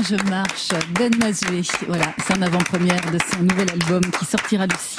je 0.10 0.30
marche, 0.30 0.70
Ben 0.98 1.12
Mazué. 1.20 1.62
Voilà, 1.88 2.14
c'est 2.26 2.38
en 2.38 2.42
avant-première 2.42 3.00
de 3.12 3.18
son 3.32 3.44
nouvel 3.44 3.70
album 3.72 4.02
qui 4.18 4.26
sortira 4.26 4.66
le 4.66 4.74
6 4.78 4.98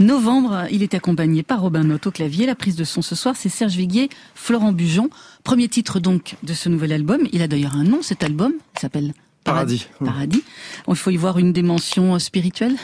novembre. 0.00 0.64
Il 0.70 0.82
est 0.82 0.94
accompagné 0.94 1.42
par 1.42 1.60
Robin 1.60 1.84
Note 1.84 2.06
au 2.06 2.10
clavier. 2.10 2.46
La 2.46 2.54
prise 2.54 2.76
de 2.76 2.84
son 2.84 3.02
ce 3.02 3.14
soir, 3.14 3.34
c'est 3.36 3.48
Serge 3.48 3.74
Viguier, 3.76 4.08
Florent 4.34 4.72
Bujon. 4.72 5.08
Premier 5.44 5.68
titre 5.68 6.00
donc 6.00 6.36
de 6.42 6.52
ce 6.52 6.68
nouvel 6.68 6.92
album. 6.92 7.20
Il 7.32 7.42
a 7.42 7.48
d'ailleurs 7.48 7.74
un 7.76 7.84
nom, 7.84 8.02
cet 8.02 8.22
album. 8.22 8.52
Il 8.76 8.80
s'appelle 8.80 9.14
Paradis. 9.44 9.88
Paradis. 10.04 10.42
Il 10.88 10.96
faut 10.96 11.10
y 11.10 11.16
voir 11.16 11.38
une 11.38 11.52
dimension 11.52 12.18
spirituelle. 12.18 12.76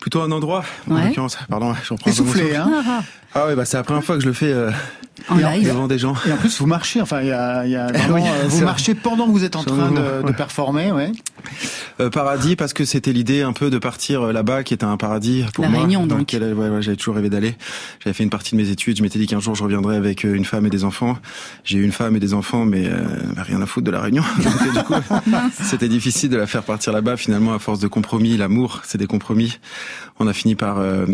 Plutôt 0.00 0.22
un 0.22 0.32
endroit, 0.32 0.64
en 0.88 0.94
Ouais. 0.96 1.04
l'occurrence. 1.08 1.36
Pardon, 1.48 1.74
j'en 1.84 1.96
prends 1.96 2.10
un 2.10 2.14
peu 2.14 2.22
mon 2.22 2.28
Essoufflé, 2.30 2.42
souffle. 2.54 2.56
hein 2.56 3.02
Ah 3.34 3.46
ouais, 3.46 3.54
bah 3.54 3.64
c'est 3.64 3.76
la 3.76 3.82
première 3.84 4.02
fois 4.02 4.16
que 4.16 4.22
je 4.22 4.26
le 4.28 4.32
fais 4.32 4.50
euh, 4.52 4.70
En 5.28 5.36
live. 5.36 5.66
devant 5.66 5.86
des 5.88 5.98
gens. 5.98 6.14
Et 6.26 6.32
en 6.32 6.36
plus, 6.36 6.58
vous 6.60 6.66
marchez. 6.66 7.00
Enfin, 7.00 7.20
il 7.20 7.28
y 7.28 7.32
a, 7.32 7.66
y 7.66 7.76
a 7.76 7.86
vraiment, 7.92 8.14
Oui, 8.14 8.22
euh, 8.26 8.44
vous 8.48 8.56
vrai. 8.56 8.64
marchez 8.64 8.94
pendant 8.94 9.26
que 9.26 9.32
vous 9.32 9.44
êtes 9.44 9.56
en 9.56 9.64
train 9.64 9.90
de, 9.90 10.26
de 10.26 10.32
performer, 10.32 10.92
ouais. 10.92 11.12
Euh, 12.00 12.10
paradis 12.10 12.56
parce 12.56 12.72
que 12.72 12.84
c'était 12.84 13.12
l'idée 13.12 13.42
un 13.42 13.52
peu 13.52 13.70
de 13.70 13.78
partir 13.78 14.22
euh, 14.22 14.32
là-bas 14.32 14.62
qui 14.62 14.72
était 14.74 14.84
un 14.84 14.96
paradis 14.96 15.44
pour 15.54 15.64
La 15.64 15.70
moi 15.70 15.80
Réunion, 15.80 16.06
donc. 16.06 16.34
ouais, 16.38 16.52
ouais, 16.52 16.82
j'avais 16.82 16.96
toujours 16.96 17.14
rêvé 17.14 17.28
d'aller 17.30 17.56
j'avais 18.02 18.14
fait 18.14 18.22
une 18.24 18.30
partie 18.30 18.52
de 18.54 18.60
mes 18.60 18.68
études 18.70 18.96
je 18.98 19.02
m'étais 19.02 19.18
dit 19.18 19.26
qu'un 19.26 19.40
jour 19.40 19.54
je 19.54 19.62
reviendrais 19.62 19.96
avec 19.96 20.24
euh, 20.24 20.34
une 20.34 20.44
femme 20.44 20.66
et 20.66 20.70
des 20.70 20.84
enfants 20.84 21.18
j'ai 21.64 21.78
eu 21.78 21.82
une 21.84 21.92
femme 21.92 22.16
et 22.16 22.20
des 22.20 22.32
enfants 22.34 22.64
mais 22.64 22.86
euh, 22.86 23.00
bah, 23.36 23.42
rien 23.42 23.60
à 23.60 23.66
foutre 23.66 23.84
de 23.86 23.90
la 23.90 24.00
Réunion 24.00 24.22
donc 24.38 24.72
du 24.72 24.82
coup 24.82 24.94
c'était 25.62 25.88
difficile 25.88 26.30
de 26.30 26.36
la 26.36 26.46
faire 26.46 26.62
partir 26.62 26.92
là-bas 26.92 27.16
finalement 27.16 27.52
à 27.54 27.58
force 27.58 27.80
de 27.80 27.88
compromis 27.88 28.36
l'amour 28.36 28.80
c'est 28.84 28.98
des 28.98 29.06
compromis 29.06 29.58
on 30.20 30.26
a 30.26 30.32
fini 30.32 30.54
par 30.54 30.78
euh, 30.78 31.06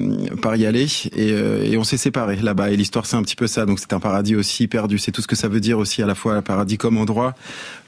par 0.43 0.57
y 0.57 0.67
aller 0.67 0.87
et, 1.15 1.31
euh, 1.31 1.63
et 1.65 1.79
on 1.79 1.85
s'est 1.85 1.97
séparés 1.97 2.37
là-bas. 2.37 2.71
Et 2.71 2.77
l'histoire 2.77 3.07
c'est 3.07 3.17
un 3.17 3.23
petit 3.23 3.37
peu 3.37 3.47
ça. 3.47 3.65
Donc 3.65 3.79
c'est 3.79 3.93
un 3.93 4.01
paradis 4.01 4.35
aussi 4.37 4.67
perdu. 4.67 4.99
C'est 4.99 5.13
tout 5.13 5.23
ce 5.23 5.29
que 5.29 5.37
ça 5.37 5.49
veut 5.49 5.61
dire 5.61 5.79
aussi 5.79 6.03
à 6.03 6.07
la 6.07 6.15
fois 6.15 6.35
le 6.35 6.43
paradis 6.43 6.77
comme 6.77 6.99
endroit 6.99 7.35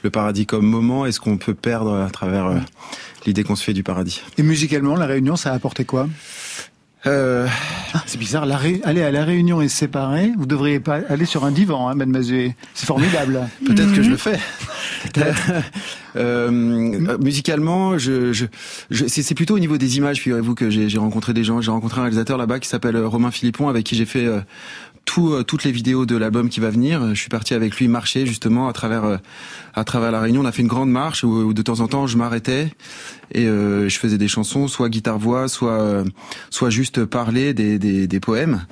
le 0.03 0.09
paradis 0.09 0.45
comme 0.45 0.65
moment. 0.65 1.05
Est-ce 1.05 1.19
qu'on 1.19 1.37
peut 1.37 1.53
perdre 1.53 1.93
à 1.95 2.09
travers 2.09 2.47
euh, 2.47 2.57
l'idée 3.25 3.43
qu'on 3.43 3.55
se 3.55 3.63
fait 3.63 3.73
du 3.73 3.83
paradis? 3.83 4.21
Et 4.37 4.43
musicalement, 4.43 4.95
la 4.95 5.05
Réunion, 5.05 5.35
ça 5.35 5.51
a 5.51 5.55
apporté 5.55 5.85
quoi? 5.85 6.07
Euh, 7.05 7.47
Ah, 7.93 8.03
C'est 8.05 8.17
bizarre. 8.19 8.45
La 8.45 8.57
Ré- 8.57 8.81
Aller 8.83 9.01
à 9.03 9.11
la 9.11 9.23
Réunion 9.25 9.61
et 9.61 9.67
se 9.69 9.77
séparer, 9.77 10.31
vous 10.37 10.45
devriez 10.45 10.79
pas 10.79 10.99
aller 11.09 11.25
sur 11.25 11.45
un 11.45 11.51
divan, 11.51 11.87
hein, 11.89 11.95
Mazué. 11.95 12.55
C'est 12.73 12.85
formidable. 12.85 13.39
Peut-être 13.65 13.93
que 13.93 14.01
je 14.03 14.09
le 14.09 14.17
fais. 14.17 14.39
Euh, 16.15 16.49
musicalement, 17.19 17.99
je, 17.99 18.33
je, 18.33 18.45
je- 18.89 19.05
c'est 19.07 19.35
plutôt 19.35 19.55
au 19.55 19.59
niveau 19.59 19.77
des 19.77 19.97
images. 19.97 20.17
Figurez-vous 20.17 20.55
que 20.55 20.71
j'ai 20.71 20.89
j'ai 20.89 20.97
rencontré 20.97 21.33
des 21.33 21.43
gens. 21.43 21.61
J'ai 21.61 21.69
rencontré 21.69 21.99
un 21.99 22.03
réalisateur 22.05 22.35
là-bas 22.37 22.59
qui 22.59 22.67
s'appelle 22.67 22.95
euh, 22.95 23.07
Romain 23.07 23.29
Philippon, 23.29 23.69
avec 23.69 23.85
qui 23.85 23.95
j'ai 23.95 24.05
fait 24.05 24.25
euh, 24.25 24.39
tout, 25.09 25.33
euh, 25.33 25.43
toutes 25.43 25.63
les 25.63 25.71
vidéos 25.71 26.05
de 26.05 26.15
l'album 26.15 26.49
qui 26.49 26.59
va 26.59 26.69
venir. 26.69 27.15
Je 27.15 27.19
suis 27.19 27.29
parti 27.29 27.55
avec 27.55 27.75
lui 27.77 27.87
marcher 27.87 28.27
justement 28.27 28.67
à 28.67 28.73
travers 28.73 29.03
euh, 29.05 29.17
à 29.73 29.83
travers 29.83 30.11
la 30.11 30.19
Réunion. 30.19 30.41
On 30.41 30.45
a 30.45 30.51
fait 30.51 30.61
une 30.61 30.67
grande 30.67 30.91
marche 30.91 31.23
où, 31.23 31.29
où 31.47 31.53
de 31.53 31.61
temps 31.63 31.79
en 31.79 31.87
temps 31.87 32.05
je 32.05 32.15
m'arrêtais 32.17 32.71
et 33.33 33.45
euh, 33.47 33.89
je 33.89 33.97
faisais 33.97 34.17
des 34.19 34.27
chansons, 34.27 34.67
soit 34.67 34.89
guitare 34.89 35.17
voix, 35.17 35.47
soit 35.47 36.03
soit 36.51 36.69
juste 36.69 37.05
parler 37.05 37.53
des, 37.55 37.79
des, 37.79 38.05
des 38.07 38.19
poèmes. 38.19 38.65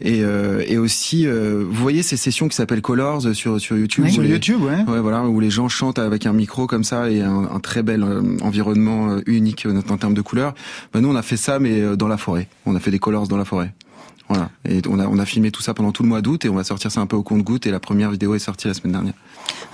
Et, 0.00 0.22
euh, 0.22 0.62
et 0.66 0.76
aussi, 0.78 1.26
euh, 1.26 1.64
vous 1.68 1.82
voyez 1.82 2.02
ces 2.02 2.16
sessions 2.16 2.48
qui 2.48 2.56
s'appellent 2.56 2.82
Colors 2.82 3.34
sur 3.34 3.58
sur 3.60 3.76
YouTube. 3.76 4.04
Oui, 4.04 4.12
sur 4.12 4.22
les- 4.22 4.28
YouTube, 4.30 4.62
ouais. 4.62 4.84
Ouais, 4.92 5.00
voilà, 5.00 5.24
où 5.24 5.40
les 5.40 5.50
gens 5.50 5.68
chantent 5.68 5.98
avec 5.98 6.26
un 6.26 6.32
micro 6.34 6.66
comme 6.66 6.84
ça 6.84 7.10
et 7.10 7.22
un, 7.22 7.44
un 7.56 7.60
très 7.60 7.82
bel 7.82 8.02
euh, 8.02 8.22
environnement 8.42 9.16
unique 9.26 9.66
en 9.90 9.96
termes 9.96 10.14
de 10.14 10.22
couleurs. 10.22 10.54
Bah, 10.92 11.00
nous, 11.00 11.08
on 11.08 11.16
a 11.16 11.22
fait 11.22 11.36
ça, 11.38 11.58
mais 11.58 11.96
dans 11.96 12.08
la 12.08 12.16
forêt. 12.18 12.46
On 12.66 12.74
a 12.76 12.80
fait 12.80 12.90
des 12.90 12.98
colors 12.98 13.26
dans 13.28 13.36
la 13.38 13.44
forêt. 13.44 13.72
Voilà. 14.28 14.50
Et 14.68 14.80
on 14.88 14.98
a, 14.98 15.06
on 15.06 15.18
a 15.18 15.24
filmé 15.24 15.50
tout 15.50 15.62
ça 15.62 15.74
pendant 15.74 15.92
tout 15.92 16.02
le 16.02 16.08
mois 16.08 16.20
d'août 16.20 16.44
et 16.44 16.48
on 16.48 16.54
va 16.54 16.64
sortir 16.64 16.90
ça 16.90 17.00
un 17.00 17.06
peu 17.06 17.16
au 17.16 17.22
compte-goutte 17.22 17.66
et 17.66 17.70
la 17.70 17.80
première 17.80 18.10
vidéo 18.10 18.34
est 18.34 18.38
sortie 18.38 18.68
la 18.68 18.74
semaine 18.74 18.92
dernière. 18.92 19.14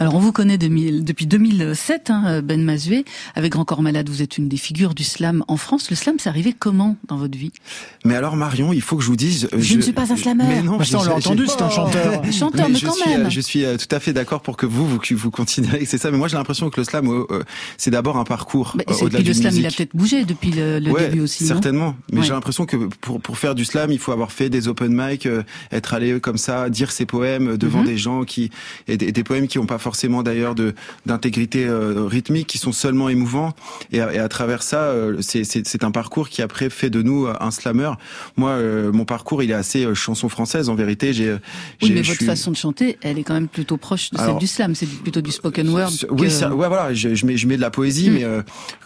Alors 0.00 0.14
on 0.14 0.18
vous 0.20 0.32
connaît 0.32 0.58
depuis 0.58 1.26
2007, 1.26 2.10
hein, 2.10 2.42
Ben 2.42 2.62
Mazué. 2.62 3.04
Avec 3.34 3.52
Grand 3.52 3.64
Corps 3.64 3.82
Malade, 3.82 4.08
vous 4.08 4.22
êtes 4.22 4.38
une 4.38 4.48
des 4.48 4.56
figures 4.56 4.94
du 4.94 5.04
slam 5.04 5.44
en 5.48 5.56
France. 5.56 5.90
Le 5.90 5.96
slam, 5.96 6.16
c'est 6.18 6.28
arrivé 6.28 6.54
comment 6.56 6.96
dans 7.08 7.16
votre 7.16 7.36
vie? 7.36 7.52
Mais 8.04 8.14
alors 8.14 8.36
Marion, 8.36 8.72
il 8.72 8.80
faut 8.80 8.96
que 8.96 9.02
je 9.02 9.08
vous 9.08 9.16
dise... 9.16 9.48
Je, 9.56 9.76
ne 9.76 9.82
suis 9.82 9.92
pas 9.92 10.12
un 10.12 10.16
slammer. 10.16 10.44
Mais 10.46 10.62
non, 10.62 10.76
bah, 10.78 10.84
ça, 10.84 10.98
on 11.00 11.04
l'a 11.04 11.14
entendu, 11.16 11.46
c'est 11.46 11.62
un 11.62 11.70
chanteur. 11.70 12.22
chanteur, 12.32 12.68
mais, 12.68 12.76
je 12.76 12.86
quand 12.86 12.92
suis, 12.92 13.10
même. 13.10 13.30
Je 13.30 13.40
suis 13.40 13.64
euh, 13.64 13.76
tout 13.76 13.92
à 13.94 14.00
fait 14.00 14.12
d'accord 14.12 14.42
pour 14.42 14.56
que 14.56 14.66
vous, 14.66 14.86
vous, 14.88 15.00
vous 15.12 15.30
considérez 15.30 15.80
que 15.80 15.86
c'est 15.86 15.98
ça. 15.98 16.10
Mais 16.10 16.18
moi, 16.18 16.28
j'ai 16.28 16.36
l'impression 16.36 16.70
que 16.70 16.80
le 16.80 16.84
slam, 16.84 17.08
euh, 17.08 17.24
euh, 17.30 17.42
c'est 17.76 17.90
d'abord 17.90 18.16
un 18.16 18.24
parcours. 18.24 18.76
Bah, 18.76 18.84
au-delà 19.00 19.18
puis 19.18 19.28
le 19.28 19.34
slam, 19.34 19.54
il 19.56 19.66
a 19.66 19.70
peut-être 19.70 19.94
bougé 19.94 20.24
depuis 20.24 20.50
le, 20.50 20.78
le 20.78 20.90
Ouais, 20.90 21.08
début 21.08 21.20
aussi. 21.22 21.46
certainement. 21.46 21.96
Mais 22.12 22.20
Ouais. 22.20 22.26
j'ai 22.26 22.32
l'impression 22.32 22.66
que 22.66 22.76
pour 23.00 23.20
pour 23.20 23.38
faire 23.38 23.54
du 23.54 23.64
slam, 23.64 23.90
il 23.92 23.98
faut 23.98 24.12
avoir 24.12 24.32
fait 24.32 24.43
des 24.50 24.68
open 24.68 24.92
mic, 24.94 25.26
euh, 25.26 25.42
être 25.72 25.94
allé 25.94 26.20
comme 26.20 26.38
ça, 26.38 26.68
dire 26.70 26.90
ses 26.90 27.06
poèmes 27.06 27.56
devant 27.56 27.80
Mhm. 27.80 27.86
des 27.86 27.98
gens 27.98 28.24
qui 28.24 28.50
et 28.88 28.96
des, 28.96 29.12
des 29.12 29.24
poèmes 29.24 29.46
qui 29.48 29.58
n'ont 29.58 29.66
pas 29.66 29.78
forcément 29.78 30.22
d'ailleurs 30.22 30.54
de 30.54 30.74
d'intégrité 31.06 31.66
euh, 31.66 32.04
rythmique, 32.06 32.46
qui 32.46 32.58
sont 32.58 32.72
seulement 32.72 33.08
émouvants. 33.08 33.52
Et 33.92 34.00
à, 34.00 34.12
et 34.14 34.18
à 34.18 34.28
travers 34.28 34.62
ça, 34.62 34.78
euh, 34.82 35.20
c'est 35.20 35.84
un 35.84 35.90
parcours 35.90 36.28
qui 36.28 36.42
après 36.42 36.70
fait 36.70 36.90
de 36.90 37.02
nous 37.02 37.26
un 37.26 37.50
slammer. 37.50 37.90
Moi, 38.36 38.58
mon 38.92 39.04
parcours, 39.04 39.42
il 39.42 39.50
est 39.50 39.54
assez 39.54 39.86
chanson 39.94 40.28
française 40.28 40.68
en 40.68 40.74
vérité. 40.74 41.12
J'ai 41.12 41.32
Oui, 41.82 41.90
mais 41.92 42.02
votre 42.02 42.16
suis- 42.16 42.26
façon 42.26 42.50
de 42.50 42.56
chanter, 42.56 42.98
elle 43.02 43.18
est 43.18 43.22
quand 43.22 43.34
même 43.34 43.48
plutôt 43.48 43.76
proche 43.76 44.10
de 44.10 44.16
celle 44.16 44.26
Alors, 44.26 44.38
du 44.38 44.46
slam. 44.46 44.74
C'est 44.74 44.86
plutôt 44.86 45.20
du 45.20 45.30
spoken 45.30 45.68
word. 45.68 45.90
Que- 46.00 46.12
Oui, 46.12 46.30
ça, 46.30 46.54
ouais, 46.54 46.68
voilà, 46.68 46.92
je, 46.94 47.14
je 47.14 47.26
mets, 47.26 47.36
je 47.36 47.46
mets 47.46 47.56
de 47.56 47.60
la 47.60 47.70
poésie, 47.70 48.10
Mm. 48.10 48.12
mais 48.14 48.24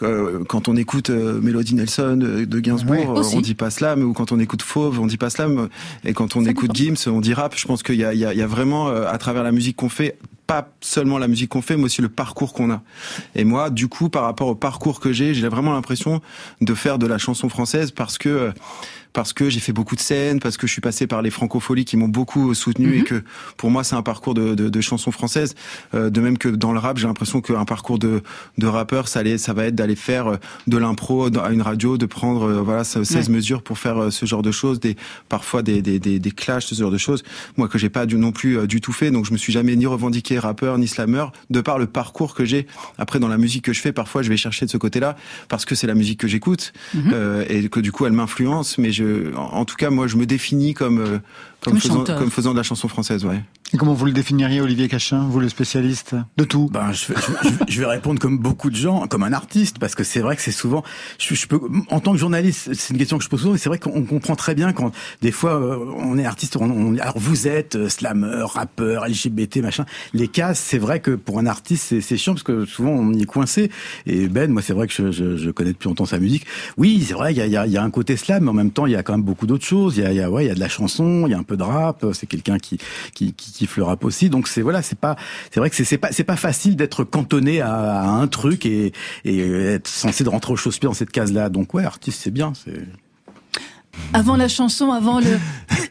euh, 0.03 0.43
quand 0.47 0.67
on 0.67 0.75
écoute 0.75 1.09
Mélodie 1.09 1.75
Nelson 1.75 2.17
de 2.17 2.59
Gainsbourg, 2.59 3.09
Ouais. 3.17 3.25
on 3.33 3.41
dit 3.41 3.55
pas 3.55 3.69
slam, 3.69 4.03
ou 4.03 4.13
quand 4.13 4.31
on 4.31 4.39
écoute 4.39 4.61
Fauve, 4.61 4.99
on 4.99 5.07
dit 5.07 5.17
pas 5.17 5.29
slam, 5.29 5.48
et 6.03 6.13
quand 6.13 6.35
on 6.35 6.45
écoute 6.45 6.71
Gims, 6.73 7.07
on 7.07 7.21
dit 7.21 7.33
rap. 7.33 7.53
Je 7.55 7.65
pense 7.65 7.83
qu'il 7.83 7.95
y 7.95 8.03
a 8.03 8.47
vraiment, 8.47 8.89
euh, 8.89 9.07
à 9.07 9.17
travers 9.17 9.43
la 9.43 9.51
musique 9.51 9.77
qu'on 9.77 9.89
fait, 9.89 10.17
pas 10.47 10.67
seulement 10.81 11.19
la 11.19 11.27
musique 11.27 11.49
qu'on 11.49 11.61
fait, 11.61 11.77
mais 11.77 11.83
aussi 11.83 12.01
le 12.01 12.09
parcours 12.09 12.53
qu'on 12.53 12.71
a. 12.71 12.81
Et 13.35 13.43
moi, 13.43 13.69
du 13.69 13.87
coup, 13.87 14.09
par 14.09 14.23
rapport 14.23 14.47
au 14.47 14.55
parcours 14.55 14.99
que 14.99 15.13
j'ai, 15.13 15.35
j'ai 15.35 15.47
vraiment 15.47 15.73
l'impression 15.73 16.21
de 16.61 16.73
faire 16.73 16.97
de 16.97 17.05
la 17.05 17.19
chanson 17.19 17.49
française 17.49 17.91
parce 17.91 18.17
que 18.17 18.29
euh, 18.29 18.51
parce 19.13 19.33
que 19.33 19.49
j'ai 19.49 19.59
fait 19.59 19.73
beaucoup 19.73 19.95
de 19.95 20.01
scènes, 20.01 20.39
parce 20.39 20.57
que 20.57 20.67
je 20.67 20.71
suis 20.71 20.81
passé 20.81 21.07
par 21.07 21.21
les 21.21 21.29
francopholies 21.31 21.85
qui 21.85 21.97
m'ont 21.97 22.07
beaucoup 22.07 22.53
soutenu 22.53 22.97
et 22.97 23.03
que 23.03 23.23
pour 23.57 23.71
moi 23.71 23.83
c'est 23.83 23.95
un 23.95 24.01
parcours 24.03 24.33
de, 24.33 24.53
de, 24.55 24.69
de 24.69 24.81
chansons 24.81 25.11
françaises. 25.11 25.55
Euh, 25.95 26.09
de 26.09 26.21
même 26.21 26.37
que 26.37 26.47
dans 26.49 26.71
le 26.73 26.79
rap, 26.79 26.97
j'ai 26.97 27.07
l'impression 27.07 27.41
qu'un 27.41 27.65
parcours 27.65 27.97
de, 27.99 28.21
de 28.57 28.67
rappeur, 28.67 29.07
ça, 29.07 29.19
allait, 29.19 29.37
ça 29.37 29.53
va 29.53 29.65
être 29.65 29.75
d'aller 29.75 29.95
faire 29.95 30.27
euh, 30.27 30.37
de 30.67 30.77
l'impro 30.77 31.25
à 31.39 31.51
une 31.51 31.61
radio, 31.61 31.97
de 31.97 32.05
prendre 32.05 32.43
euh, 32.43 32.61
voilà 32.61 32.83
16 32.83 33.09
Ouais. 33.15 33.33
mesures 33.35 33.61
pour 33.63 33.79
faire 33.79 33.97
euh, 34.01 34.11
ce 34.11 34.25
genre 34.25 34.41
de 34.43 34.51
choses, 34.51 34.79
des 34.79 34.95
parfois 35.27 35.63
des, 35.63 35.81
des, 35.81 35.99
des, 35.99 36.19
des 36.19 36.31
clashs, 36.31 36.65
ce 36.67 36.75
genre 36.75 36.91
de 36.91 36.97
choses. 36.97 37.23
Moi 37.57 37.67
que 37.67 37.77
j'ai 37.77 37.89
pas 37.89 38.05
du, 38.05 38.15
non 38.15 38.31
plus 38.31 38.57
euh, 38.59 38.67
du 38.67 38.79
tout 38.81 38.93
fait, 38.93 39.11
donc 39.11 39.25
je 39.25 39.33
me 39.33 39.37
suis 39.37 39.51
jamais 39.53 39.75
ni 39.75 39.85
revendiqué 39.85 40.37
rappeur 40.39 40.77
ni 40.77 40.87
slammer 40.87 41.25
de 41.49 41.61
par 41.61 41.79
le 41.79 41.87
parcours 41.87 42.35
que 42.35 42.45
j'ai. 42.45 42.67
Après 42.97 43.19
dans 43.19 43.27
la 43.27 43.37
musique 43.37 43.65
que 43.65 43.73
je 43.73 43.81
fais, 43.81 43.91
parfois 43.91 44.21
je 44.21 44.29
vais 44.29 44.37
chercher 44.37 44.65
de 44.65 44.71
ce 44.71 44.77
côté-là 44.77 45.15
parce 45.47 45.65
que 45.65 45.73
c'est 45.75 45.87
la 45.87 45.95
musique 45.95 46.19
que 46.19 46.27
j'écoute 46.27 46.73
Mhm. 46.93 47.11
euh, 47.13 47.45
et 47.49 47.69
que 47.69 47.79
du 47.79 47.91
coup 47.91 48.05
elle 48.05 48.13
m'influence. 48.13 48.77
Mais 48.77 48.91
je, 48.91 48.98
en, 49.35 49.41
en 49.59 49.65
tout 49.65 49.75
cas, 49.75 49.89
moi 49.89 50.07
je 50.07 50.17
me 50.17 50.25
définis 50.25 50.73
comme 50.73 50.99
euh, 50.99 51.19
comme, 51.61 51.73
Comme 51.73 51.81
faisant, 51.81 52.03
comme 52.03 52.31
faisant 52.31 52.51
de 52.51 52.57
la 52.57 52.63
chanson 52.63 52.87
française, 52.87 53.25
ouais. 53.25 53.41
Et 53.71 53.77
comment 53.77 53.93
vous 53.93 54.05
le 54.07 54.13
définiriez, 54.13 54.61
Olivier 54.61 54.87
Cachin, 54.87 55.27
vous 55.29 55.39
le 55.39 55.47
spécialiste 55.47 56.15
de 56.37 56.43
tout? 56.43 56.69
Ben, 56.73 56.91
je, 56.91 57.13
je, 57.13 57.49
je 57.71 57.79
vais 57.79 57.85
répondre 57.85 58.19
comme 58.19 58.39
beaucoup 58.39 58.71
de 58.71 58.75
gens, 58.75 59.05
comme 59.05 59.21
un 59.21 59.31
artiste, 59.31 59.77
parce 59.77 59.93
que 59.93 60.03
c'est 60.03 60.21
vrai 60.21 60.35
que 60.35 60.41
c'est 60.41 60.51
souvent. 60.51 60.83
Je, 61.19 61.35
je 61.35 61.45
peux, 61.47 61.59
en 61.91 61.99
tant 61.99 62.13
que 62.13 62.17
journaliste, 62.17 62.73
c'est 62.73 62.93
une 62.93 62.97
question 62.97 63.19
que 63.19 63.23
je 63.23 63.29
pose 63.29 63.41
souvent. 63.41 63.53
Et 63.53 63.59
c'est 63.59 63.69
vrai 63.69 63.77
qu'on 63.77 64.01
comprend 64.05 64.35
très 64.35 64.55
bien 64.55 64.73
quand 64.73 64.91
des 65.21 65.31
fois 65.31 65.61
euh, 65.61 65.77
on 65.97 66.17
est 66.17 66.25
artiste. 66.25 66.55
On, 66.57 66.63
on- 66.63 66.97
alors 66.97 67.19
vous 67.19 67.47
êtes 67.47 67.75
euh, 67.75 67.89
slammer, 67.89 68.41
rappeur, 68.43 69.07
LGBT, 69.07 69.57
machin. 69.57 69.85
Les 70.15 70.27
cases, 70.29 70.59
c'est 70.59 70.79
vrai 70.79 70.99
que 70.99 71.11
pour 71.11 71.37
un 71.37 71.45
artiste, 71.45 71.85
c'est 71.89 72.01
c'est 72.01 72.17
chiant 72.17 72.33
parce 72.33 72.41
que 72.43 72.65
souvent 72.65 72.89
on 72.89 73.13
y 73.13 73.21
est 73.21 73.25
coincé. 73.25 73.69
Et 74.07 74.27
Ben, 74.29 74.49
moi, 74.51 74.63
c'est 74.63 74.73
vrai 74.73 74.87
que 74.87 75.11
je, 75.11 75.51
connais 75.51 75.73
depuis 75.73 75.89
longtemps 75.89 76.05
sa 76.07 76.17
musique. 76.17 76.47
Oui, 76.77 77.03
c'est 77.07 77.13
vrai, 77.13 77.33
il 77.33 77.37
y 77.37 77.41
a, 77.41 77.45
y, 77.45 77.55
a, 77.55 77.67
y 77.67 77.77
a 77.77 77.83
un 77.83 77.91
côté 77.91 78.17
slam, 78.17 78.45
mais 78.45 78.49
en 78.49 78.53
même 78.53 78.71
temps, 78.71 78.87
il 78.87 78.93
y 78.93 78.95
a 78.95 79.03
quand 79.03 79.13
même 79.13 79.21
beaucoup 79.21 79.45
d'autres 79.45 79.65
choses. 79.65 79.97
Il 79.97 80.03
y 80.03 80.07
a, 80.07 80.11
y 80.11 80.21
a, 80.21 80.31
ouais, 80.31 80.45
il 80.45 80.47
y 80.47 80.51
a 80.51 80.55
de 80.55 80.59
la 80.59 80.69
chanson, 80.69 81.25
il 81.27 81.31
y 81.31 81.35
a 81.35 81.37
un 81.37 81.43
peu 81.43 81.55
de 81.55 81.61
rap. 81.63 82.03
C'est 82.13 82.25
quelqu'un 82.25 82.57
qui, 82.57 82.79
qui 83.13 83.58
kiffe 83.59 83.77
le 83.77 83.83
rap 83.83 84.03
aussi. 84.05 84.29
Donc 84.29 84.47
c'est 84.47 84.61
voilà, 84.61 84.81
c'est 84.81 84.97
pas, 84.99 85.15
c'est 85.51 85.59
vrai 85.59 85.69
que 85.69 85.75
c'est 85.75 85.83
c'est 85.83 85.97
pas, 85.97 86.11
c'est 86.11 86.23
pas 86.23 86.35
facile 86.37 86.75
d'être 86.75 87.03
cantonné 87.03 87.61
à, 87.61 87.73
à 88.01 88.07
un 88.07 88.27
truc 88.27 88.65
et, 88.65 88.91
et 89.25 89.39
être 89.39 89.87
censé 89.87 90.23
de 90.23 90.29
rentrer 90.29 90.53
au 90.53 90.55
chausse-pied 90.55 90.87
dans 90.87 90.93
cette 90.93 91.11
case-là. 91.11 91.49
Donc 91.49 91.73
ouais, 91.73 91.83
artiste, 91.85 92.21
c'est 92.23 92.31
bien. 92.31 92.53
C'est 92.55 92.85
Avant 94.13 94.35
la 94.37 94.47
chanson, 94.47 94.91
avant 94.91 95.19
le, 95.19 95.37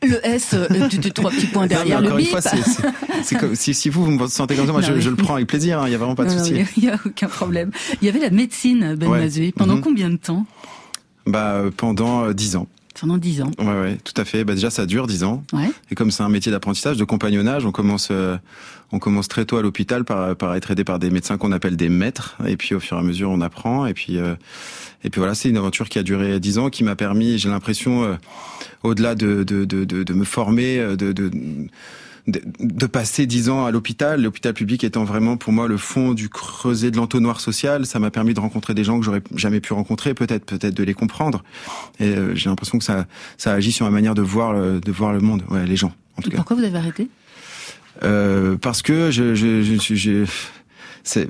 le 0.02 0.24
S, 0.26 0.54
euh, 0.54 0.66
trois 1.14 1.30
petits 1.30 1.46
points 1.46 1.66
derrière 1.66 1.96
Non, 2.00 2.02
le 2.02 2.06
encore 2.08 2.18
bip. 2.18 2.30
une 2.34 2.40
fois, 2.40 3.38
comme 3.40 3.54
si, 3.54 3.74
si 3.74 3.88
vous 3.90 4.04
vous 4.04 4.10
me 4.12 4.26
sentez 4.28 4.54
comme 4.56 4.66
ça, 4.66 4.72
moi 4.72 4.80
Non, 4.80 4.86
je, 4.88 4.92
mais- 4.94 5.00
je 5.00 5.10
le 5.10 5.16
prends 5.16 5.34
avec 5.34 5.46
plaisir. 5.48 5.80
hein, 5.80 5.84
Il 5.86 5.92
y 5.92 5.94
a 5.94 5.98
vraiment 5.98 6.14
pas 6.14 6.24
de 6.24 6.30
souci. 6.30 6.64
Il 6.76 6.84
n'y 6.84 6.88
a, 6.90 6.98
aucun 7.04 7.28
problème. 7.28 7.70
Il 8.00 8.06
y 8.06 8.08
avait 8.08 8.20
la 8.20 8.30
médecine, 8.30 8.94
Ben 8.96 9.08
Ouais. 9.08 9.52
Pendant 9.56 9.76
Mhm. 9.76 9.80
combien 9.82 10.10
de 10.10 10.16
temps? 10.16 10.46
Bah 11.26 11.62
pendant 11.76 12.24
euh, 12.24 12.32
10 12.32 12.56
ans. 12.56 12.66
Pendant 13.00 13.16
dix 13.16 13.42
ans. 13.42 13.50
Ouais, 13.58 13.80
ouais, 13.80 13.98
tout 14.02 14.20
à 14.20 14.24
fait. 14.24 14.44
Bah 14.44 14.54
déjà, 14.54 14.70
ça 14.70 14.86
dure 14.86 15.06
10 15.06 15.24
ans. 15.24 15.44
Ouais. 15.52 15.70
Et 15.90 15.94
comme 15.94 16.10
c'est 16.10 16.22
un 16.22 16.28
métier 16.28 16.50
d'apprentissage, 16.50 16.96
de 16.96 17.04
compagnonnage, 17.04 17.64
on 17.64 17.70
commence, 17.70 18.08
euh, 18.10 18.36
on 18.90 18.98
commence 18.98 19.28
très 19.28 19.44
tôt 19.44 19.56
à 19.56 19.62
l'hôpital 19.62 20.04
par, 20.04 20.34
par 20.36 20.54
être 20.56 20.70
aidé 20.70 20.82
par 20.82 20.98
des 20.98 21.10
médecins 21.10 21.38
qu'on 21.38 21.52
appelle 21.52 21.76
des 21.76 21.88
maîtres. 21.88 22.36
Et 22.46 22.56
puis 22.56 22.74
au 22.74 22.80
fur 22.80 22.96
et 22.96 23.00
à 23.00 23.02
mesure, 23.02 23.30
on 23.30 23.40
apprend. 23.40 23.86
Et 23.86 23.94
puis, 23.94 24.18
euh, 24.18 24.34
et 25.04 25.10
puis 25.10 25.20
voilà, 25.20 25.34
c'est 25.34 25.48
une 25.48 25.56
aventure 25.56 25.88
qui 25.88 25.98
a 25.98 26.02
duré 26.02 26.40
10 26.40 26.58
ans, 26.58 26.70
qui 26.70 26.82
m'a 26.82 26.96
permis, 26.96 27.38
j'ai 27.38 27.48
l'impression, 27.48 28.02
euh, 28.02 28.14
au-delà 28.82 29.14
de, 29.14 29.44
de, 29.44 29.64
de, 29.64 29.84
de, 29.84 30.02
de 30.02 30.14
me 30.14 30.24
former, 30.24 30.78
euh, 30.78 30.96
de, 30.96 31.30
de, 32.28 32.86
passer 32.86 33.26
10 33.26 33.48
ans 33.48 33.64
à 33.64 33.70
l'hôpital, 33.70 34.22
l'hôpital 34.22 34.52
public 34.54 34.84
étant 34.84 35.04
vraiment 35.04 35.36
pour 35.36 35.52
moi 35.52 35.66
le 35.66 35.76
fond 35.76 36.12
du 36.12 36.28
creuset 36.28 36.90
de 36.90 36.96
l'entonnoir 36.96 37.40
social, 37.40 37.86
ça 37.86 37.98
m'a 37.98 38.10
permis 38.10 38.34
de 38.34 38.40
rencontrer 38.40 38.74
des 38.74 38.84
gens 38.84 38.98
que 38.98 39.04
j'aurais 39.04 39.22
jamais 39.34 39.60
pu 39.60 39.72
rencontrer, 39.72 40.14
peut-être 40.14 40.44
peut-être 40.44 40.74
de 40.74 40.84
les 40.84 40.94
comprendre. 40.94 41.42
Et 42.00 42.04
euh, 42.08 42.34
j'ai 42.34 42.50
l'impression 42.50 42.78
que 42.78 42.84
ça 42.84 43.06
ça 43.36 43.52
agit 43.52 43.72
sur 43.72 43.86
ma 43.86 43.90
manière 43.90 44.14
de 44.14 44.22
voir 44.22 44.52
le, 44.52 44.80
de 44.80 44.92
voir 44.92 45.12
le 45.12 45.20
monde, 45.20 45.42
ouais, 45.50 45.66
les 45.66 45.76
gens 45.76 45.92
en 46.16 46.22
tout 46.22 46.28
Et 46.28 46.32
cas. 46.32 46.36
pourquoi 46.38 46.56
vous 46.56 46.64
avez 46.64 46.78
arrêté? 46.78 47.08
Euh, 48.04 48.56
parce 48.56 48.82
que 48.82 49.10
je 49.10 49.34
je 49.34 49.62
je 49.62 50.24
c'est 51.02 51.28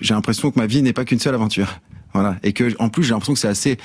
j'ai 0.00 0.14
l'impression 0.14 0.50
que 0.50 0.58
ma 0.58 0.66
vie 0.66 0.82
n'est 0.82 0.92
pas 0.92 1.04
qu'une 1.04 1.20
seule 1.20 1.34
aventure. 1.34 1.78
Voilà. 2.20 2.36
Et 2.42 2.52
que, 2.52 2.74
en 2.78 2.88
plus, 2.88 3.04
j'ai 3.04 3.10
l'impression 3.10 3.34
que 3.34 3.38
c'est 3.38 3.48
assez, 3.48 3.78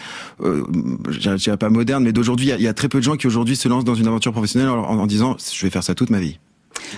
euh, 0.44 0.64
je 1.10 1.30
dirais 1.36 1.58
pas 1.58 1.70
moderne, 1.70 2.04
mais 2.04 2.14
d'aujourd'hui, 2.14 2.48
il 2.48 2.50
y 2.50 2.54
a- 2.54 2.58
il 2.58 2.64
y, 2.64 2.68
a 2.68 2.74
très 2.74 2.90
peu 2.90 3.00
de 3.00 3.04
gens 3.04 3.16
qui 3.18 3.28
aujourd'hui 3.28 3.56
se 3.56 3.68
lancent 3.68 3.84
dans 3.86 3.96
une 3.96 4.08
aventure 4.08 4.32
professionnelle 4.32 4.70
en, 4.70 4.80
en- 4.84 5.00
en 5.00 5.06
disant, 5.08 5.36
je 5.54 5.66
vais 5.66 5.70
faire 5.70 5.84
ça 5.84 5.96
toute 5.96 6.10
ma 6.10 6.20
vie. 6.20 6.40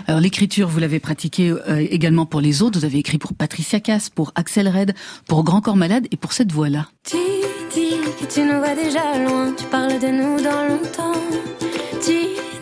Alors 0.08 0.22
l'écriture, 0.22 0.68
vous 0.70 0.80
l'avez 0.80 1.00
pratiquée 1.00 1.50
euh, 1.52 1.86
également 1.90 2.26
pour 2.26 2.40
les 2.42 2.62
autres. 2.62 2.80
Vous 2.80 2.86
avez 2.86 3.00
écrit 3.00 3.18
pour 3.18 3.34
Patricia 3.34 3.80
Cass, 3.80 4.10
pour 4.10 4.32
Axel 4.36 4.68
Red, 4.70 4.94
pour 5.28 5.44
Grand 5.44 5.62
Corps 5.62 5.76
Malade 5.76 6.08
et 6.12 6.18
pour 6.18 6.32
cette 6.34 6.52
voix-là. 6.52 6.88
Tu 7.04 7.18
dis 7.74 7.96
que 8.20 8.34
tu 8.34 8.42
nous 8.42 8.58
vois 8.60 8.76
déjà 8.76 9.18
loin, 9.24 9.54
tu 9.58 9.66
parles 9.66 10.00
de 10.00 10.08
nous 10.08 10.38
dans 10.42 10.68
longtemps. 10.70 11.20
Tu 12.06 12.14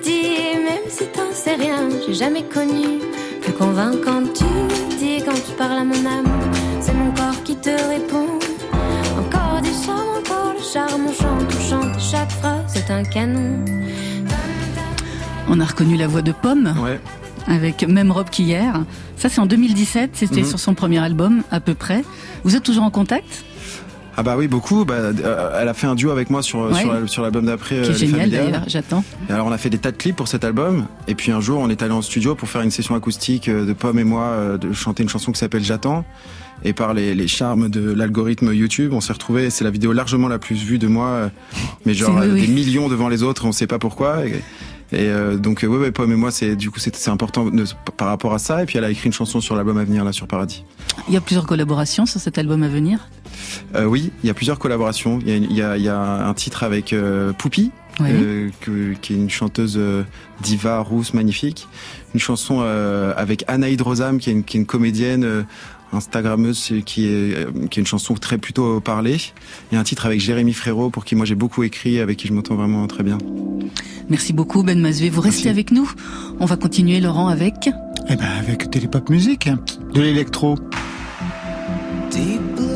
dis, 0.03 0.21
même 0.65 0.87
si 0.89 1.03
t'en 1.13 1.31
sais 1.33 1.55
rien, 1.55 1.89
j'ai 2.07 2.13
jamais 2.13 2.43
connu 2.43 2.99
plus 3.41 3.53
convaincant. 3.53 4.23
Tu 4.33 4.45
dis 4.97 5.23
quand 5.23 5.33
tu 5.35 5.53
parles 5.57 5.79
à 5.79 5.83
mon 5.83 6.05
âme, 6.05 6.27
c'est 6.81 6.93
mon 6.93 7.11
corps 7.11 7.43
qui 7.43 7.55
te 7.55 7.69
répond. 7.69 8.39
Encore 9.89 10.13
du 10.15 10.23
charme, 10.23 10.27
encore 10.27 10.53
le 10.53 10.63
charme, 10.63 11.01
on 11.07 11.13
chante, 11.13 11.53
on 11.57 11.69
chante, 11.69 11.99
chaque 11.99 12.31
phrase 12.31 12.61
c'est 12.67 12.91
un 12.91 13.03
canon. 13.03 13.59
On 15.49 15.59
a 15.59 15.65
reconnu 15.65 15.97
la 15.97 16.07
voix 16.07 16.21
de 16.21 16.31
Pomme. 16.31 16.73
Avec 17.47 17.83
Même 17.87 18.11
robe 18.11 18.29
qu'hier. 18.29 18.83
Ça, 19.17 19.27
c'est 19.27 19.41
en 19.41 19.45
2017. 19.47 20.11
C'était 20.13 20.41
Mhm. 20.41 20.45
sur 20.47 20.59
son 20.59 20.73
premier 20.75 20.99
album, 20.99 21.41
à 21.51 21.59
peu 21.59 21.73
près. 21.73 22.03
Vous 22.43 22.55
êtes 22.55 22.63
toujours 22.63 22.83
en 22.83 22.91
contact? 22.91 23.43
Ah 24.15 24.23
bah 24.23 24.35
oui, 24.37 24.47
beaucoup. 24.47 24.85
Bah, 24.85 24.93
euh, 24.95 25.59
elle 25.59 25.67
a 25.67 25.73
fait 25.73 25.87
un 25.87 25.95
duo 25.95 26.11
avec 26.11 26.29
moi 26.29 26.43
sur, 26.43 26.59
Ouais. 26.71 26.79
sur, 26.81 26.93
la- 26.93 27.07
sur 27.07 27.23
l'album 27.23 27.45
d'après. 27.45 27.81
Qui 27.81 27.89
est 27.89 27.93
euh, 27.93 27.93
génial 27.93 28.29
d'ailleurs, 28.29 28.63
j'attends. 28.67 29.03
Et 29.29 29.33
alors 29.33 29.47
on 29.47 29.51
a 29.51 29.57
fait 29.57 29.69
des 29.71 29.77
tas 29.79 29.91
de 29.91 29.97
clips 29.97 30.15
pour 30.15 30.27
cet 30.27 30.43
album. 30.43 30.85
Et 31.07 31.15
puis 31.15 31.31
un 31.31 31.39
jour, 31.41 31.59
on 31.59 31.69
est 31.69 31.81
allé 31.81 31.93
en 31.93 32.01
studio 32.03 32.35
pour 32.35 32.47
faire 32.47 32.61
une 32.61 32.71
session 32.71 32.93
acoustique 32.93 33.47
euh, 33.49 33.65
de 33.65 33.73
Pomme 33.73 33.97
et 33.99 34.03
moi, 34.03 34.23
euh, 34.25 34.57
de 34.57 34.71
chanter 34.73 35.01
une 35.03 35.09
chanson 35.09 35.31
qui 35.31 35.39
s'appelle 35.39 35.63
J'attends. 35.63 36.05
Et 36.63 36.73
par 36.73 36.93
les, 36.93 37.15
les 37.15 37.27
charmes 37.27 37.69
de 37.69 37.91
l'algorithme 37.91 38.53
YouTube, 38.53 38.93
on 38.93 39.01
s'est 39.01 39.13
retrouvé. 39.13 39.49
C'est 39.49 39.63
la 39.63 39.71
vidéo 39.71 39.93
largement 39.93 40.27
la 40.27 40.39
plus 40.39 40.55
vue 40.63 40.77
de 40.77 40.87
moi, 40.87 41.07
euh, 41.07 41.29
mais 41.85 41.93
genre 41.93 42.15
oui, 42.19 42.27
euh, 42.27 42.33
oui. 42.33 42.41
des 42.41 42.47
millions 42.47 42.87
devant 42.87 43.09
les 43.09 43.23
autres. 43.23 43.45
On 43.45 43.51
sait 43.51 43.67
pas 43.67 43.79
pourquoi. 43.79 44.25
Et, 44.27 44.31
et, 44.93 45.07
euh, 45.09 45.37
donc 45.37 45.63
euh, 45.63 45.67
ouais, 45.67 45.77
ouais, 45.77 45.91
Pomme 45.91 46.11
et 46.11 46.15
moi, 46.15 46.29
c'est 46.31 46.55
du 46.55 46.69
coup 46.69 46.79
c'est 46.79 47.07
important 47.09 47.45
de- 47.45 47.63
par 47.97 48.09
rapport 48.09 48.33
à 48.33 48.39
ça. 48.39 48.61
Et 48.61 48.65
puis 48.65 48.77
elle 48.77 48.83
a 48.83 48.91
écrit 48.91 49.07
une 49.07 49.13
chanson 49.13 49.41
sur 49.41 49.55
l'album 49.55 49.77
à 49.79 49.83
venir 49.83 50.03
là 50.03 50.11
sur 50.11 50.27
Paradis. 50.27 50.63
Il 51.07 51.13
y 51.13 51.17
a 51.17 51.21
plusieurs 51.21 51.47
collaborations 51.47 52.05
sur 52.05 52.19
cet 52.19 52.37
album 52.37 52.61
à 52.63 52.67
venir. 52.67 53.09
Euh, 53.75 53.85
oui, 53.85 54.11
il 54.23 54.27
y 54.27 54.29
a 54.29 54.33
plusieurs 54.33 54.59
collaborations. 54.59 55.19
Il 55.25 55.29
y 55.29 55.31
a, 55.31 55.37
il 55.37 55.53
y 55.55 55.61
a- 55.61 55.77
il 55.77 55.83
y 55.83 55.89
a 55.89 56.27
un 56.27 56.33
titre 56.35 56.63
avec 56.63 56.93
euh, 56.93 57.31
Poupie, 57.33 57.71
euh, 58.01 58.49
que- 58.59 58.93
qui 59.01 59.13
est 59.13 59.17
une 59.17 59.29
chanteuse 59.29 59.75
euh, 59.77 60.03
diva 60.41 60.79
rousse 60.79 61.13
magnifique. 61.13 61.67
Une 62.13 62.19
chanson 62.19 62.59
euh, 62.61 63.13
avec 63.15 63.45
Anaïd 63.47 63.81
Rosam, 63.81 64.19
qui 64.19 64.29
est 64.29 64.33
une, 64.33 64.43
qui 64.43 64.57
est 64.57 64.59
une 64.59 64.65
comédienne 64.65 65.23
euh, 65.23 65.43
Instagrammeuse, 65.93 66.73
qui 66.85 67.07
est, 67.07 67.35
euh, 67.35 67.51
qui 67.69 67.79
est 67.79 67.81
une 67.81 67.87
chanson 67.87 68.13
très 68.13 68.37
plutôt 68.37 68.79
parlée. 68.79 69.17
Il 69.71 69.75
y 69.75 69.77
a 69.77 69.79
un 69.81 69.83
titre 69.83 70.05
avec 70.05 70.19
Jérémy 70.19 70.53
Frérot, 70.53 70.89
pour 70.89 71.05
qui 71.05 71.15
moi 71.15 71.25
j'ai 71.25 71.35
beaucoup 71.35 71.63
écrit, 71.63 71.99
avec 71.99 72.17
qui 72.17 72.27
je 72.27 72.33
m'entends 72.33 72.55
vraiment 72.55 72.85
très 72.87 73.03
bien. 73.03 73.17
Merci 74.09 74.33
beaucoup 74.33 74.63
Ben 74.63 74.79
Mazué. 74.79 75.09
Vous 75.09 75.21
restez 75.21 75.49
avec 75.49 75.71
nous. 75.71 75.91
On 76.39 76.45
va 76.45 76.57
continuer 76.57 76.99
Laurent 76.99 77.27
avec 77.27 77.69
Eh 78.09 78.15
ben 78.15 78.25
avec 78.39 78.69
Télépop 78.69 79.09
Musique, 79.09 79.49
de 79.93 80.01
l'électro. 80.01 80.57
Deep 82.11 82.70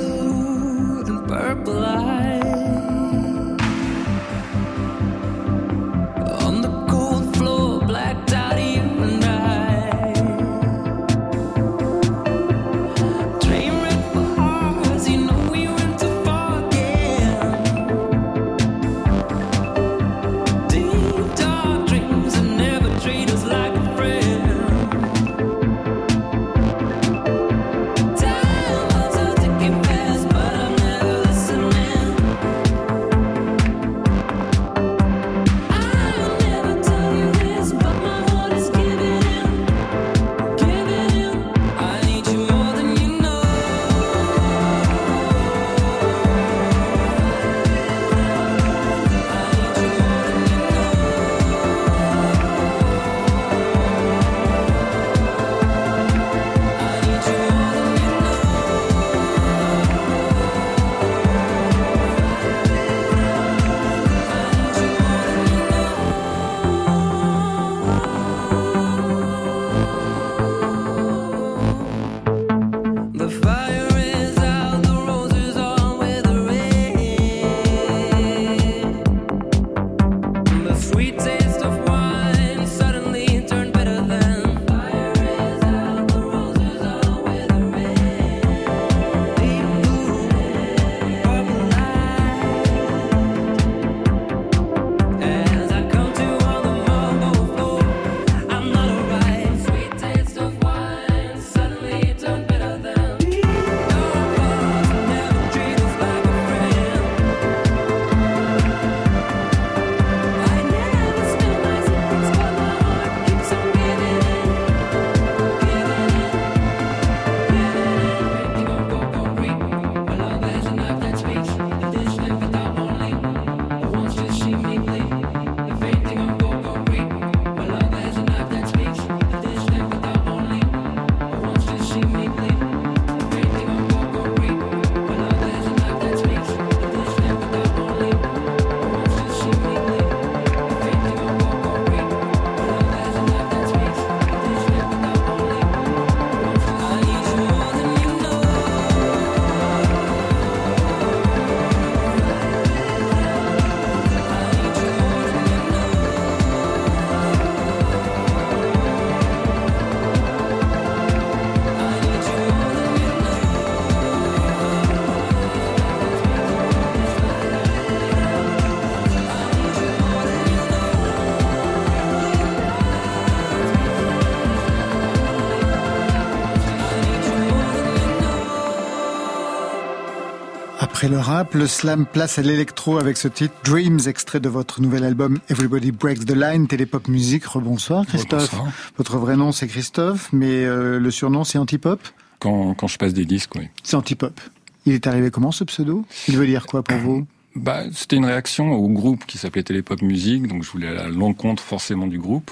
Après 181.05 181.17
le 181.17 181.21
rap, 181.21 181.53
le 181.53 181.67
slam 181.67 182.07
place 182.07 182.39
à 182.39 182.41
l'électro 182.41 182.97
avec 182.97 183.17
ce 183.17 183.27
titre 183.27 183.53
Dreams, 183.63 183.99
extrait 184.07 184.39
de 184.39 184.49
votre 184.49 184.81
nouvel 184.81 185.03
album 185.03 185.37
Everybody 185.49 185.91
Breaks 185.91 186.25
the 186.25 186.31
Line, 186.31 186.67
Télépop 186.67 187.07
Musique. 187.09 187.45
Rebonsoir 187.45 188.07
Christophe. 188.07 188.49
Rebonsoir. 188.49 188.73
Votre 188.97 189.17
vrai 189.19 189.37
nom 189.37 189.51
c'est 189.51 189.67
Christophe, 189.67 190.33
mais 190.33 190.65
euh, 190.65 190.99
le 190.99 191.11
surnom 191.11 191.43
c'est 191.43 191.59
Antipop? 191.59 191.99
Quand, 192.39 192.73
quand 192.73 192.87
je 192.87 192.97
passe 192.97 193.13
des 193.13 193.25
disques, 193.25 193.53
oui. 193.53 193.67
C'est 193.83 193.95
Antipop. 193.95 194.41
Il 194.87 194.93
est 194.93 195.05
arrivé 195.05 195.29
comment 195.29 195.51
ce 195.51 195.63
pseudo? 195.63 196.07
Il 196.27 196.39
veut 196.39 196.47
dire 196.47 196.65
quoi 196.65 196.81
pour 196.81 196.97
vous? 196.97 197.27
Bah, 197.55 197.83
c'était 197.93 198.15
une 198.15 198.25
réaction 198.25 198.71
au 198.71 198.89
groupe 198.89 199.25
qui 199.27 199.37
s'appelait 199.37 199.61
Télépop 199.61 200.01
Musique, 200.01 200.47
donc 200.47 200.63
je 200.63 200.71
voulais 200.71 200.87
aller 200.87 201.01
à 201.01 201.07
l'encontre 201.09 201.61
forcément 201.61 202.07
du 202.07 202.17
groupe. 202.17 202.49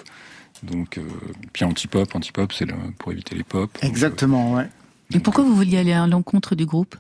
Donc, 0.62 1.00
euh, 1.00 1.02
puis 1.54 1.66
Antipop, 1.66 2.14
Antipop, 2.14 2.54
c'est 2.54 2.68
pour 3.00 3.14
éviter 3.14 3.34
les 3.34 3.44
pop. 3.44 3.76
Exactement, 3.82 4.54
ouais. 4.54 4.70
Et 5.12 5.18
pourquoi 5.18 5.44
vous 5.44 5.56
vouliez 5.56 5.80
aller 5.80 5.94
à 5.94 6.06
l'encontre 6.06 6.54
du 6.54 6.68
groupe? 6.68 6.96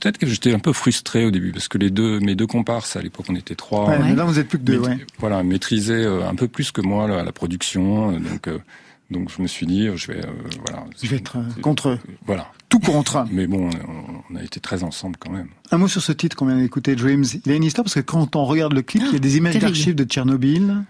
Peut-être 0.00 0.18
que 0.18 0.26
j'étais 0.26 0.52
un 0.52 0.58
peu 0.58 0.72
frustré 0.72 1.24
au 1.24 1.30
début, 1.30 1.52
parce 1.52 1.68
que 1.68 1.78
les 1.78 1.90
deux, 1.90 2.20
mes 2.20 2.34
deux 2.34 2.46
comparses, 2.46 2.96
à 2.96 3.02
l'époque 3.02 3.26
on 3.28 3.34
était 3.34 3.54
trois. 3.54 3.88
Ouais, 3.88 3.98
mais 3.98 4.14
là 4.14 4.24
vous 4.24 4.38
êtes 4.38 4.48
plus 4.48 4.58
que 4.58 4.64
deux, 4.64 4.78
ouais. 4.78 4.98
Voilà, 5.18 5.42
maîtrisaient 5.42 6.04
euh, 6.04 6.28
un 6.28 6.34
peu 6.34 6.48
plus 6.48 6.70
que 6.70 6.80
moi 6.80 7.08
la, 7.08 7.22
la 7.22 7.32
production, 7.32 8.12
euh, 8.12 8.18
donc 8.18 8.48
euh, 8.48 8.58
donc 9.10 9.30
je 9.34 9.40
me 9.40 9.46
suis 9.46 9.66
dit, 9.66 9.88
je 9.94 10.12
vais, 10.12 10.18
euh, 10.18 10.30
voilà. 10.66 10.84
Je 11.00 11.08
vais 11.08 11.16
être 11.16 11.36
contre 11.62 11.90
eux. 11.90 11.98
Voilà. 12.26 12.52
Tout 12.68 12.80
contre. 12.80 13.24
Mais 13.30 13.46
bon, 13.46 13.70
on, 13.70 14.34
on 14.34 14.36
a 14.36 14.42
été 14.42 14.58
très 14.58 14.82
ensemble 14.82 15.16
quand 15.20 15.30
même. 15.30 15.48
Un 15.70 15.78
mot 15.78 15.86
sur 15.86 16.02
ce 16.02 16.10
titre 16.10 16.36
qu'on 16.36 16.46
vient 16.46 16.58
d'écouter, 16.58 16.96
Dreams. 16.96 17.24
Il 17.44 17.50
y 17.50 17.54
a 17.54 17.56
une 17.56 17.62
histoire 17.62 17.84
parce 17.84 17.94
que 17.94 18.00
quand 18.00 18.34
on 18.34 18.44
regarde 18.44 18.72
le 18.72 18.82
clip, 18.82 19.04
il 19.06 19.12
y 19.12 19.16
a 19.16 19.20
des 19.20 19.36
images 19.36 19.58
d'archives 19.58 19.94
de 19.94 20.02
Tchernobyl. 20.04 20.82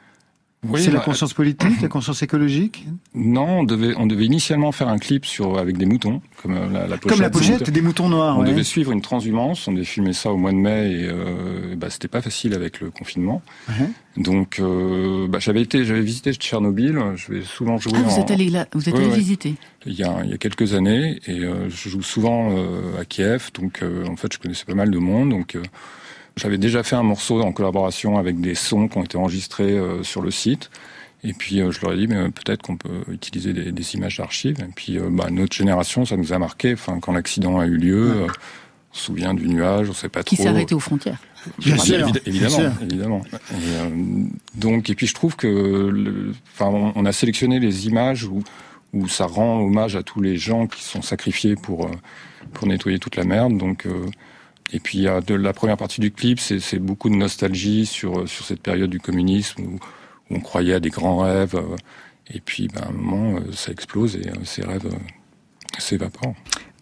Oui, 0.69 0.81
c'est 0.83 0.91
la 0.91 0.99
bah, 0.99 1.05
conscience 1.05 1.33
politique, 1.33 1.81
la 1.81 1.89
conscience 1.89 2.23
écologique 2.23 2.87
Non, 3.15 3.61
on 3.61 3.65
devait, 3.65 3.95
on 3.97 4.07
devait 4.07 4.25
initialement 4.25 4.73
faire 4.73 4.89
un 4.89 4.99
clip 4.99 5.25
sur 5.25 5.59
avec 5.59 5.77
des 5.77 5.87
moutons, 5.87 6.23
comme 6.43 6.55
euh, 6.57 6.67
la, 6.73 6.87
la 6.89 6.97
pochette. 6.97 7.09
Comme 7.09 7.21
la 7.21 7.31
pochette, 7.31 7.71
des 7.71 7.83
moutons 7.83 8.09
noirs. 8.09 8.37
On 8.37 8.41
ouais. 8.43 8.49
devait 8.49 8.65
suivre 8.65 8.91
une 8.91 9.01
transhumance, 9.03 9.69
on 9.69 9.73
devait 9.73 9.85
filmer 9.85 10.13
ça 10.13 10.33
au 10.33 10.37
mois 10.37 10.51
de 10.51 10.57
mai 10.57 10.91
et 10.93 11.05
euh, 11.09 11.77
bah, 11.77 11.89
c'était 11.91 12.09
pas 12.09 12.21
facile 12.23 12.55
avec 12.55 12.81
le 12.81 12.91
confinement. 12.91 13.43
Donc 14.17 14.59
euh, 14.59 15.29
bah, 15.29 15.39
j'avais 15.41 15.61
été, 15.63 15.85
j'avais 15.85 16.01
visité 16.01 16.33
Tchernobyl, 16.33 16.99
je 17.17 17.33
vais 17.33 17.43
souvent 17.43 17.77
jouer. 17.79 17.93
Ah, 17.95 18.03
vous 18.03 18.17
en- 18.17 18.23
êtes 18.23 18.31
allé 18.31 18.49
là, 18.49 18.67
vous 18.73 18.89
êtes 18.89 18.95
Ouais, 18.95 19.01
allé 19.03 19.11
ouais. 19.11 19.17
visiter. 19.19 19.55
Il 19.85 19.93
y 19.93 20.03
a, 20.03 20.23
il 20.25 20.31
y 20.31 20.35
a 20.35 20.39
quelques 20.39 20.75
années 20.75 21.21
et 21.27 21.41
euh, 21.45 21.69
je 21.69 21.89
joue 21.91 22.03
souvent 22.03 22.51
euh, 22.51 22.99
à 23.01 23.05
Kiev, 23.05 23.51
donc 23.55 23.83
euh, 23.83 24.05
en 24.07 24.17
fait 24.17 24.33
je 24.33 24.39
connaissais 24.39 24.65
pas 24.65 24.75
mal 24.75 24.91
de 24.91 24.99
monde, 24.99 25.31
donc 25.31 25.55
euh, 25.55 25.63
j'avais 26.37 26.59
déjà 26.59 26.83
fait 26.83 26.97
un 26.97 27.03
morceau 27.03 27.41
en 27.43 27.53
collaboration 27.53 28.19
avec 28.19 28.41
des 28.41 28.55
sons 28.55 28.89
qui 28.89 28.99
ont 28.99 29.05
été 29.05 29.17
enregistrés 29.17 29.73
euh, 29.79 30.03
sur 30.03 30.23
le 30.23 30.31
site. 30.31 30.71
Et 31.25 31.33
puis 31.33 31.61
euh, 31.61 31.73
je 31.73 31.81
leur 31.81 31.93
ai 31.93 31.97
dit, 31.97 32.07
mais 32.07 32.17
euh, 32.17 32.29
peut-être 32.29 32.63
qu'on 32.63 32.77
peut 32.77 33.03
utiliser 33.11 33.53
des, 33.53 33.73
des 33.73 33.95
images 33.95 34.19
d'archives. 34.19 34.59
Et 34.61 34.71
puis 34.75 34.99
euh, 34.99 35.09
bah, 35.11 35.29
notre 35.31 35.57
génération, 35.57 36.05
ça 36.05 36.17
nous 36.17 36.33
a 36.33 36.39
marqué. 36.39 36.75
Enfin, 36.75 37.01
quand 37.01 37.13
l'accident 37.13 37.59
a 37.59 37.67
eu 37.67 37.77
lieu, 37.77 38.11
euh, 38.17 38.27
on 38.27 38.95
se 38.95 39.05
souvient 39.05 39.35
du 39.35 39.49
nuage, 39.49 39.89
on 39.89 39.95
sait 39.95 40.09
pas 40.11 40.23
Qui 40.23 40.37
trop. 40.37 40.45
s'est 40.45 40.51
arrêté 40.51 40.75
aux 40.75 40.81
frontières. 40.81 41.19
Bien 41.59 41.79
sûr, 41.79 41.97
évid- 41.99 42.13
bien 42.13 42.21
évidemment, 42.27 42.57
sûr. 42.57 42.73
évidemment. 42.83 43.23
Et, 43.33 43.55
euh, 43.55 43.89
donc, 44.57 44.91
et 44.91 44.95
puis 44.95 45.07
je 45.07 45.15
trouve 45.15 45.37
que, 45.37 45.47
le- 45.47 46.35
enfin, 46.55 46.67
on, 46.67 46.93
on 46.95 47.07
a 47.07 47.13
sélectionné 47.13 47.61
les 47.61 47.87
images 47.87 48.25
où, 48.25 48.43
où 48.93 49.09
ça 49.09 49.27
rend 49.27 49.61
hommage 49.61 49.95
à 49.97 50.03
tous 50.03 50.21
les 50.21 50.37
gens 50.37 50.67
qui 50.67 50.83
sont 50.85 51.03
sacrifiés 51.03 51.55
pour 51.57 51.89
pour 52.53 52.67
nettoyer 52.69 52.99
toute 52.99 53.17
la 53.17 53.25
merde. 53.25 53.57
Donc, 53.59 53.87
euh, 53.87 54.07
et 54.73 54.81
puis 54.81 55.03
de 55.03 55.35
la 55.35 55.53
première 55.53 55.77
partie 55.77 56.01
du 56.01 56.11
clip, 56.11 56.41
c'est 56.41 56.79
beaucoup 56.79 57.09
de 57.09 57.17
nostalgie 57.17 57.87
sur 57.87 58.29
sur 58.29 58.45
cette 58.45 58.61
période 58.61 58.91
du 58.91 59.01
communisme 59.01 59.63
où 59.63 59.79
on 60.31 60.41
croyait 60.41 60.75
à 60.75 60.81
des 60.81 60.91
grands 60.91 61.19
rêves, 61.19 61.61
et 62.33 62.41
puis 62.41 62.69
ben, 62.69 62.83
à 62.83 62.89
un 62.89 62.93
moment, 62.93 63.41
ça 63.53 63.71
explose 63.71 64.17
et 64.17 64.31
ces 64.45 64.63
rêves 64.63 64.89
s'évaporent. 65.79 66.35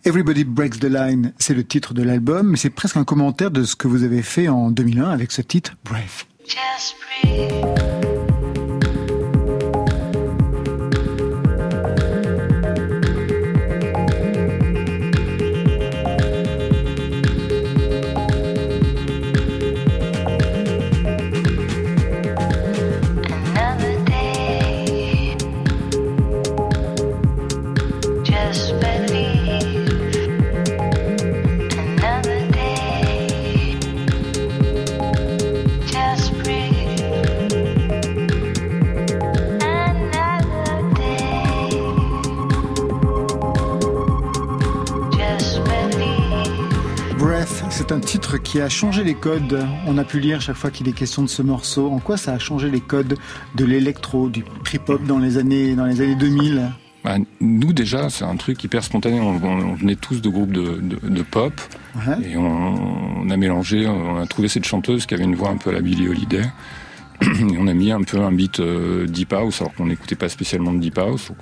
Everybody 0.06 0.44
Breaks 0.44 0.80
the 0.80 0.84
Line, 0.84 1.32
c'est 1.38 1.54
le 1.54 1.64
titre 1.64 1.94
de 1.94 2.02
l'album, 2.02 2.50
mais 2.50 2.56
c'est 2.58 2.70
presque 2.70 2.98
un 2.98 3.04
commentaire 3.04 3.50
de 3.50 3.64
ce 3.64 3.74
que 3.74 3.88
vous 3.88 4.02
avez 4.02 4.20
fait 4.20 4.48
en 4.48 4.70
2001 4.70 5.08
avec 5.08 5.32
ce 5.32 5.40
titre, 5.40 5.76
Breath. 5.82 6.26
Just 6.46 6.94
breathe. 7.22 8.03
Qui 48.54 48.60
a 48.60 48.68
changé 48.68 49.02
les 49.02 49.16
codes. 49.16 49.66
On 49.84 49.98
a 49.98 50.04
pu 50.04 50.20
lire 50.20 50.40
chaque 50.40 50.54
fois 50.54 50.70
qu'il 50.70 50.86
est 50.86 50.92
question 50.92 51.22
de 51.22 51.26
ce 51.26 51.42
morceau. 51.42 51.90
En 51.90 51.98
quoi 51.98 52.16
ça 52.16 52.34
a 52.34 52.38
changé 52.38 52.70
les 52.70 52.80
codes 52.80 53.16
de 53.56 53.64
l'électro, 53.64 54.28
du 54.28 54.44
trip-hop 54.62 55.02
dans 55.02 55.18
les 55.18 55.38
années, 55.38 55.74
dans 55.74 55.86
les 55.86 56.00
années 56.00 56.14
2000 56.14 56.70
bah, 57.02 57.16
nous 57.40 57.72
déjà, 57.72 58.08
c'est 58.10 58.24
un 58.24 58.36
truc 58.36 58.62
hyper 58.62 58.84
spontané. 58.84 59.18
On, 59.18 59.74
venait 59.74 59.96
tous 59.96 60.22
de 60.22 60.28
groupes 60.28 60.52
de, 60.52 61.22
pop 61.22 61.52
et 62.22 62.36
on, 62.36 63.28
a 63.28 63.36
mélangé, 63.36 63.88
on 63.88 64.20
a 64.20 64.26
trouvé 64.26 64.46
cette 64.46 64.66
chanteuse 64.66 65.04
qui 65.04 65.14
avait 65.14 65.24
une 65.24 65.34
voix 65.34 65.48
un 65.48 65.56
peu 65.56 65.70
à 65.70 65.72
la 65.72 65.80
Billie 65.80 66.08
Holiday. 66.08 66.44
Et 67.22 67.58
on 67.58 67.66
a 67.66 67.74
mis 67.74 67.90
un 67.90 68.02
peu 68.02 68.20
un 68.20 68.30
beat 68.30 68.60
euh, 68.60 69.06
deep 69.06 69.32
house 69.32 69.62
alors 69.62 69.74
qu'on 69.74 69.86
n'écoutait 69.86 70.14
pas 70.14 70.28
spécialement 70.28 70.72
de 70.72 70.78
deep 70.78 70.98
house. 70.98 71.32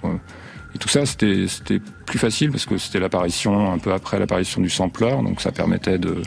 Et 0.74 0.78
tout 0.78 0.88
ça, 0.88 1.04
c'était 1.04 1.80
plus 2.06 2.18
facile 2.18 2.50
parce 2.50 2.64
que 2.64 2.78
c'était 2.78 3.00
l'apparition, 3.00 3.70
un 3.70 3.78
peu 3.78 3.92
après 3.92 4.18
l'apparition 4.18 4.62
du 4.62 4.70
sampler, 4.70 5.10
donc 5.22 5.42
ça 5.42 5.52
permettait 5.52 5.98
de, 5.98 6.22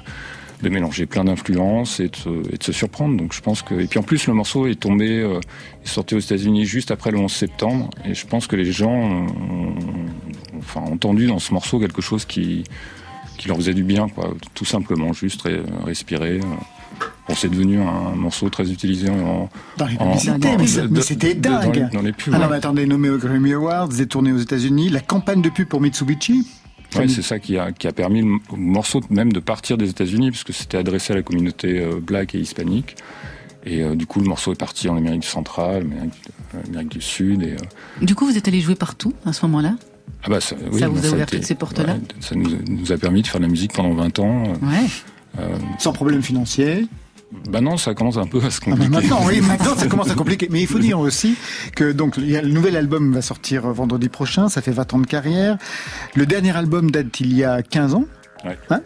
de 0.62 0.70
mélanger 0.70 1.06
plein 1.06 1.24
d'influences 1.24 2.00
et, 2.00 2.06
et, 2.06 2.58
de 2.58 2.64
se 2.64 2.72
surprendre. 2.72 3.18
Donc 3.18 3.34
je 3.34 3.42
pense 3.42 3.62
que 3.62 3.76
et 3.76 3.88
puis 3.88 4.00
en 4.00 4.04
plus 4.04 4.28
le 4.28 4.34
morceau 4.34 4.68
est 4.68 4.80
tombé, 4.80 5.20
euh, 5.20 5.40
est 5.84 5.88
sorti 5.88 6.16
aux 6.16 6.20
États-Unis 6.20 6.66
juste 6.66 6.92
après 6.92 7.12
le 7.12 7.18
11 7.18 7.32
septembre 7.32 7.90
et 8.06 8.14
je 8.14 8.26
pense 8.26 8.48
que 8.48 8.56
les 8.56 8.72
gens 8.72 8.94
ont, 8.94 9.28
enfin 10.58 10.82
entendu 10.82 11.28
dans 11.28 11.40
ce 11.40 11.54
morceau 11.54 11.80
quelque 11.80 12.02
chose 12.02 12.26
qui 12.26 12.64
qui 13.38 13.48
leur 13.48 13.58
faisait 13.58 13.74
du 13.74 13.84
bien, 13.84 14.08
quoi. 14.08 14.34
Tout 14.54 14.66
simplement, 14.66 15.14
juste 15.14 15.48
respirer. 15.86 16.40
Bon, 17.28 17.36
c'est 17.36 17.50
devenu 17.50 17.80
un 17.80 18.16
morceau 18.16 18.50
très 18.50 18.72
utilisé 18.72 19.10
en. 19.10 19.50
Dans 19.78 19.88
les 19.88 19.98
publicités, 19.98 20.88
mais, 20.90 21.02
c'était 21.02 21.34
dingue. 21.34 21.90
Dans 21.92 22.02
les, 22.02 22.14
pubs. 22.14 22.34
Alors, 22.34 22.52
attendez, 22.52 22.86
nommé 22.86 23.10
aux 23.10 23.18
Grammy 23.18 23.54
Awards, 23.54 23.88
vous 23.88 24.02
êtes 24.02 24.10
tourné 24.10 24.32
aux 24.32 24.38
États-Unis, 24.38 24.90
la 24.90 25.02
campagne 25.02 25.42
de 25.42 25.50
pub 25.50 25.68
pour 25.68 25.82
Mitsubishi. 25.82 26.48
Oui, 26.98 27.10
c'est 27.10 27.22
ça 27.22 27.40
qui 27.40 27.58
a, 27.58 27.72
qui 27.72 27.88
a 27.88 27.94
permis 27.94 28.24
au 28.50 28.56
morceau 28.56 29.02
même 29.10 29.34
de 29.34 29.40
partir 29.40 29.78
des 29.78 29.90
États-Unis, 29.90 30.32
puisque 30.32 30.54
c'était 30.54 30.78
adressé 30.78 31.14
à 31.14 31.16
la 31.16 31.24
communauté 31.24 31.80
euh, 31.80 32.00
black 32.00 32.36
et 32.36 32.40
hispanique. 32.40 32.96
Et 33.66 33.82
euh, 33.82 33.96
du 33.96 34.06
coup, 34.06 34.20
le 34.20 34.28
morceau 34.28 34.54
est 34.54 34.60
parti 34.60 34.88
en 34.90 34.96
Amérique 34.96 35.24
centrale, 35.24 35.84
Amérique, 35.84 36.14
Amérique 36.68 36.90
du 36.90 37.02
Sud. 37.02 37.44
Et, 37.44 37.56
Du 38.06 38.16
coup, 38.16 38.26
vous 38.26 38.38
êtes 38.38 38.48
allé 38.48 38.62
jouer 38.62 38.76
partout 38.76 39.14
à 39.26 39.34
ce 39.34 39.46
moment-là? 39.46 39.76
Ah 40.24 40.30
bah 40.30 40.40
ça, 40.40 40.56
oui, 40.72 40.80
ça 40.80 40.88
vous 40.88 41.06
a 41.06 41.10
ouvert 41.10 41.26
toutes 41.26 41.44
ces 41.44 41.56
portes-là? 41.56 41.98
Ça 42.20 42.36
nous, 42.36 42.50
nous, 42.68 42.92
a 42.92 42.98
permis 42.98 43.22
de 43.22 43.28
faire 43.28 43.40
de 43.40 43.46
la 43.46 43.52
musique 43.52 43.74
pendant 43.74 43.94
20 43.94 44.20
ans. 44.20 44.44
Ouais. 44.62 44.88
Sans 45.80 45.94
problème 45.94 46.22
financier 46.22 46.88
bah 47.50 47.62
non, 47.62 47.78
ça 47.78 47.94
commence 47.94 48.18
un 48.18 48.28
peu 48.28 48.40
à 48.44 48.50
se 48.50 48.60
ah 48.62 48.70
bah 48.70 48.72
compliquer. 48.72 48.90
maintenant, 48.90 49.26
oui, 49.26 49.42
maintenant 49.48 49.76
ça 49.76 49.88
commence 49.88 50.10
à 50.10 50.16
compliquer. 50.16 50.48
Mais 50.52 50.62
il 50.62 50.68
faut 50.68 50.80
dire 50.80 51.00
aussi 51.00 51.36
que 51.76 51.92
donc 51.92 52.18
le 52.18 52.42
nouvel 52.48 52.78
album 52.78 53.14
va 53.14 53.22
sortir 53.22 53.68
vendredi 53.72 54.10
prochain. 54.10 54.50
Ça 54.50 54.62
fait 54.62 54.72
20 54.72 54.94
ans 54.94 55.00
de 55.00 55.08
carrière. 55.08 55.58
Le 56.16 56.26
dernier 56.26 56.56
album 56.56 56.92
date 56.92 57.20
il 57.20 57.36
y 57.36 57.44
a 57.44 57.62
15 57.62 57.96
ans. 57.96 58.06
Ouais. 58.44 58.58
Hein? 58.70 58.82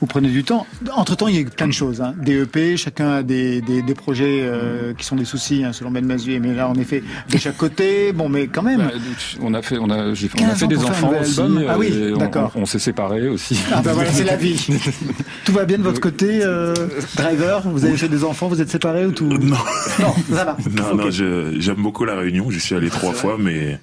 Vous 0.00 0.06
prenez 0.06 0.28
du 0.28 0.44
temps. 0.44 0.66
Entre-temps, 0.94 1.28
il 1.28 1.34
y 1.34 1.38
a 1.38 1.42
eu 1.42 1.44
plein 1.44 1.66
de 1.66 1.72
choses. 1.72 2.00
Hein. 2.00 2.14
Des 2.16 2.42
EP, 2.42 2.76
chacun 2.78 3.10
a 3.10 3.22
des, 3.22 3.60
des, 3.60 3.82
des 3.82 3.94
projets 3.94 4.40
euh, 4.42 4.94
qui 4.94 5.04
sont 5.04 5.16
des 5.16 5.26
soucis, 5.26 5.62
hein, 5.62 5.74
selon 5.74 5.90
Ben 5.90 6.04
Mazué. 6.04 6.40
Mais 6.40 6.54
là, 6.54 6.68
en 6.68 6.74
effet, 6.74 7.02
de 7.28 7.36
chaque 7.36 7.58
côté, 7.58 8.12
bon, 8.12 8.30
mais 8.30 8.46
quand 8.46 8.62
même. 8.62 8.78
Bah, 8.78 8.92
on 9.42 9.52
a 9.52 9.60
fait, 9.60 9.76
on 9.78 9.90
a, 9.90 10.08
on 10.08 10.48
a 10.48 10.54
fait 10.54 10.66
des 10.66 10.78
enfants 10.78 11.12
aussi. 11.20 11.40
Ah 11.68 11.78
oui, 11.78 12.14
d'accord. 12.18 12.52
On, 12.54 12.64
s'est 12.64 12.78
séparés 12.78 13.28
aussi. 13.28 13.58
Ah 13.72 13.82
bah 13.82 13.92
voilà, 13.92 14.10
c'est 14.10 14.24
la 14.24 14.36
vie. 14.36 14.66
tout 15.44 15.52
va 15.52 15.64
bien 15.64 15.76
de 15.76 15.82
votre 15.82 16.00
côté, 16.00 16.40
euh, 16.42 16.74
driver? 17.16 17.62
Vous 17.66 17.84
avez 17.84 17.96
fait 17.96 18.08
des 18.08 18.24
enfants, 18.24 18.48
vous 18.48 18.60
êtes 18.60 18.70
séparés 18.70 19.04
ou 19.04 19.12
tout? 19.12 19.26
Non, 19.26 19.56
non, 19.98 20.14
ça 20.32 20.44
va. 20.44 20.56
Non, 20.76 20.94
non, 20.94 21.10
j'aime 21.10 21.82
beaucoup 21.82 22.04
la 22.04 22.14
Réunion. 22.14 22.50
J'y 22.50 22.60
suis 22.60 22.74
allé 22.74 22.88
trois 22.88 23.12
fois, 23.12 23.36
mais 23.38 23.78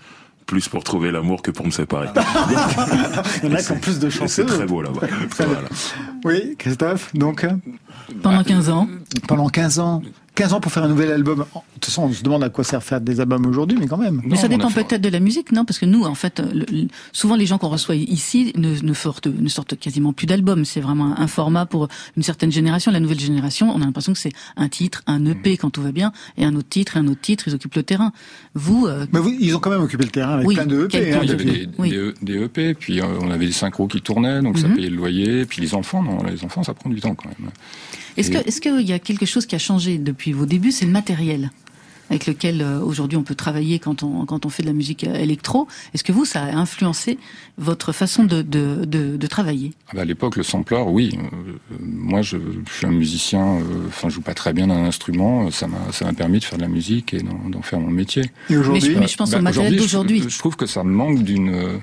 plus 0.47 0.67
pour 0.67 0.83
trouver 0.83 1.11
l'amour 1.11 1.43
que 1.43 1.51
pour 1.51 1.65
me 1.65 1.71
séparer. 1.71 2.07
Il 3.43 3.49
y 3.49 3.53
en 3.53 3.55
a 3.55 3.61
qui 3.61 3.71
ont 3.71 3.79
plus 3.79 3.99
de 3.99 4.09
chance. 4.09 4.31
C'est 4.31 4.45
très 4.45 4.65
beau 4.65 4.81
là-bas. 4.81 5.07
Oui, 6.25 6.55
Christophe, 6.57 7.13
donc 7.13 7.45
Pendant 8.23 8.43
15 8.43 8.69
ans 8.69 8.87
Pendant 9.27 9.49
15 9.49 9.79
ans 9.79 10.01
15 10.38 10.53
ans 10.53 10.59
pour 10.59 10.71
faire 10.71 10.83
un 10.83 10.88
nouvel 10.88 11.11
album. 11.11 11.39
De 11.39 11.43
toute 11.73 11.85
façon, 11.85 12.03
on 12.03 12.13
se 12.13 12.21
demande 12.21 12.43
à 12.43 12.49
quoi 12.49 12.63
sert 12.63 12.83
faire 12.83 13.01
des 13.01 13.19
albums 13.19 13.43
aujourd'hui, 13.47 13.75
mais 13.79 13.88
quand 13.88 13.97
même. 13.97 14.21
Mais 14.23 14.35
ça 14.35 14.47
dépend 14.47 14.69
peut-être 14.69 15.01
de 15.01 15.09
la 15.09 15.19
musique, 15.19 15.51
non 15.51 15.65
Parce 15.65 15.79
que 15.79 15.85
nous, 15.85 16.03
en 16.03 16.13
fait, 16.13 16.41
souvent 17.11 17.35
les 17.35 17.47
gens 17.47 17.57
qu'on 17.57 17.69
reçoit 17.69 17.95
ici 17.95 18.53
ne, 18.55 18.79
ne, 18.79 18.93
sortent, 18.93 19.25
ne 19.25 19.49
sortent 19.49 19.77
quasiment 19.79 20.13
plus 20.13 20.27
d'albums. 20.27 20.63
C'est 20.63 20.79
vraiment 20.79 21.19
un 21.19 21.25
format 21.25 21.65
pour 21.65 21.88
une 22.15 22.21
certaine 22.21 22.51
génération. 22.51 22.91
La 22.91 22.99
nouvelle 22.99 23.19
génération, 23.19 23.71
on 23.75 23.81
a 23.81 23.85
l'impression 23.85 24.13
que 24.13 24.19
c'est 24.19 24.31
un 24.57 24.69
titre, 24.69 25.01
un 25.07 25.25
EP 25.25 25.57
quand 25.57 25.71
tout 25.71 25.81
va 25.81 25.91
bien, 25.91 26.11
et 26.38 26.45
un 26.45 26.55
autre 26.55 26.69
titre, 26.69 26.97
et 26.97 26.99
un 26.99 27.07
autre 27.07 27.21
titre, 27.21 27.47
ils 27.47 27.55
occupent 27.55 27.75
le 27.75 27.83
terrain. 27.83 28.11
Vous, 28.53 28.85
euh, 28.85 29.07
Mais 29.13 29.19
vous 29.19 29.33
ils 29.39 29.55
ont 29.55 29.59
quand 29.59 29.71
même 29.71 29.81
occupé 29.81 30.03
le 30.03 30.11
terrain 30.11 30.33
avec 30.33 30.47
plein 30.49 30.67
de 30.67 30.85
EP. 30.85 31.13
Hein, 31.13 31.19
il 31.23 31.29
y 31.29 31.31
avait 31.31 31.45
des, 31.45 32.13
des, 32.21 32.43
EP, 32.43 32.75
puis 32.75 33.01
euh, 33.01 33.05
on 33.21 33.31
avait 33.31 33.47
des 33.47 33.51
synchros 33.51 33.88
qui 33.88 34.01
tournaient, 34.01 34.43
donc 34.43 34.59
ça 34.59 34.67
mhm. 34.67 34.75
payait 34.75 34.89
le 34.89 34.97
loyer. 34.97 35.45
Puis 35.45 35.63
les 35.63 35.73
enfants, 35.73 36.03
non, 36.03 36.23
les 36.23 36.43
enfants, 36.43 36.61
ça 36.61 36.75
prend 36.75 36.91
du 36.91 37.01
temps 37.01 37.15
quand 37.15 37.29
même. 37.29 37.49
Est-ce 38.18 38.32
que 38.32 38.38
est-ce 38.38 38.61
qu'il 38.61 38.82
y 38.82 38.93
a 38.93 38.99
quelque 38.99 39.26
chose 39.26 39.45
qui 39.45 39.55
a 39.55 39.59
changé 39.59 39.97
depuis 39.97 40.32
vos 40.32 40.45
débuts? 40.45 40.72
C'est 40.72 40.86
le 40.86 40.91
matériel 40.91 41.51
avec 42.09 42.26
lequel 42.26 42.61
euh, 42.61 42.80
aujourd'hui 42.80 43.18
on 43.18 43.24
peut 43.24 43.36
travailler 43.36 43.80
quand 43.80 44.03
on 44.03 44.26
quand 44.26 44.45
on 44.45 44.49
fait 44.49 44.63
de 44.63 44.68
la 44.68 44.74
musique 44.74 45.03
euh, 45.03 45.13
électro. 45.15 45.68
Est-ce 45.93 46.03
que 46.03 46.11
vous 46.11 46.26
ça 46.26 46.43
a 46.43 46.55
influencé 46.55 47.18
votre 47.57 47.91
façon 47.91 48.24
de 48.24 48.41
de, 48.41 48.86
de, 48.86 49.28
travailler? 49.28 49.72
Ah 49.89 49.91
bah, 49.95 50.01
À 50.01 50.05
l'époque 50.05 50.38
le 50.38 50.43
sampler, 50.43 50.82
oui. 50.86 51.18
Euh, 51.18 51.76
moi 51.82 52.22
je, 52.22 52.38
suis 52.72 52.86
un 52.86 52.91
musicien. 52.91 53.59
Enfin 53.88 54.09
je 54.09 54.15
joue 54.15 54.22
pas 54.22 54.34
très 54.34 54.53
bien 54.53 54.68
d'un 54.68 54.86
instrument. 54.86 55.51
Ça 55.51 55.68
m'a 55.68 55.91
ça 55.91 56.05
m'a 56.05 56.13
permis 56.13 56.39
de 56.39 56.43
faire 56.43 56.57
de 56.57 56.63
la 56.63 56.70
musique 56.70 57.13
et 57.13 57.22
d'en 57.22 57.61
faire 57.61 57.80
mon 57.80 57.91
métier. 57.91 58.24
Et 58.49 58.57
aujourd'hui 58.57 58.95
mais, 58.97 59.07
je 59.07 59.18
pense 59.18 59.30
au 59.30 59.34
bah, 59.34 59.41
matériel 59.41 59.76
d'aujourd'hui. 59.76 60.22
Je, 60.24 60.30
je, 60.30 60.39
trouve 60.39 60.55
que 60.55 60.65
ça 60.65 60.84
manque 60.84 61.24
d'une 61.24 61.82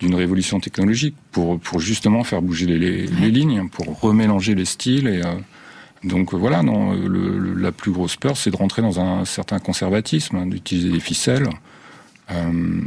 d'une 0.00 0.14
révolution 0.14 0.58
technologique 0.60 1.14
pour 1.30 1.60
pour 1.60 1.78
justement 1.78 2.24
faire 2.24 2.42
bouger 2.42 2.66
les, 2.66 3.06
les, 3.06 3.30
lignes, 3.30 3.68
pour 3.68 4.00
remélanger 4.00 4.54
les 4.54 4.64
styles 4.64 5.06
et 5.06 5.22
donc 6.02 6.32
voilà, 6.34 6.62
non, 6.62 6.92
le, 6.92 7.54
la 7.54 7.72
plus 7.72 7.92
grosse 7.92 8.16
peur, 8.16 8.36
c'est 8.36 8.50
de 8.50 8.56
rentrer 8.56 8.82
dans 8.82 9.00
un 9.00 9.24
certain 9.24 9.58
conservatisme, 9.58 10.36
hein, 10.36 10.46
d'utiliser 10.46 10.90
des 10.90 11.00
ficelles. 11.00 11.48
Euh, 12.30 12.80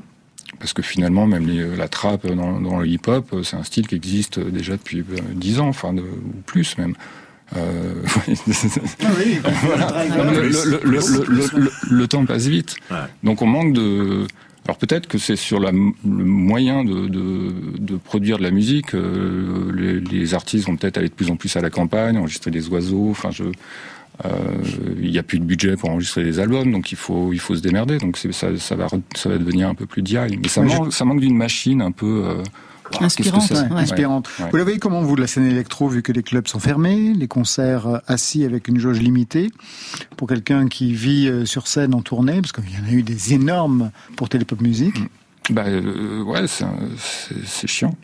parce 0.60 0.74
que 0.74 0.82
finalement, 0.82 1.28
même 1.28 1.46
les, 1.46 1.76
la 1.76 1.88
trappe 1.88 2.26
dans, 2.28 2.60
dans 2.60 2.80
le 2.80 2.88
hip-hop, 2.88 3.36
c'est 3.44 3.56
un 3.56 3.64
style 3.64 3.88
qui 3.88 3.96
existe 3.96 4.40
déjà 4.40 4.74
depuis 4.74 5.04
dix 5.34 5.60
ans, 5.60 5.68
enfin, 5.68 5.94
de, 5.94 6.02
ou 6.02 6.42
plus 6.46 6.78
même. 6.78 6.96
Euh, 7.56 7.94
le, 11.92 12.06
temps 12.08 12.26
passe 12.26 12.48
vite. 12.48 12.76
Donc 13.24 13.42
on 13.42 13.46
manque 13.46 13.74
de, 13.74 14.26
alors 14.66 14.78
peut-être 14.78 15.08
que 15.08 15.18
c'est 15.18 15.36
sur 15.36 15.60
la, 15.60 15.72
le 15.72 15.90
moyen 16.04 16.86
de, 16.86 17.08
de, 17.08 17.54
de, 17.78 17.98
produire 17.98 18.38
de 18.38 18.44
la 18.44 18.52
musique. 18.52 18.96
Euh, 18.96 19.72
les, 19.76 20.00
les, 20.00 20.34
artistes 20.34 20.68
vont 20.68 20.78
peut-être 20.78 20.98
aller 20.98 21.10
de 21.10 21.14
plus 21.14 21.30
en 21.30 21.36
plus 21.36 21.56
à 21.58 21.62
la 21.62 21.70
campagne, 21.70 22.18
enregistrer 22.18 22.50
des 22.50 22.70
oiseaux. 22.70 23.10
Enfin, 23.10 23.30
je, 23.32 23.44
euh, 24.26 24.30
il 25.02 25.12
n'y 25.12 25.18
a 25.18 25.24
plus 25.24 25.40
de 25.40 25.44
budget 25.44 25.76
pour 25.76 25.90
enregistrer 25.90 26.24
des 26.24 26.40
albums, 26.40 26.72
donc 26.72 26.92
il 26.92 26.98
faut 26.98 27.34
il 27.34 27.40
faut 27.40 27.56
se 27.56 27.62
démerder. 27.62 27.98
Donc 27.98 28.18
ça, 28.18 28.58
ça 28.58 28.76
va 28.76 28.88
ça 29.16 29.30
va 29.30 29.38
devenir 29.38 29.68
un 29.68 29.76
peu 29.76 29.86
plus 29.86 30.02
DIY. 30.02 30.38
Mais 30.42 30.48
ça, 30.48 30.62
manque, 30.62 30.94
ça 30.94 31.04
manque 31.04 31.20
d'une 31.20 31.36
machine 31.36 31.82
un 31.82 31.92
peu. 31.92 32.24
Euh, 32.26 32.44
Inspirante. 33.00 33.52
Inspirante. 33.72 34.30
Vous 34.52 34.58
la 34.58 34.64
voyez 34.64 34.80
comment, 34.80 35.02
vous, 35.02 35.16
de 35.16 35.22
la 35.22 35.28
scène 35.28 35.46
électro, 35.46 35.88
vu 35.88 36.02
que 36.02 36.12
les 36.12 36.24
clubs 36.24 36.48
sont 36.48 36.60
fermés, 36.60 37.14
les 37.14 37.28
concerts 37.28 37.88
euh, 37.88 37.98
assis 38.08 38.44
avec 38.44 38.68
une 38.68 38.80
jauge 38.80 39.00
limitée 39.00 39.52
Pour 40.18 40.28
quelqu'un 40.28 40.68
qui 40.68 40.94
vit 40.94 41.28
euh, 41.28 41.46
sur 41.46 41.68
scène 41.68 41.94
en 41.94 42.02
tournée, 42.02 42.42
parce 42.42 42.52
qu'il 42.52 42.66
y 42.66 42.78
en 42.78 42.88
a 42.88 42.92
eu 42.92 43.04
des 43.04 43.34
énormes 43.34 43.92
pour 44.16 44.30
Télépop 44.30 44.62
Musique. 44.62 45.00
Mm. 45.00 45.08
Bah 45.50 45.66
euh, 45.68 46.24
ouais, 46.24 46.46
c'est 46.48 47.68
chiant. 47.68 47.96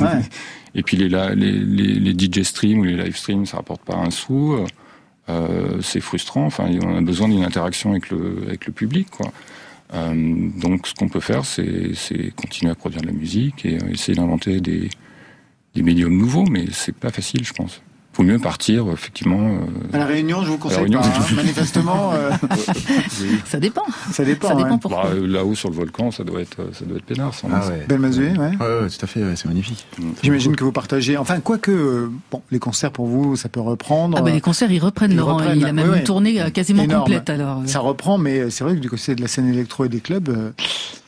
Et 0.74 0.82
puis 0.82 0.96
les, 0.96 1.08
les, 1.08 1.34
les, 1.34 1.94
les, 1.94 2.12
DJ 2.12 2.42
streams 2.42 2.80
ou 2.80 2.84
les 2.84 2.96
live 2.96 3.16
streams, 3.16 3.44
ça 3.46 3.58
rapporte 3.58 3.82
pas 3.82 3.96
un 3.96 4.10
sou. 4.10 4.56
euh, 5.28 5.80
c'est 5.82 6.00
frustrant. 6.00 6.46
Enfin, 6.46 6.68
on 6.82 6.96
a 6.96 7.00
besoin 7.00 7.28
d'une 7.28 7.44
interaction 7.44 7.90
avec 7.90 8.10
le, 8.10 8.44
avec 8.46 8.66
le 8.66 8.72
public, 8.72 9.08
quoi. 9.10 9.32
Euh, 9.94 10.50
donc, 10.60 10.86
ce 10.86 10.94
qu'on 10.94 11.08
peut 11.08 11.20
faire, 11.20 11.44
c'est 11.44 11.94
continuer 12.34 12.72
à 12.72 12.74
produire 12.74 13.02
de 13.02 13.06
la 13.06 13.12
musique 13.12 13.64
et 13.64 13.76
euh, 13.76 13.92
essayer 13.92 14.16
d'inventer 14.16 14.60
des, 14.60 14.88
des 15.74 15.82
médiums 15.82 16.16
nouveaux, 16.16 16.44
mais 16.44 16.66
c'est 16.72 16.94
pas 16.94 17.10
facile, 17.10 17.44
je 17.44 17.52
pense 17.52 17.82
faut 18.16 18.22
mieux 18.22 18.38
partir, 18.38 18.86
effectivement. 18.90 19.58
Euh, 19.58 19.94
à 19.94 19.98
la 19.98 20.06
Réunion, 20.06 20.42
je 20.42 20.48
vous 20.48 20.56
conseille 20.56 20.90
pas, 20.90 21.00
hein, 21.00 21.22
manifestement. 21.36 22.14
Euh... 22.14 22.30
Ça 23.44 23.60
dépend. 23.60 23.84
Ça 24.10 24.24
dépend. 24.24 24.48
Ça 24.48 24.54
dépend 24.54 24.78
pourquoi. 24.78 25.10
Bah, 25.10 25.20
Là-haut 25.20 25.54
sur 25.54 25.68
le 25.68 25.76
volcan, 25.76 26.10
ça 26.10 26.24
doit 26.24 26.40
être, 26.40 26.56
ça 26.72 26.86
doit 26.86 26.96
être 26.96 27.04
peinard. 27.04 27.34
Sans 27.34 27.48
ah 27.52 27.68
ouais. 27.68 27.84
Belle 27.86 27.98
Mazué, 27.98 28.30
ouais. 28.30 28.38
ouais. 28.38 28.56
Ouais, 28.56 28.88
tout 28.88 29.04
à 29.04 29.06
fait, 29.06 29.20
c'est 29.36 29.44
magnifique. 29.46 29.86
Mm. 29.98 30.10
J'imagine 30.22 30.56
que 30.56 30.64
vous 30.64 30.72
partagez. 30.72 31.18
Enfin, 31.18 31.40
quoique, 31.40 31.70
euh, 31.70 32.10
bon, 32.30 32.40
les 32.50 32.58
concerts 32.58 32.90
pour 32.90 33.06
vous, 33.06 33.36
ça 33.36 33.50
peut 33.50 33.60
reprendre. 33.60 34.16
Ah 34.18 34.22
ben 34.22 34.32
les 34.32 34.40
concerts, 34.40 34.72
ils 34.72 34.78
reprennent, 34.78 35.12
ils 35.12 35.18
Laurent. 35.18 35.36
Reprennent. 35.36 35.58
Il 35.58 35.66
a 35.66 35.72
même 35.74 35.92
une 35.92 36.04
tournée 36.04 36.40
euh, 36.40 36.48
quasiment 36.48 36.84
Énorme. 36.84 37.04
complète 37.04 37.28
alors. 37.28 37.62
Ça 37.66 37.80
reprend, 37.80 38.16
mais 38.16 38.48
c'est 38.48 38.64
vrai 38.64 38.76
que 38.76 38.80
du 38.80 38.88
côté 38.88 39.14
de 39.14 39.20
la 39.20 39.28
scène 39.28 39.52
électro 39.52 39.84
et 39.84 39.90
des 39.90 40.00
clubs, 40.00 40.54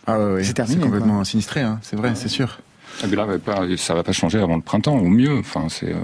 ah 0.07 0.19
ouais, 0.19 0.45
c'est 0.45 0.53
terminé. 0.53 0.77
C'est 0.79 0.85
complètement 0.85 1.17
quoi. 1.17 1.25
sinistré, 1.25 1.63
hein, 1.63 1.79
c'est 1.81 1.97
vrai, 1.97 2.13
c'est 2.15 2.29
sûr. 2.29 2.59
Ah, 3.03 3.07
mais 3.09 3.17
là, 3.17 3.27
ça 3.79 3.95
va 3.95 4.03
pas 4.03 4.13
changer 4.13 4.39
avant 4.39 4.57
le 4.57 4.63
printemps, 4.63 4.99
au 4.99 5.09
mieux. 5.09 5.39
Enfin, 5.39 5.69
c'est. 5.71 5.95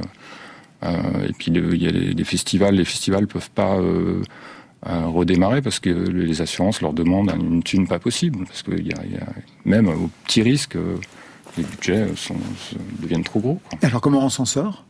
Euh, 0.85 1.29
et 1.29 1.33
puis 1.33 1.51
il 1.51 1.83
y 1.83 1.89
a 1.89 1.91
les, 1.91 2.25
festivals, 2.25 2.75
les 2.75 2.85
festivals 2.85 3.27
peuvent 3.27 3.51
pas 3.51 3.77
euh, 3.77 4.23
euh, 4.87 5.07
redémarrer 5.07 5.63
parce 5.63 5.81
que 5.81 5.91
les 5.91 6.43
assurances 6.43 6.81
leur 6.81 6.93
demandent 6.93 7.31
une 7.31 7.63
thune 7.63 7.87
pas 7.87 7.99
possible. 7.99 8.45
Parce 8.47 8.63
que 8.63 8.73
y 8.73 8.93
même 9.65 9.89
au 9.89 10.11
petit 10.27 10.43
risque, 10.43 10.77
les 11.57 11.65
budgets 11.65 12.09
sont, 12.17 12.37
deviennent 13.01 13.25
trop 13.25 13.41
gros. 13.41 13.61
Alors 13.83 14.01
comment 14.01 14.25
on 14.25 14.29
s'en 14.29 14.45
sort? 14.45 14.85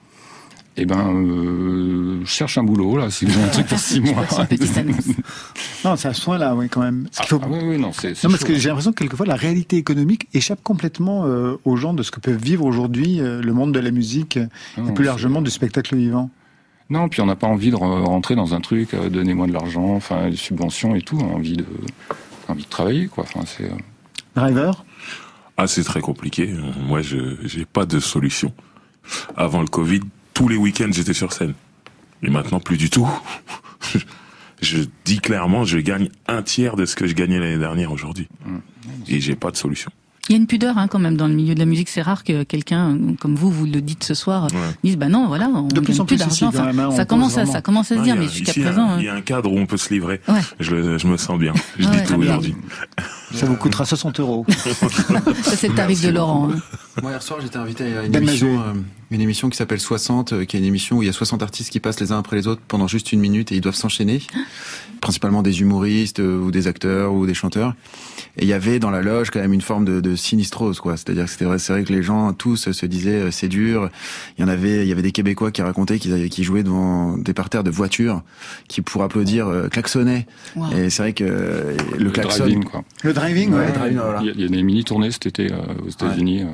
Eh 0.77 0.87
ben, 0.87 1.15
euh, 1.15 2.21
je 2.25 2.29
cherche 2.29 2.59
un 2.59 2.65
boulot, 2.65 2.97
là, 2.97 3.09
si 3.09 3.25
vous 3.25 3.33
avez 3.37 3.45
un 3.45 3.49
truc 3.49 3.67
pour 3.67 3.79
six 3.79 4.01
mois. 4.01 4.27
non, 5.85 5.97
c'est 5.97 6.09
à 6.09 6.15
ce 6.15 6.25
point-là, 6.25 6.55
oui, 6.57 6.69
quand 6.69 6.81
même. 6.81 7.07
Ah, 7.17 7.23
faut... 7.25 7.39
ah, 7.41 7.47
oui, 7.49 7.59
oui, 7.63 7.79
non, 7.79 7.93
c'est. 7.93 8.23
Non, 8.25 8.31
parce 8.31 8.43
que 8.43 8.55
j'ai 8.55 8.69
l'impression 8.69 8.93
que 8.93 8.99
quelquefois, 8.99 9.27
la 9.27 9.37
réalité 9.37 9.77
économique 9.77 10.27
échappe 10.35 10.63
complètement 10.63 11.27
euh, 11.27 11.57
aux 11.65 11.77
gens 11.77 11.95
de 11.95 12.03
ce 12.03 12.11
que 12.11 12.19
peuvent 12.19 12.43
vivre 12.43 12.65
aujourd'hui 12.65 13.21
euh, 13.21 13.41
le 13.41 13.53
monde 13.53 13.73
de 13.73 13.79
la 13.79 13.93
musique 13.93 14.39
non, 14.77 14.89
et 14.89 14.95
plus 14.95 15.05
largement 15.05 15.43
du 15.43 15.51
spectacle 15.51 15.95
vivant. 15.95 16.29
Non, 16.91 17.09
puis 17.09 17.21
on 17.21 17.27
n'a 17.27 17.37
pas 17.37 17.47
envie 17.47 17.71
de 17.71 17.77
rentrer 17.77 18.35
dans 18.35 18.55
un 18.55 18.61
truc, 18.61 18.95
euh, 18.95 19.09
donnez-moi 19.09 19.47
de 19.47 19.53
l'argent, 19.53 19.95
enfin, 19.95 20.29
des 20.29 20.37
subventions 20.37 20.97
et 20.97 21.03
tout, 21.03 21.19
on 21.19 21.31
a 21.31 21.35
envie 21.35 21.57
de, 21.57 21.67
envie 22.49 22.65
de 22.65 22.69
travailler, 22.69 23.07
quoi. 23.07 23.25
Enfin, 23.25 23.45
c'est. 23.47 23.71
Driver? 24.35 24.85
Ah, 25.57 25.69
c'est 25.69 25.85
très 25.85 26.01
compliqué. 26.01 26.53
Moi, 26.89 27.01
je 27.01 27.17
n'ai 27.57 27.65
pas 27.65 27.87
de 27.87 28.01
solution. 28.01 28.53
Avant 29.37 29.61
le 29.61 29.69
Covid, 29.69 30.01
tous 30.35 30.49
les 30.49 30.57
week-ends 30.57 30.91
j'étais 30.91 31.15
sur 31.15 31.33
scène. 31.33 31.55
Et 32.23 32.31
maintenant 32.31 32.61
plus 32.61 32.77
du 32.77 32.91
tout. 32.91 33.09
je 34.63 34.83
dis 35.05 35.21
clairement, 35.21 35.65
je 35.65 35.79
gagne 35.79 36.11
un 36.27 36.43
tiers 36.43 36.77
de 36.77 36.85
ce 36.85 36.97
que 36.97 37.07
je 37.07 37.15
gagnais 37.15 37.39
l'année 37.39 37.59
dernière 37.59 37.93
aujourd'hui. 37.93 38.29
Mmh. 38.45 38.59
Et 39.09 39.21
j'ai 39.21 39.37
pas 39.37 39.51
de 39.51 39.57
solution. 39.57 39.91
Il 40.29 40.33
y 40.33 40.37
a 40.37 40.39
une 40.39 40.47
pudeur 40.47 40.79
hein, 40.79 40.89
quand 40.89 40.99
même 40.99 41.19
dans 41.19 41.29
le 41.29 41.35
milieu 41.35 41.55
de 41.55 41.59
la 41.59 41.67
musique. 41.67 41.91
C'est 41.91 42.01
rare 42.01 42.25
que 42.25 42.45
quelqu'un 42.45 42.97
comme 43.21 43.35
vous, 43.35 43.51
vous 43.51 43.67
le 43.67 43.83
dites 43.83 44.05
ce 44.05 44.15
soir, 44.15 44.45
ouais. 44.45 44.59
dise 44.83 44.97
bah 44.97 45.09
non, 45.09 45.29
voilà, 45.29 45.49
on 45.49 45.69
de 45.69 45.81
plus 45.81 46.01
en 46.01 46.07
plus 46.07 46.17
d'argent. 46.17 46.49
Enfin, 46.49 46.73
hein, 46.79 46.91
ça 46.93 47.05
commence 47.05 47.37
à 47.37 47.45
ça 47.45 47.61
commence 47.61 47.93
à 47.93 47.99
se 47.99 48.03
dire, 48.03 48.17
mais 48.17 48.29
jusqu'à 48.29 48.53
présent, 48.53 48.97
il 48.99 49.05
y 49.05 49.09
a 49.09 49.15
un 49.15 49.21
cadre 49.21 49.53
où 49.53 49.59
on 49.59 49.67
peut 49.67 49.77
se 49.77 49.93
livrer. 49.93 50.23
Ouais. 50.27 50.41
Je, 50.61 50.97
je, 50.97 51.07
me 51.07 51.19
sens 51.19 51.39
bien. 51.39 51.53
Je 51.79 51.87
dis 51.87 52.03
tout 52.05 52.15
aujourd'hui. 52.15 52.55
Ça 53.35 53.47
vous 53.47 53.57
coûtera 53.57 53.85
60 53.85 54.21
euros. 54.21 54.47
ça 54.49 55.57
c'est 55.57 55.69
le 55.69 55.75
tarif 55.75 56.03
de 56.03 56.11
Laurent. 56.11 56.51
Hein. 56.51 56.59
Moi 57.03 57.11
hier 57.11 57.23
soir 57.23 57.41
j'étais 57.41 57.57
invité 57.57 57.97
à 57.97 58.05
une 58.05 58.15
émission, 58.15 58.61
euh, 58.61 58.73
une 59.11 59.21
émission 59.21 59.51
qui 59.51 59.57
s'appelle 59.57 59.81
60, 59.81 60.33
euh, 60.33 60.45
qui 60.45 60.57
est 60.57 60.61
une 60.61 60.67
émission 60.67 60.99
où 60.99 61.03
il 61.03 61.07
y 61.07 61.09
a 61.09 61.13
60 61.13 61.43
artistes 61.43 61.71
qui 61.71 61.81
passent 61.81 62.01
les 62.01 62.13
uns 62.13 62.19
après 62.19 62.37
les 62.37 62.47
autres 62.47 62.63
pendant 62.67 62.87
juste 62.87 63.13
une 63.13 63.21
minute 63.21 63.51
et 63.51 63.57
ils 63.57 63.61
doivent 63.61 63.75
s'enchaîner, 63.75 64.23
principalement 65.01 65.43
des 65.43 65.61
humoristes 65.61 66.21
euh, 66.21 66.39
ou 66.39 66.51
des 66.51 66.69
acteurs 66.69 67.13
ou 67.13 67.27
des 67.27 67.35
chanteurs. 67.35 67.75
Et 68.37 68.43
il 68.43 68.49
y 68.49 68.53
avait 68.53 68.79
dans 68.79 68.91
la 68.91 69.03
loge 69.03 69.31
quand 69.31 69.41
même 69.41 69.53
une 69.53 69.61
forme 69.61 69.85
de, 69.85 70.01
de 70.01 70.17
sinistrose, 70.17 70.81
quoi. 70.81 70.97
C'est-à-dire 70.97 71.25
que 71.25 71.31
c'était 71.31 71.45
vrai, 71.45 71.59
c'est 71.59 71.73
vrai 71.73 71.85
que 71.85 71.93
les 71.93 72.03
gens 72.03 72.33
tous 72.33 72.71
se 72.71 72.87
disaient 72.87 73.31
c'est 73.31 73.49
dur. 73.49 73.91
Il 74.37 74.43
y 74.43 74.45
en 74.45 74.49
avait, 74.49 74.85
il 74.85 74.89
y 74.89 74.93
avait 74.93 75.03
des 75.03 75.13
Québécois 75.13 75.51
qui 75.51 75.63
racontaient 75.63 75.99
qu'ils 75.99 76.29
qui 76.29 76.45
jouaient 76.45 76.63
devant 76.63 77.17
des 77.17 77.33
parterres 77.33 77.65
de 77.65 77.71
voitures, 77.71 78.23
qui 78.69 78.83
pour 78.83 79.03
applaudir 79.03 79.49
euh, 79.49 79.69
klaxonnaient. 79.69 80.27
Wow. 80.57 80.73
Et 80.73 80.91
c'est 80.91 81.03
vrai 81.03 81.13
que 81.13 81.25
euh, 81.25 81.77
le, 81.97 82.05
le 82.05 82.11
klaxon. 82.11 82.45
Driving, 82.45 82.65
quoi. 82.65 82.85
Le 83.03 83.13
driving, 83.25 83.53
ouais. 83.53 83.59
ouais. 83.59 83.67
Le 83.67 83.73
driving, 83.73 83.99
voilà. 83.99 84.21
Il 84.23 84.41
y 84.41 84.45
a 84.45 84.49
des 84.49 84.63
mini 84.63 84.85
tournées 84.85 85.11
cet 85.11 85.27
été 85.27 85.53
euh, 85.53 85.57
aux 85.85 85.91
États-Unis. 85.91 86.45
Ouais. 86.45 86.51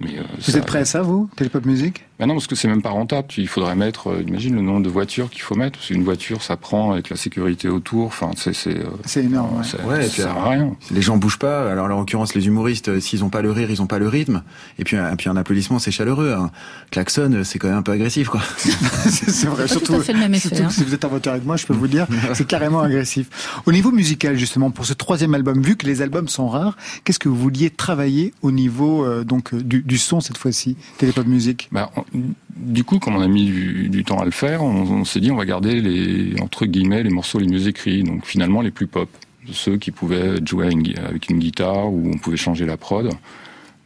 Mais, 0.00 0.18
euh, 0.18 0.22
vous 0.36 0.52
ça, 0.52 0.58
êtes 0.58 0.66
prêt 0.66 0.80
à 0.80 0.84
ça, 0.84 1.02
vous 1.02 1.30
Télépop 1.36 1.64
Musique 1.64 2.04
ben 2.18 2.26
Non, 2.26 2.34
parce 2.34 2.46
que 2.46 2.54
c'est 2.54 2.68
même 2.68 2.82
pas 2.82 2.90
rentable. 2.90 3.28
Il 3.36 3.48
faudrait 3.48 3.74
mettre, 3.74 4.10
euh, 4.10 4.24
imagine 4.26 4.54
le 4.54 4.62
nombre 4.62 4.82
de 4.82 4.88
voitures 4.88 5.30
qu'il 5.30 5.42
faut 5.42 5.54
mettre. 5.54 5.78
Parce 5.78 5.88
qu'une 5.88 6.04
voiture, 6.04 6.42
ça 6.42 6.56
prend 6.56 6.92
avec 6.92 7.10
la 7.10 7.16
sécurité 7.16 7.68
autour. 7.68 8.06
Enfin, 8.06 8.30
c'est 8.36 8.54
c'est 8.54 8.76
euh, 8.76 9.22
énorme. 9.22 9.62
Ouais, 9.84 9.84
ouais 9.84 10.02
ça 10.04 10.22
sert 10.22 10.36
à 10.36 10.50
rien. 10.50 10.76
Les 10.90 11.02
gens 11.02 11.16
bougent 11.16 11.38
pas. 11.38 11.70
Alors, 11.70 11.86
en 11.86 11.88
l'occurrence, 11.88 12.34
les 12.34 12.46
humoristes, 12.46 12.88
euh, 12.88 13.00
s'ils 13.00 13.24
ont 13.24 13.30
pas 13.30 13.42
le 13.42 13.50
rire, 13.50 13.70
ils 13.70 13.82
ont 13.82 13.86
pas 13.86 13.98
le 13.98 14.08
rythme. 14.08 14.42
Et 14.78 14.84
puis, 14.84 14.96
et 14.96 15.16
puis 15.16 15.28
un 15.28 15.36
applaudissement, 15.36 15.78
c'est 15.78 15.90
chaleureux. 15.90 16.32
Hein. 16.32 16.50
Klaxon, 16.90 17.42
c'est 17.44 17.58
quand 17.58 17.68
même 17.68 17.78
un 17.78 17.82
peu 17.82 17.92
agressif, 17.92 18.28
quoi. 18.28 18.40
c'est 18.58 19.46
vrai. 19.46 19.64
Pas 19.64 19.68
surtout, 19.68 19.94
tout 19.94 20.00
à 20.00 20.02
fait 20.02 20.12
le 20.12 20.20
même 20.20 20.34
effet, 20.34 20.48
surtout 20.48 20.64
hein. 20.64 20.70
si 20.70 20.84
vous 20.84 20.94
êtes 20.94 21.04
en 21.04 21.08
voiture 21.08 21.32
avec 21.32 21.44
moi, 21.44 21.56
je 21.56 21.66
peux 21.66 21.74
vous 21.74 21.88
dire, 21.88 22.06
c'est 22.34 22.46
carrément 22.46 22.80
agressif. 22.80 23.28
Au 23.66 23.72
niveau 23.72 23.90
musical, 23.90 24.36
justement, 24.36 24.70
pour 24.70 24.86
ce 24.86 24.94
troisième 24.94 25.34
album, 25.34 25.60
vu 25.62 25.76
que 25.76 25.86
les 25.86 26.02
albums 26.02 26.28
sont 26.28 26.48
rares, 26.48 26.76
qu'est-ce 27.04 27.18
que 27.18 27.28
vous 27.28 27.36
vouliez 27.36 27.70
travailler 27.70 28.32
au 28.42 28.52
niveau 28.52 29.04
euh, 29.04 29.24
donc 29.24 29.54
du, 29.54 29.82
du 29.82 29.98
son 29.98 30.20
cette 30.20 30.38
fois-ci 30.38 30.76
Télépop 30.98 31.26
Musique 31.26 31.68
bah, 31.72 31.90
on, 31.96 32.13
Du 32.56 32.84
coup, 32.84 32.98
comme 32.98 33.16
on 33.16 33.20
a 33.20 33.28
mis 33.28 33.46
du, 33.46 33.88
du 33.88 34.04
temps 34.04 34.18
à 34.18 34.24
le 34.24 34.30
faire, 34.30 34.62
on, 34.62 34.82
on 34.82 35.04
s'est 35.04 35.20
dit 35.20 35.30
on 35.30 35.36
va 35.36 35.44
garder 35.44 35.80
les 35.80 36.40
entre 36.40 36.66
guillemets 36.66 37.02
les 37.02 37.10
morceaux 37.10 37.38
les 37.38 37.48
mieux 37.48 37.66
écrits, 37.66 38.02
donc 38.02 38.24
finalement 38.24 38.60
les 38.60 38.70
plus 38.70 38.86
pop, 38.86 39.08
ceux 39.52 39.76
qui 39.76 39.90
pouvaient 39.90 40.44
jouer 40.44 40.68
avec 41.04 41.30
une 41.30 41.38
guitare 41.38 41.92
ou 41.92 42.10
on 42.12 42.18
pouvait 42.18 42.36
changer 42.36 42.66
la 42.66 42.76
prod. 42.76 43.10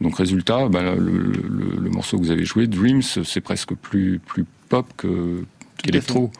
Donc 0.01 0.15
résultat, 0.15 0.69
bah, 0.69 0.95
le, 0.95 0.99
le, 0.99 1.77
le, 1.77 1.89
morceau 1.89 2.17
que 2.17 2.23
vous 2.23 2.31
avez 2.31 2.45
joué, 2.45 2.67
Dreams, 2.67 3.01
c'est 3.01 3.41
presque 3.41 3.73
plus 3.73 4.19
plus 4.25 4.45
pop 4.69 4.85
que 4.95 5.43
qu'électro. 5.77 6.31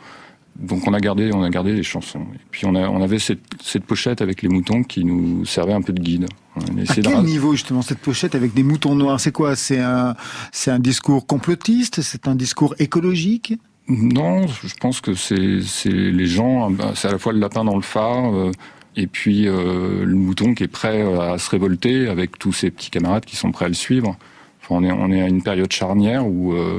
Donc 0.60 0.86
on 0.88 0.94
a 0.94 1.00
gardé, 1.00 1.32
on 1.34 1.42
a 1.42 1.50
gardé 1.50 1.74
les 1.74 1.84
chansons. 1.84 2.26
Et 2.36 2.40
puis 2.52 2.66
on, 2.66 2.76
a, 2.76 2.90
on 2.90 3.02
avait 3.02 3.18
cette, 3.18 3.40
cette 3.64 3.86
pochette 3.86 4.22
avec 4.22 4.42
les 4.42 4.50
moutons 4.50 4.84
qui 4.84 5.06
nous 5.06 5.46
servait 5.46 5.74
un 5.74 5.82
peu 5.82 5.94
de 5.94 6.02
guide. 6.02 6.28
À 6.58 6.94
quel 6.94 7.04
de... 7.04 7.22
niveau 7.22 7.54
justement 7.54 7.82
cette 7.82 8.00
pochette 8.00 8.36
avec 8.36 8.54
des 8.54 8.64
moutons 8.64 8.94
noirs? 8.94 9.22
C'est 9.22 9.32
quoi? 9.32 9.56
C'est 9.56 9.80
un, 9.80 10.16
c'est 10.52 10.70
un 10.70 10.80
discours 10.80 11.26
complotiste? 11.26 12.02
C'est 12.02 12.28
un 12.28 12.36
discours 12.36 12.76
écologique? 12.78 13.58
Non, 13.88 14.48
je 14.48 14.76
pense 14.80 15.00
que 15.00 15.14
c'est, 15.14 15.62
c'est 15.62 15.90
les 15.90 16.28
gens. 16.28 16.70
C'est 16.94 17.08
à 17.08 17.12
la 17.12 17.18
fois 17.18 17.32
le 17.32 17.40
lapin 17.40 17.64
dans 17.64 17.78
le 17.78 17.82
phare. 17.82 18.36
Euh, 18.36 18.52
et 18.98 19.08
puis 19.08 19.48
euh, 19.48 20.04
le 20.04 20.16
mouton 20.16 20.54
qui 20.54 20.64
est 20.64 20.68
prêt 20.68 21.02
à 21.02 21.38
se 21.38 21.50
révolter 21.50 22.10
avec 22.10 22.38
tous 22.38 22.52
ses 22.52 22.70
petits 22.70 22.90
camarades 22.90 23.24
qui 23.24 23.38
sont 23.38 23.52
prêts 23.52 23.66
à 23.66 23.70
le 23.70 23.76
suivre. 23.76 24.18
Enfin, 24.62 24.76
on 24.76 24.84
est, 24.84 24.92
on 24.92 25.10
est 25.10 25.22
à 25.22 25.28
une 25.28 25.42
période 25.42 25.72
charnière 25.72 26.28
où 26.28 26.54
euh, 26.54 26.78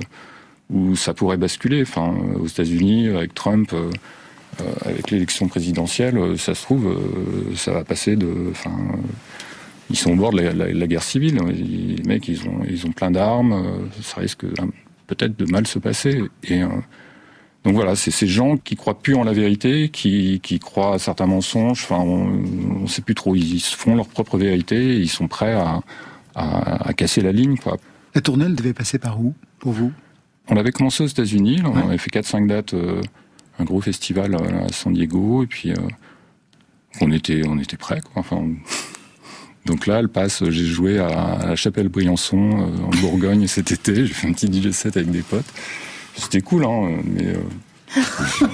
où 0.73 0.97
ça 0.97 1.14
pourrait 1.14 1.37
basculer. 1.37 1.83
Enfin, 1.83 2.14
aux 2.39 2.47
États-Unis, 2.47 3.09
avec 3.09 3.35
Trump, 3.35 3.73
euh, 3.73 3.91
avec 4.83 5.11
l'élection 5.11 5.49
présidentielle, 5.49 6.39
ça 6.39 6.55
se 6.55 6.62
trouve, 6.62 6.87
euh, 6.89 7.55
ça 7.57 7.73
va 7.73 7.85
passer 7.85 8.16
de. 8.16 8.49
Enfin, 8.51 8.77
ils 9.91 9.97
sont 9.97 10.12
au 10.12 10.16
bord 10.16 10.33
de 10.33 10.41
la, 10.41 10.87
guerre 10.87 11.03
civile. 11.03 11.39
Les 11.49 12.03
mecs, 12.05 12.29
ils 12.29 12.47
ont, 12.49 12.61
ils 12.68 12.87
ont 12.87 12.93
plein 12.93 13.11
d'armes. 13.11 13.89
Ça 14.03 14.21
risque 14.21 14.45
peut-être 15.11 15.37
de 15.39 15.51
mal 15.51 15.66
se 15.66 15.79
passer. 15.79 16.23
Et 16.45 16.62
euh, 16.62 16.68
donc 17.64 17.75
voilà, 17.75 17.97
c'est 17.97 18.11
ces 18.11 18.29
gens 18.29 18.57
qui 18.57 18.77
croient 18.77 18.99
plus 18.99 19.14
en 19.16 19.25
la 19.25 19.33
vérité, 19.33 19.89
qui, 19.89 20.41
croient 20.62 20.95
à 20.95 20.99
certains 20.99 21.27
mensonges. 21.27 21.83
Enfin, 21.85 21.99
on 21.99 22.83
ne 22.83 22.87
sait 22.87 23.03
plus 23.03 23.14
trop. 23.14 23.35
Ils 23.35 23.61
se 23.61 23.77
font 23.77 23.97
leur 23.97 24.09
propre 24.09 24.39
vérité. 24.39 24.97
Ils 24.97 25.09
sont 25.09 25.29
prêts 25.29 25.53
à, 25.53 25.81
à, 26.35 26.93
casser 26.95 27.21
la 27.21 27.33
ligne. 27.33 27.57
Quoi. 27.57 27.77
La 28.14 28.21
tournée, 28.21 28.47
elle 28.47 28.55
devait 28.55 28.73
passer 28.73 28.99
par 28.99 29.21
où 29.21 29.35
pour 29.59 29.73
vous? 29.73 29.93
On 30.51 30.57
avait 30.57 30.73
commencé 30.73 31.03
aux 31.03 31.07
États-Unis, 31.07 31.63
on 31.65 31.73
ouais. 31.73 31.83
avait 31.83 31.99
fait 31.99 32.11
4-5 32.11 32.47
dates, 32.47 32.75
euh, 32.75 33.01
un 33.59 33.65
gros 33.65 33.81
festival 33.81 34.35
à 34.35 34.73
San 34.73 34.93
Diego, 34.93 35.45
et 35.45 35.47
puis 35.47 35.71
euh, 35.71 35.77
on 37.01 37.11
était, 37.13 37.43
on 37.47 37.59
était 37.59 37.77
prêts. 37.77 38.01
Quoi. 38.01 38.13
Enfin, 38.17 38.37
on... 38.37 38.55
Donc 39.67 39.87
là, 39.87 40.01
elle 40.01 40.09
passe, 40.09 40.43
j'ai 40.49 40.65
joué 40.65 40.99
à, 40.99 41.09
à 41.09 41.47
la 41.47 41.57
Chapelle 41.57 41.89
Briançon, 41.89 42.51
euh, 42.51 42.85
en 42.85 42.91
Bourgogne 43.01 43.47
cet 43.49 43.73
été, 43.73 44.07
j'ai 44.07 44.13
fait 44.13 44.29
un 44.29 44.33
petit 44.33 44.53
DJ 44.53 44.73
set 44.73 44.97
avec 44.97 45.11
des 45.11 45.23
potes. 45.23 45.53
C'était 46.17 46.41
cool, 46.41 46.65
hein, 46.65 46.99
mais. 47.05 47.25
Et 47.25 47.37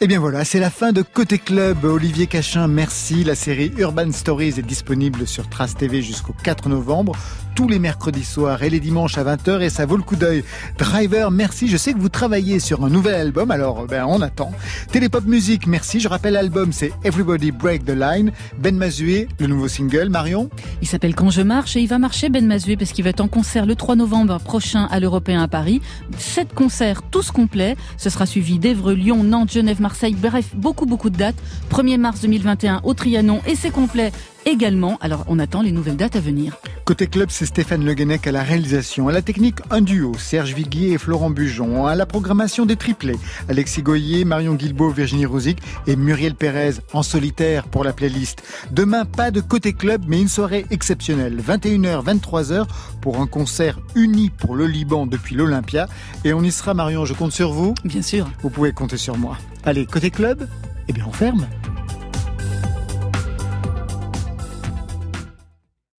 Eh 0.00 0.08
bien 0.08 0.18
voilà, 0.18 0.44
c'est 0.44 0.58
la 0.58 0.70
fin 0.70 0.90
de 0.90 1.02
Côté 1.02 1.38
Club. 1.38 1.84
Olivier 1.84 2.26
Cachin, 2.26 2.66
merci. 2.66 3.22
La 3.22 3.36
série 3.36 3.70
Urban 3.78 4.10
Stories 4.10 4.54
est 4.58 4.66
disponible 4.66 5.28
sur 5.28 5.48
Trace 5.48 5.76
TV 5.76 6.02
jusqu'au 6.02 6.34
4 6.42 6.68
novembre. 6.68 7.14
Tous 7.54 7.68
les 7.68 7.78
mercredis 7.78 8.24
soirs 8.24 8.62
et 8.62 8.70
les 8.70 8.80
dimanches 8.80 9.18
à 9.18 9.24
20h 9.24 9.60
et 9.60 9.70
ça 9.70 9.86
vaut 9.86 9.96
le 9.96 10.02
coup 10.02 10.16
d'œil. 10.16 10.44
Driver, 10.78 11.30
merci. 11.30 11.68
Je 11.68 11.76
sais 11.76 11.92
que 11.92 11.98
vous 11.98 12.08
travaillez 12.08 12.60
sur 12.60 12.84
un 12.84 12.88
nouvel 12.90 13.14
album, 13.14 13.50
alors 13.50 13.86
ben, 13.86 14.04
on 14.06 14.20
attend. 14.20 14.52
Télépop 14.90 15.24
Musique, 15.24 15.66
merci. 15.66 16.00
Je 16.00 16.08
rappelle 16.08 16.34
l'album, 16.34 16.72
c'est 16.72 16.92
Everybody 17.04 17.50
Break 17.52 17.84
the 17.84 17.90
Line. 17.90 18.32
Ben 18.58 18.76
Mazué, 18.76 19.28
le 19.38 19.46
nouveau 19.46 19.68
single. 19.68 20.08
Marion? 20.08 20.50
Il 20.80 20.88
s'appelle 20.88 21.14
Quand 21.14 21.30
je 21.30 21.42
marche 21.42 21.76
et 21.76 21.80
il 21.80 21.88
va 21.88 21.98
marcher 21.98 22.28
Ben 22.28 22.46
Mazué 22.46 22.76
parce 22.76 22.92
qu'il 22.92 23.04
va 23.04 23.10
être 23.10 23.20
en 23.20 23.28
concert 23.28 23.66
le 23.66 23.74
3 23.74 23.96
novembre 23.96 24.38
prochain 24.40 24.86
à 24.90 25.00
l'Européen 25.00 25.42
à 25.42 25.48
Paris. 25.48 25.80
Sept 26.18 26.54
concerts 26.54 27.02
tous 27.02 27.30
complets. 27.30 27.76
Ce 27.96 28.10
sera 28.10 28.26
suivi 28.26 28.58
d'Evreux, 28.58 28.94
Lyon, 28.94 29.22
Nantes, 29.24 29.52
Genève, 29.52 29.80
Marseille. 29.80 30.16
Bref, 30.18 30.54
beaucoup 30.54 30.86
beaucoup 30.86 31.10
de 31.10 31.16
dates. 31.16 31.36
1er 31.70 31.98
mars 31.98 32.20
2021 32.20 32.80
au 32.84 32.94
Trianon 32.94 33.40
et 33.46 33.54
c'est 33.54 33.70
complet 33.70 34.12
également. 34.46 34.98
Alors 35.00 35.24
on 35.28 35.38
attend 35.38 35.62
les 35.62 35.72
nouvelles 35.72 35.96
dates 35.96 36.16
à 36.16 36.20
venir. 36.20 36.56
Côté 36.84 37.06
club, 37.06 37.28
c'est 37.30 37.46
Stéphane 37.46 37.84
Le 37.84 37.94
Guenec 37.94 38.26
à 38.26 38.32
la 38.32 38.42
réalisation. 38.42 39.08
À 39.08 39.12
la 39.12 39.22
technique, 39.22 39.58
un 39.70 39.80
duo, 39.80 40.14
Serge 40.18 40.52
Viguier 40.52 40.92
et 40.92 40.98
Florent 40.98 41.30
Bujon. 41.30 41.86
À 41.86 41.94
la 41.94 42.06
programmation 42.06 42.66
des 42.66 42.76
triplés, 42.76 43.18
Alexis 43.48 43.82
Goyer, 43.82 44.24
Marion 44.24 44.54
Guilbault, 44.54 44.90
Virginie 44.90 45.26
Rosic 45.26 45.58
et 45.86 45.96
Muriel 45.96 46.34
Pérez 46.34 46.72
en 46.92 47.02
solitaire 47.02 47.68
pour 47.68 47.84
la 47.84 47.92
playlist. 47.92 48.42
Demain, 48.72 49.04
pas 49.04 49.30
de 49.30 49.40
côté 49.40 49.72
club, 49.72 50.02
mais 50.08 50.20
une 50.20 50.28
soirée 50.28 50.66
exceptionnelle. 50.70 51.40
21h, 51.40 52.04
23h 52.04 52.66
pour 53.00 53.20
un 53.20 53.26
concert 53.26 53.78
uni 53.94 54.30
pour 54.30 54.56
le 54.56 54.66
Liban 54.66 55.06
depuis 55.06 55.34
l'Olympia. 55.36 55.88
Et 56.24 56.32
on 56.32 56.42
y 56.42 56.50
sera, 56.50 56.74
Marion, 56.74 57.04
je 57.04 57.14
compte 57.14 57.32
sur 57.32 57.52
vous. 57.52 57.74
Bien 57.84 58.02
sûr. 58.02 58.28
Vous 58.42 58.50
pouvez 58.50 58.72
compter 58.72 58.96
sur 58.96 59.16
moi. 59.16 59.38
Allez, 59.64 59.86
côté 59.86 60.10
club, 60.10 60.48
eh 60.88 60.92
bien 60.92 61.04
on 61.06 61.12
ferme. 61.12 61.46